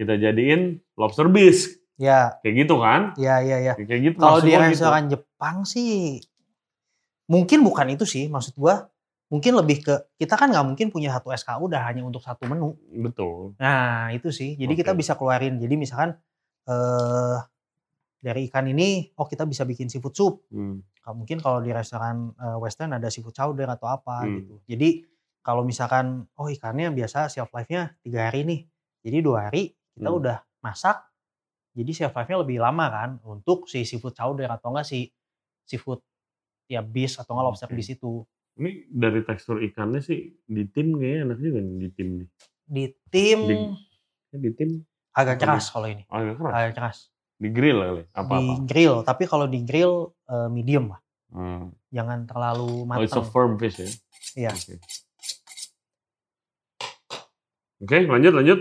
[0.00, 1.76] Kita jadiin lobster bisque.
[2.00, 3.12] ya, Kayak gitu kan?
[3.20, 3.74] ya, ya, ya.
[3.76, 4.16] Kayak gitu.
[4.16, 4.64] Kalau di gitu.
[4.64, 6.24] restoran Jepang sih
[7.28, 8.88] mungkin bukan itu sih maksud gua.
[9.30, 12.74] Mungkin lebih ke kita kan nggak mungkin punya satu SKU udah hanya untuk satu menu.
[12.90, 13.54] Betul.
[13.62, 14.58] Nah itu sih.
[14.58, 15.04] Jadi kita Oke.
[15.04, 15.60] bisa keluarin.
[15.60, 16.16] Jadi misalkan
[16.66, 17.38] eh
[18.20, 20.34] dari ikan ini, oh kita bisa bikin seafood soup.
[20.50, 20.82] Hmm.
[21.06, 24.34] Mungkin kalau di restoran eh, western ada seafood chowder atau apa Hmm.
[24.42, 24.54] gitu.
[24.66, 24.88] Jadi
[25.40, 28.60] kalau misalkan oh ikannya biasa shelf life-nya tiga hari nih.
[29.06, 30.18] Jadi dua hari kita Hmm.
[30.18, 30.96] udah masak.
[31.70, 35.06] Jadi shelf life-nya lebih lama kan untuk si seafood chowder atau enggak si
[35.62, 36.02] seafood
[36.66, 37.76] ya bis atau enggak lobster Oke.
[37.76, 38.26] bis itu.
[38.52, 42.28] Ini dari tekstur ikannya sih di tim kayaknya enak juga nih di tim nih.
[42.64, 43.88] Di tim Di-
[44.30, 44.70] Ya, di tim
[45.10, 46.06] agak keras kalau ini.
[46.06, 46.52] agak keras.
[46.52, 46.98] Agak keras.
[47.34, 48.02] Di grill kali.
[48.12, 48.54] Apa Di apa.
[48.64, 51.00] grill, tapi kalau di grill eh, medium lah.
[51.30, 51.70] Hmm.
[51.88, 53.26] Jangan terlalu Oh, it's a matang.
[53.26, 53.88] firm fish ya.
[54.36, 54.50] Iya.
[54.52, 54.74] Oke.
[57.80, 58.60] Oke, lanjut lanjut.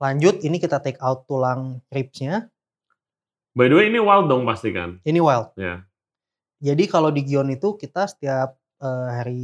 [0.00, 2.48] Lanjut, ini kita take out tulang ribsnya.
[3.52, 4.96] By the way ini wild dong pasti kan?
[5.04, 5.52] Ini wild.
[5.60, 5.84] Ya.
[6.56, 9.42] Jadi kalau di Gion itu kita setiap eh, hari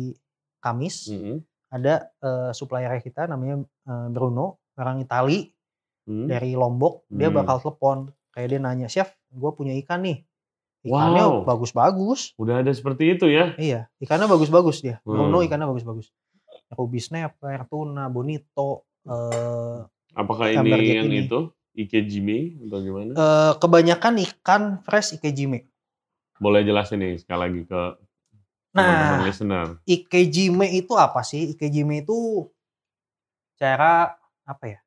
[0.59, 1.45] Kamis Mm-mm.
[1.69, 5.53] ada eh, supplier kita namanya eh, Bruno, orang Itali
[6.07, 6.31] Hmm.
[6.31, 7.03] dari Lombok.
[7.11, 7.43] Dia Hmm.
[7.43, 7.99] bakal telepon,
[8.31, 10.23] kayak dia nanya, chef, gue punya ikan nih.
[10.87, 11.43] Ikannya Wow.
[11.43, 12.31] bagus-bagus.
[12.39, 13.59] Udah ada seperti itu ya?
[13.59, 15.03] Iya, ikannya bagus-bagus dia.
[15.03, 15.47] Bruno Hmm.
[15.51, 16.15] ikannya bagus-bagus.
[16.71, 18.87] Ruby snapper, tuna, bonito.
[19.03, 19.83] eh,
[20.17, 21.29] Apakah ini yang ini.
[21.29, 23.13] itu ikejime atau gimana?
[23.13, 25.69] eh, kebanyakan ikan fresh ikejime.
[26.41, 27.83] Boleh jelasin nih sekali lagi ke
[28.77, 29.81] Nah, listener.
[29.89, 31.57] ikejime itu apa sih?
[31.57, 32.45] Ikejime itu
[33.57, 34.13] cara
[34.45, 34.79] apa ya?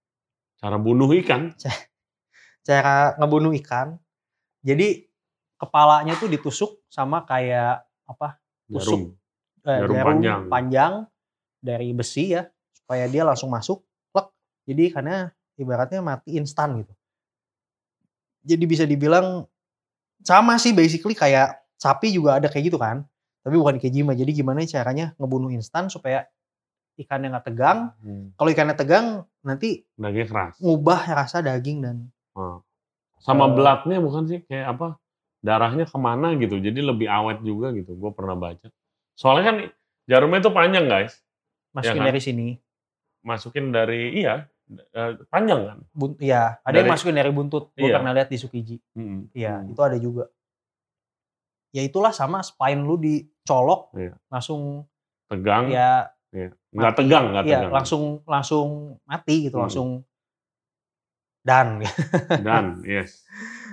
[0.62, 1.54] Cara bunuh ikan.
[2.62, 3.98] Cara ngebunuh ikan.
[4.62, 5.10] Jadi
[5.58, 8.38] kepalanya tuh ditusuk sama kayak apa?
[8.70, 9.18] Jarum.
[9.66, 10.42] eh, Jarum panjang.
[10.54, 10.94] panjang
[11.58, 13.82] dari besi ya supaya dia langsung masuk.
[14.70, 16.94] Jadi ikannya ibaratnya mati instan gitu.
[18.46, 19.50] Jadi bisa dibilang
[20.22, 23.02] sama sih basically kayak sapi juga ada kayak gitu kan.
[23.42, 24.14] Tapi bukan ikejime.
[24.14, 26.30] Jadi gimana caranya ngebunuh instan supaya
[27.02, 27.98] ikannya nggak tegang.
[28.04, 28.30] Hmm.
[28.38, 30.54] Kalau ikannya tegang nanti Dagingnya keras.
[30.62, 31.98] ngubah rasa daging dan
[32.38, 32.62] Oh.
[33.20, 34.88] Sama Eh, bloodnya bukan sih kayak apa?
[35.44, 36.56] Darahnya ke mana gitu.
[36.62, 37.96] Jadi lebih awet juga gitu.
[37.98, 38.72] Gue pernah baca.
[39.18, 39.58] Soalnya kan
[40.08, 41.20] jarumnya itu panjang guys.
[41.70, 42.10] masukin kan?
[42.10, 42.48] dari sini.
[43.22, 45.78] Masukin dari iya eh, panjang kan.
[45.92, 47.74] Bun, ya, ada yang Dari- masukin dari buntut.
[47.74, 47.98] Gue Iya.
[47.98, 48.78] pernah lihat di Sukiji.
[48.94, 49.26] Hmm.
[49.32, 49.72] Iya, Hmm.
[49.72, 50.30] itu ada juga.
[51.70, 54.14] Ya itulah sama spine lu dicolok Iya.
[54.28, 54.86] langsung
[55.26, 55.70] Tegang.
[55.70, 56.54] ya Iya.
[56.70, 57.00] Nggak mati.
[57.02, 57.72] tegang, nggak Iya, tegang.
[57.74, 58.68] langsung langsung
[59.04, 59.66] mati gitu, Hmm.
[59.66, 59.90] langsung
[61.42, 61.82] dan.
[62.46, 63.26] Dan yes.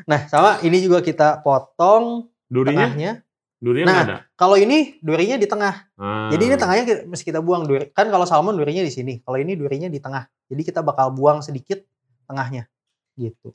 [0.07, 3.13] Nah, sama ini juga kita potong Durinya, tengahnya.
[3.59, 4.17] durinya Nah, ada.
[4.33, 5.75] Kalau ini durinya di tengah.
[5.97, 6.31] Ah.
[6.31, 7.91] Jadi ini tengahnya kita- mesti kita buang duri.
[7.91, 9.19] Kan kalau salmon durinya di sini.
[9.21, 10.25] Kalau ini durinya di tengah.
[10.47, 11.83] Jadi kita bakal buang sedikit
[12.27, 12.67] tengahnya.
[13.17, 13.55] Gitu.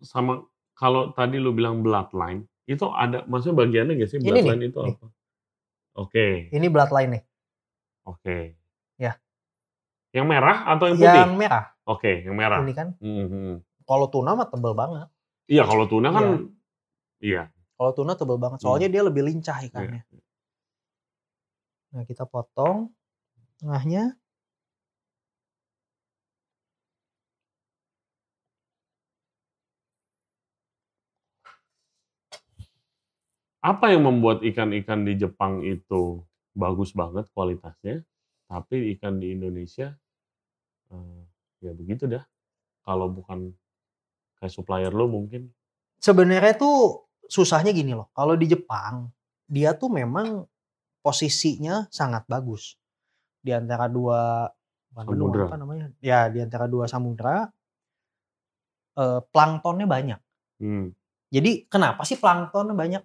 [0.00, 0.40] sama
[0.72, 4.78] kalau tadi lu bilang bloodline itu ada maksudnya bagiannya gak sih Ini nih, bloodline itu
[4.80, 4.94] nih.
[4.96, 5.06] apa?
[5.98, 7.22] Oke, Ini bloodline nih.
[8.06, 8.38] oke.
[10.10, 11.22] Yang merah atau yang putih?
[11.22, 11.64] Yang merah.
[11.86, 12.58] Oke, yang merah.
[12.62, 13.62] Ini kan Mhm.
[13.86, 15.06] kalau tuna mah tebel banget.
[15.46, 16.50] Iya, kalau tuna kan
[17.18, 17.50] iya.
[17.78, 18.58] Kalau tuna tebel banget.
[18.58, 20.02] Soalnya dia lebih lincah ikannya.
[21.90, 22.94] Nah, kita potong
[23.58, 24.14] tengahnya.
[33.60, 36.24] Apa yang membuat ikan-ikan di Jepang itu
[36.56, 38.00] bagus banget kualitasnya,
[38.48, 39.92] tapi ikan di Indonesia
[40.90, 41.22] eh,
[41.60, 42.24] ya begitu dah.
[42.80, 43.52] Kalau bukan
[44.40, 45.52] kayak supplier lo mungkin.
[46.00, 48.08] Sebenarnya tuh susahnya gini loh.
[48.16, 49.12] Kalau di Jepang,
[49.44, 50.48] dia tuh memang
[51.04, 52.80] posisinya sangat bagus.
[53.40, 54.48] Di antara dua
[54.90, 55.46] Samudra.
[55.46, 55.86] apa namanya?
[56.02, 57.46] Ya, di antara dua samudra
[58.98, 60.20] eh, planktonnya banyak.
[60.58, 60.90] Hmm.
[61.30, 63.02] Jadi kenapa sih planktonnya banyak?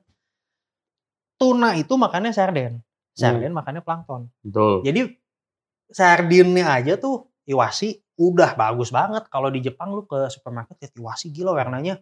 [1.36, 2.80] Tuna itu makannya sarden.
[3.16, 4.28] Sarden makannya plankton.
[4.44, 4.84] Betul.
[4.84, 5.02] Jadi
[5.92, 9.28] sardinnya aja tuh iwasi udah bagus banget.
[9.28, 12.00] Kalau di Jepang lu ke supermarket lihat iwasi gila warnanya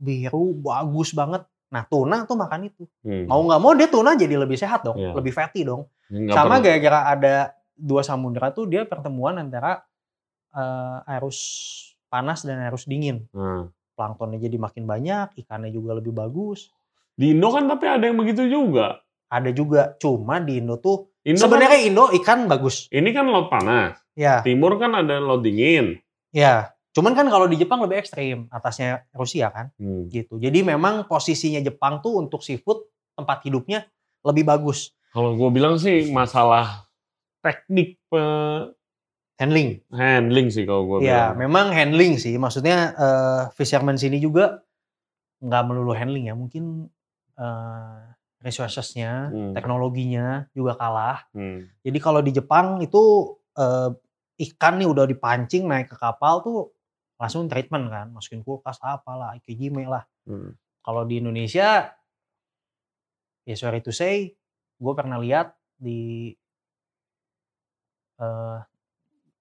[0.00, 1.44] biru bagus banget.
[1.70, 2.84] Nah tuna tuh makan itu.
[3.04, 3.28] Hmm.
[3.28, 5.12] Mau nggak mau dia tuna jadi lebih sehat dong, Iya.
[5.16, 5.86] lebih fatty dong.
[6.10, 7.34] Nggak Sama gara-gara ada
[7.76, 9.84] dua samudera tuh dia pertemuan antara
[10.50, 11.38] eh, arus
[12.10, 13.22] panas dan arus dingin.
[13.30, 13.70] Nah.
[13.94, 16.72] Planktonnya jadi makin banyak, ikannya juga lebih bagus.
[17.12, 19.00] Di Indo kan tapi ada yang begitu juga.
[19.26, 22.90] Ada juga, cuma di Indo tuh Indo sebenarnya kan, Indo ikan bagus.
[22.90, 23.94] ini kan laut panas.
[24.12, 25.96] Ya, Timur kan ada laut dingin.
[26.30, 26.72] ya.
[26.90, 30.10] Cuman kan kalau di Jepang lebih ekstrim, atasnya Rusia kan, Hmm.
[30.10, 30.36] gitu.
[30.36, 32.82] Jadi memang posisinya Jepang tuh untuk seafood
[33.14, 33.86] tempat hidupnya
[34.20, 34.90] lebih bagus.
[35.10, 36.90] Kalau gue bilang sih masalah
[37.38, 38.74] teknik pe-
[39.38, 39.80] Handling.
[39.88, 41.40] handling sih kalau gue Ya, bilang.
[41.40, 42.36] memang handling sih.
[42.36, 44.60] Maksudnya eh, fisherman sini juga
[45.40, 46.34] nggak melulu handling ya.
[46.34, 46.90] Mungkin
[47.40, 48.00] eh,
[48.40, 49.52] resourcesnya, Hmm.
[49.52, 51.24] teknologinya juga kalah.
[51.32, 51.68] Hmm.
[51.80, 53.90] Jadi kalau di Jepang itu eh,
[54.48, 56.72] ikan nih udah dipancing naik ke kapal tuh
[57.20, 60.04] langsung treatment kan, masukin kulkas apalah, ikejime lah.
[60.24, 60.56] Hmm.
[60.80, 61.92] Kalau di Indonesia,
[63.44, 64.32] ya sorry to say,
[64.80, 66.32] gue pernah lihat di
[68.16, 68.58] eh,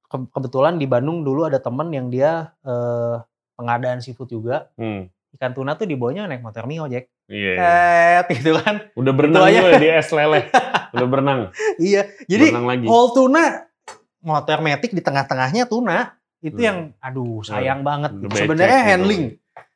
[0.10, 3.16] ke- kebetulan di Bandung dulu ada temen yang dia eh,
[3.56, 4.68] pengadaan seafood juga.
[4.76, 5.08] Hmm.
[5.32, 7.08] Ikan tuna tuh dibawanya naik motor Mio, Jack.
[7.26, 7.54] Iya.
[7.54, 8.90] Set, gitu kan.
[8.94, 9.60] Udah berenang aja.
[9.62, 10.50] gue di es leleh.
[10.96, 11.40] Udah berenang.
[11.78, 12.10] iya.
[12.26, 12.86] Jadi berenang lagi.
[12.86, 13.70] whole tuna
[14.20, 16.66] motor metik di tengah-tengahnya tuna itu Hmm.
[16.66, 18.36] yang aduh sayang banget Udah gitu.
[18.38, 18.90] sebenarnya gitu.
[18.90, 19.24] handling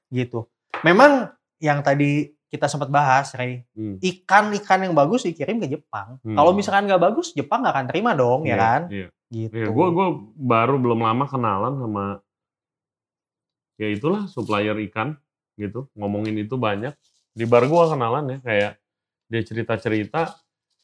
[0.10, 0.40] gitu
[0.80, 1.12] memang
[1.58, 4.00] yang tadi kita sempat bahas Ray Hmm.
[4.00, 6.34] ikan-ikan yang bagus dikirim ke Jepang Hmm.
[6.34, 9.08] kalau misalkan nggak bagus Jepang nggak akan terima dong ya Iya, kan Iya.
[9.30, 12.04] gitu Iya, gue gue baru belum lama kenalan sama
[13.76, 15.20] ya itulah supplier ikan
[15.58, 16.94] gitu ngomongin itu banyak
[17.34, 18.72] di bar gue kenalan ya kayak
[19.30, 20.22] dia cerita cerita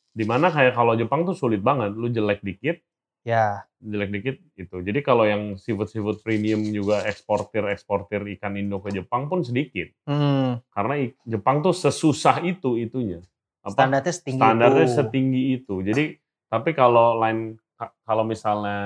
[0.09, 2.81] di mana kayak kalau Jepang tuh sulit banget lu jelek dikit
[3.25, 8.81] ya jelek dikit itu jadi kalau yang seafood seafood premium juga eksportir eksportir ikan Indo
[8.81, 13.21] ke Jepang pun sedikit hmm, karena Jepang tuh sesusah itu itunya
[13.63, 14.95] apa standarnya setinggi standarnya itu.
[14.95, 15.75] setinggi itu.
[15.83, 16.03] Jadi
[16.49, 18.79] tapi kalau lain ka- kalau misalnya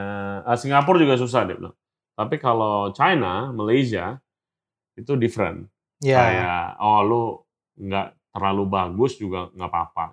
[0.44, 1.76] ah, Singapura juga susah bilang.
[2.14, 4.22] Tapi kalau China, Malaysia
[4.94, 5.66] itu different.
[6.04, 7.24] Ya Kayak oh lu
[7.80, 10.06] nggak terlalu bagus juga nggak apa-apa.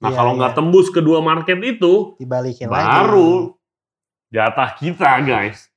[0.00, 0.58] Nah Iya, kalau nggak iya.
[0.58, 3.52] tembus kedua market itu dibalikin lagi baru
[4.28, 5.68] jatah kita guys.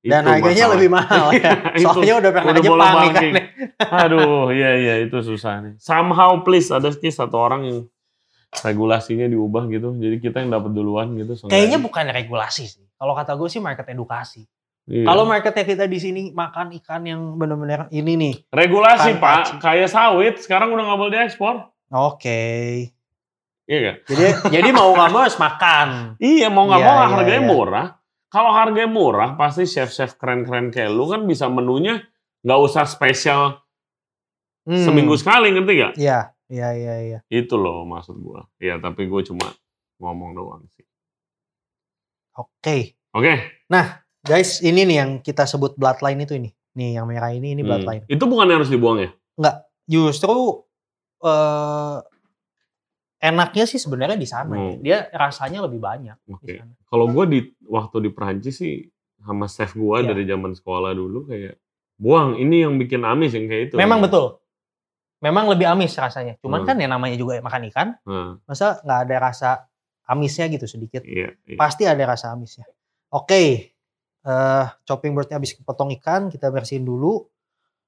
[0.00, 0.74] dan Itu harganya masalah.
[0.74, 1.82] lebih mahal ya Itu.
[1.84, 3.10] soalnya udah pernah Udah Jepang bolak-balik.
[3.10, 3.42] ikannya
[3.78, 5.74] Aduh, iya iya itu susah nih.
[5.76, 7.78] Somehow please ada sih satu orang yang
[8.58, 9.92] regulasinya diubah gitu.
[9.94, 11.34] Jadi kita yang dapat duluan gitu.
[11.46, 14.46] kayaknya bukan regulasi sih kalau kata gue sih market edukasi
[14.88, 15.04] Iya.
[15.04, 18.34] Kalau marketnya kita di sini makan ikan yang benar-benar ini nih.
[18.48, 21.54] regulasi pak, kayak sawit sekarang udah nggak boleh diekspor.
[21.90, 22.40] Oke.
[23.64, 23.96] Iya kan?
[24.08, 24.24] Jadi
[24.56, 26.16] jadi mau nggak mau harus makan.
[26.16, 27.46] Iya mau nggak Iya, mau iya, harganya iya.
[27.46, 27.86] murah.
[28.28, 32.00] Kalau harganya murah pasti chef-chef keren-keren kayak lu kan bisa menunya
[32.40, 33.60] nggak usah spesial
[34.64, 34.84] Hmm.
[34.84, 35.92] seminggu sekali ngerti gak?
[35.96, 37.18] Iya, iya, iya, iya.
[37.28, 38.44] Itu loh maksud gua.
[38.56, 39.48] Iya tapi gue cuma
[39.96, 40.84] ngomong doang sih.
[42.36, 42.92] Oke.
[43.10, 43.64] Oke.
[44.22, 46.50] Guys, ini nih yang kita sebut bloodline itu ini.
[46.74, 47.70] Nih yang merah ini ini Hmm.
[47.70, 48.02] bloodline.
[48.06, 49.10] Itu bukan yang harus dibuang ya?
[49.88, 50.64] Justru
[51.18, 51.96] eh
[53.18, 54.52] enaknya sih sebenarnya di sana.
[54.54, 54.78] Hmm.
[54.78, 56.70] Dia rasanya lebih banyak sana.
[56.86, 58.84] Kalau gue di waktu di Perancis sih
[59.18, 60.12] sama chef gue Iya.
[60.12, 61.58] dari zaman sekolah dulu kayak
[61.98, 63.74] buang ini yang bikin amis yang kayak itu.
[63.74, 64.38] Memang betul.
[65.18, 66.38] Memang lebih amis rasanya.
[66.38, 66.68] Cuman Hmm.
[66.68, 69.50] kan yang namanya juga makan ikan, Nah, masa nggak ada rasa
[70.06, 71.02] amisnya gitu sedikit.
[71.02, 71.58] iya, iya.
[71.58, 72.68] pasti ada rasa amisnya.
[73.10, 73.72] Oke,
[74.28, 77.24] eh chopping boardnya habis potong ikan, kita bersihin dulu.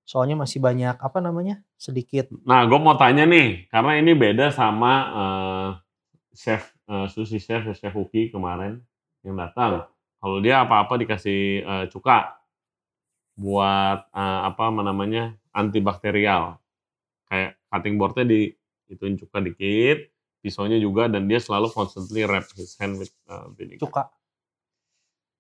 [0.09, 2.33] Soalnya masih banyak apa namanya sedikit.
[2.49, 5.69] Nah, gue mau tanya nih, karena ini beda sama eh,
[6.35, 8.81] chef eh, sushi chef chef Uki kemarin
[9.23, 9.85] yang datang.
[10.21, 12.37] Kalau dia apa-apa dikasih uh, cuka
[13.41, 16.61] buat uh, apa namanya antibakterial.
[17.25, 18.53] Kayak cutting boardnya di
[18.93, 20.13] ituin cuka dikit,
[20.45, 23.81] pisaunya juga dan dia selalu constantly wrap his hand with uh, vinegar.
[23.81, 24.13] Cuka.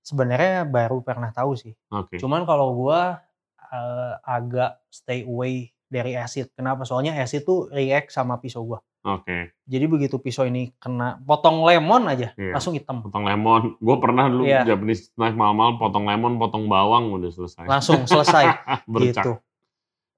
[0.00, 1.72] Sebenarnya baru pernah tahu sih.
[1.88, 2.16] Oke.
[2.16, 3.20] Cuman kalau gua
[3.62, 6.50] uh, agak stay away dari acid.
[6.52, 6.82] Kenapa?
[6.82, 8.80] Soalnya acid tuh react sama pisau gua.
[9.00, 9.56] Oke.
[9.64, 12.52] Jadi begitu pisau ini kena potong lemon aja, Iya.
[12.52, 13.00] langsung hitam.
[13.00, 13.80] Potong lemon.
[13.80, 14.68] Gue pernah dulu Iya.
[14.68, 17.64] Japanese knife mahal-mahal potong lemon, potong bawang udah selesai.
[17.64, 18.44] Langsung selesai
[19.00, 19.40] gitu.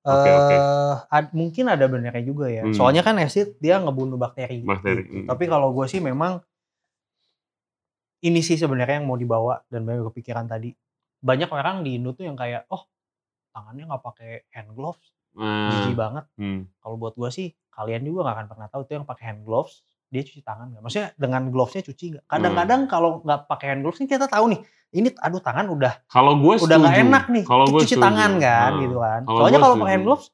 [0.03, 0.57] Oke, oke.
[0.59, 2.67] Eh, ad- mungkin ada benarnya juga ya.
[2.67, 2.75] Hmm.
[2.75, 4.67] Soalnya kan acid dia ngebunuh bakteri.
[4.67, 5.15] Bakteri, gitu.
[5.15, 5.27] hmm.
[5.31, 6.43] Tapi kalau gue sih memang
[8.23, 10.71] ini sih sebenarnya yang mau dibawa dan banyak kepikiran tadi.
[11.19, 12.87] Banyak orang di Indo tuh yang kayak, oh
[13.51, 15.03] tangannya nggak pakai hand gloves,
[15.35, 16.25] jijik banget.
[16.39, 16.71] hmm.
[16.79, 19.83] Kalau buat gue sih kalian juga nggak akan pernah tahu tuh yang pakai hand gloves
[20.13, 20.83] dia cuci tangan nggak?
[20.85, 22.25] Maksudnya dengan glovesnya cuci nggak?
[22.25, 22.33] Hmm.
[22.37, 24.61] Kadang-kadang kalau nggak pakai hand gloves ini kita tahu nih,
[24.93, 28.05] ini aduh tangan udah Kalau gue udah nggak enak nih Kalau gue cuci setuju.
[28.05, 29.21] tangan kan Nah, gitu kan.
[29.25, 30.27] kalau Soalnya kalau pakai hand gloves,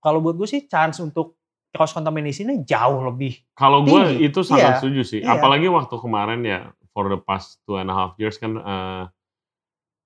[0.00, 1.36] kalau buat gue sih chance untuk
[1.74, 3.34] cross contamination-nya jauh lebih.
[3.58, 5.20] Kalau gue itu sangat Iya, setuju sih.
[5.20, 5.34] iya.
[5.34, 9.04] Apalagi waktu kemarin ya, for the past two and a half years kan, eh,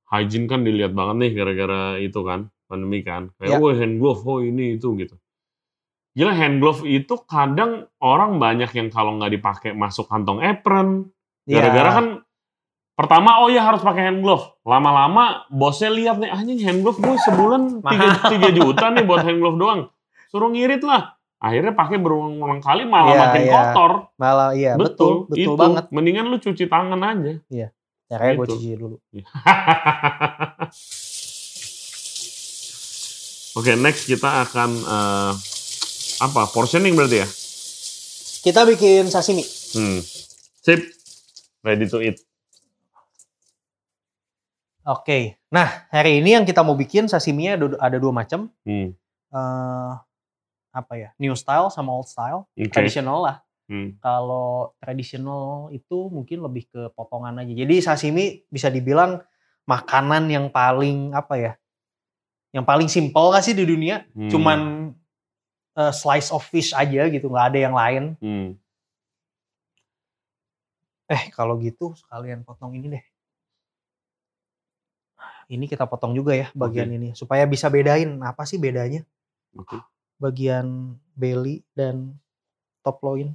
[0.09, 3.28] hygiene kan dilihat banget nih gara-gara itu kan, pandemi kan.
[3.36, 3.57] Kayak, Iya.
[3.61, 5.20] oh hand glove, oh ini itu gitu.
[6.16, 11.12] Gila hand glove itu kadang orang banyak yang kalau nggak dipakai masuk kantong apron.
[11.45, 11.69] Iya.
[11.69, 12.07] Gara-gara kan
[12.97, 14.57] pertama oh ya harus pakai hand glove.
[14.65, 18.24] Lama-lama bosnya lihat nih anjing hand glove gue sebulan 3,
[18.59, 19.81] juta nih buat hand glove doang.
[20.32, 21.18] Suruh ngirit lah.
[21.39, 23.52] Akhirnya pakai berulang-ulang kali malah Iya, makin iya.
[23.55, 23.93] kotor.
[24.16, 25.52] malah iya betul betul, itu.
[25.55, 25.85] banget.
[25.89, 27.39] Mendingan lu cuci tangan aja.
[28.05, 28.55] Caranya gue Gitu.
[28.56, 28.97] cuci dulu.
[33.55, 35.32] Oke, next kita akan eh,
[36.20, 36.43] apa?
[36.48, 37.28] Portioning berarti ya?
[38.40, 39.43] Kita bikin sashimi.
[39.74, 39.98] Hmm.
[40.59, 40.81] Sip.
[41.60, 42.19] Ready to eat.
[44.85, 45.36] Oke.
[45.48, 48.47] Nah hari ini yang kita mau bikin sashiminya ada, ada dua macam.
[48.62, 48.94] Hmm.
[49.28, 49.93] Eh,
[50.78, 51.10] apa ya?
[51.18, 52.46] New style sama old style.
[52.55, 52.70] Oke.
[52.70, 53.36] Tradisional lah.
[53.68, 54.00] Hmm.
[54.00, 57.52] Kalau tradisional itu mungkin lebih ke potongan aja.
[57.52, 59.20] Jadi sashimi bisa dibilang
[59.68, 61.52] makanan yang paling apa ya?
[62.55, 64.09] Yang paling simpel gak sih di dunia?
[64.16, 64.30] Hmm.
[64.32, 64.59] Cuman
[65.76, 68.05] eh, slice of fish aja gitu, nggak ada yang lain.
[68.24, 68.56] Hmm.
[71.09, 73.05] Eh kalau gitu sekalian potong ini deh.
[75.48, 79.00] Ini kita potong juga ya bagian ini supaya bisa bedain apa sih bedanya
[79.56, 79.80] Oke.
[80.19, 82.19] Bagian belly dan
[82.82, 83.35] top loin.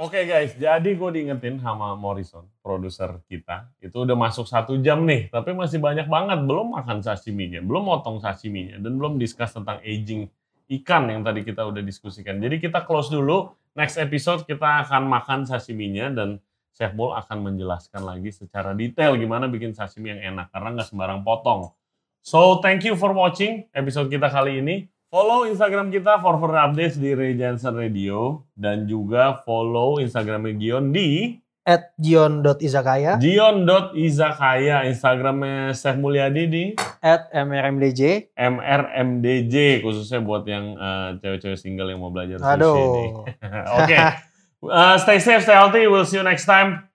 [0.00, 5.28] Oke guys, jadi gue diingetin sama Morrison, produser kita, itu udah masuk satu jam nih,
[5.28, 10.32] tapi masih banyak banget belum makan sashiminya, belum motong sashiminya, dan belum discuss tentang aging
[10.80, 12.40] ikan yang tadi kita udah diskusikan.
[12.40, 16.40] Jadi kita close dulu, next episode kita akan makan sashiminya dan
[16.80, 21.20] Chef Bol akan menjelaskan lagi secara detail gimana bikin sashimi yang enak, karena nggak sembarang
[21.20, 21.76] potong.
[22.24, 24.88] So thank you for watching episode kita kali ini.
[25.12, 31.36] Follow Instagram kita for further updates di Ray Radio dan juga follow Instagramnya Gion di
[31.60, 36.64] At gion.izakaya, gion.izakaya Instagramnya Chef Mulyadi di
[37.04, 38.32] at mrmdj.
[38.32, 42.74] MRMDJ khususnya buat yang eh, cewek-cewek single yang mau belajar sushi Aduh.
[42.96, 43.10] nih.
[43.76, 43.96] Oke,
[44.62, 45.86] Eh, stay safe, stay healthy.
[45.86, 46.88] We'll see you next time.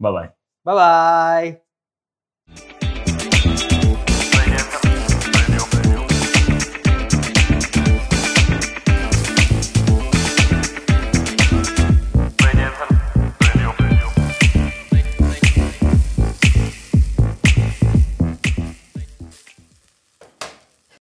[0.00, 0.30] Bye bye.
[0.64, 1.58] Bye
[2.48, 2.89] bye.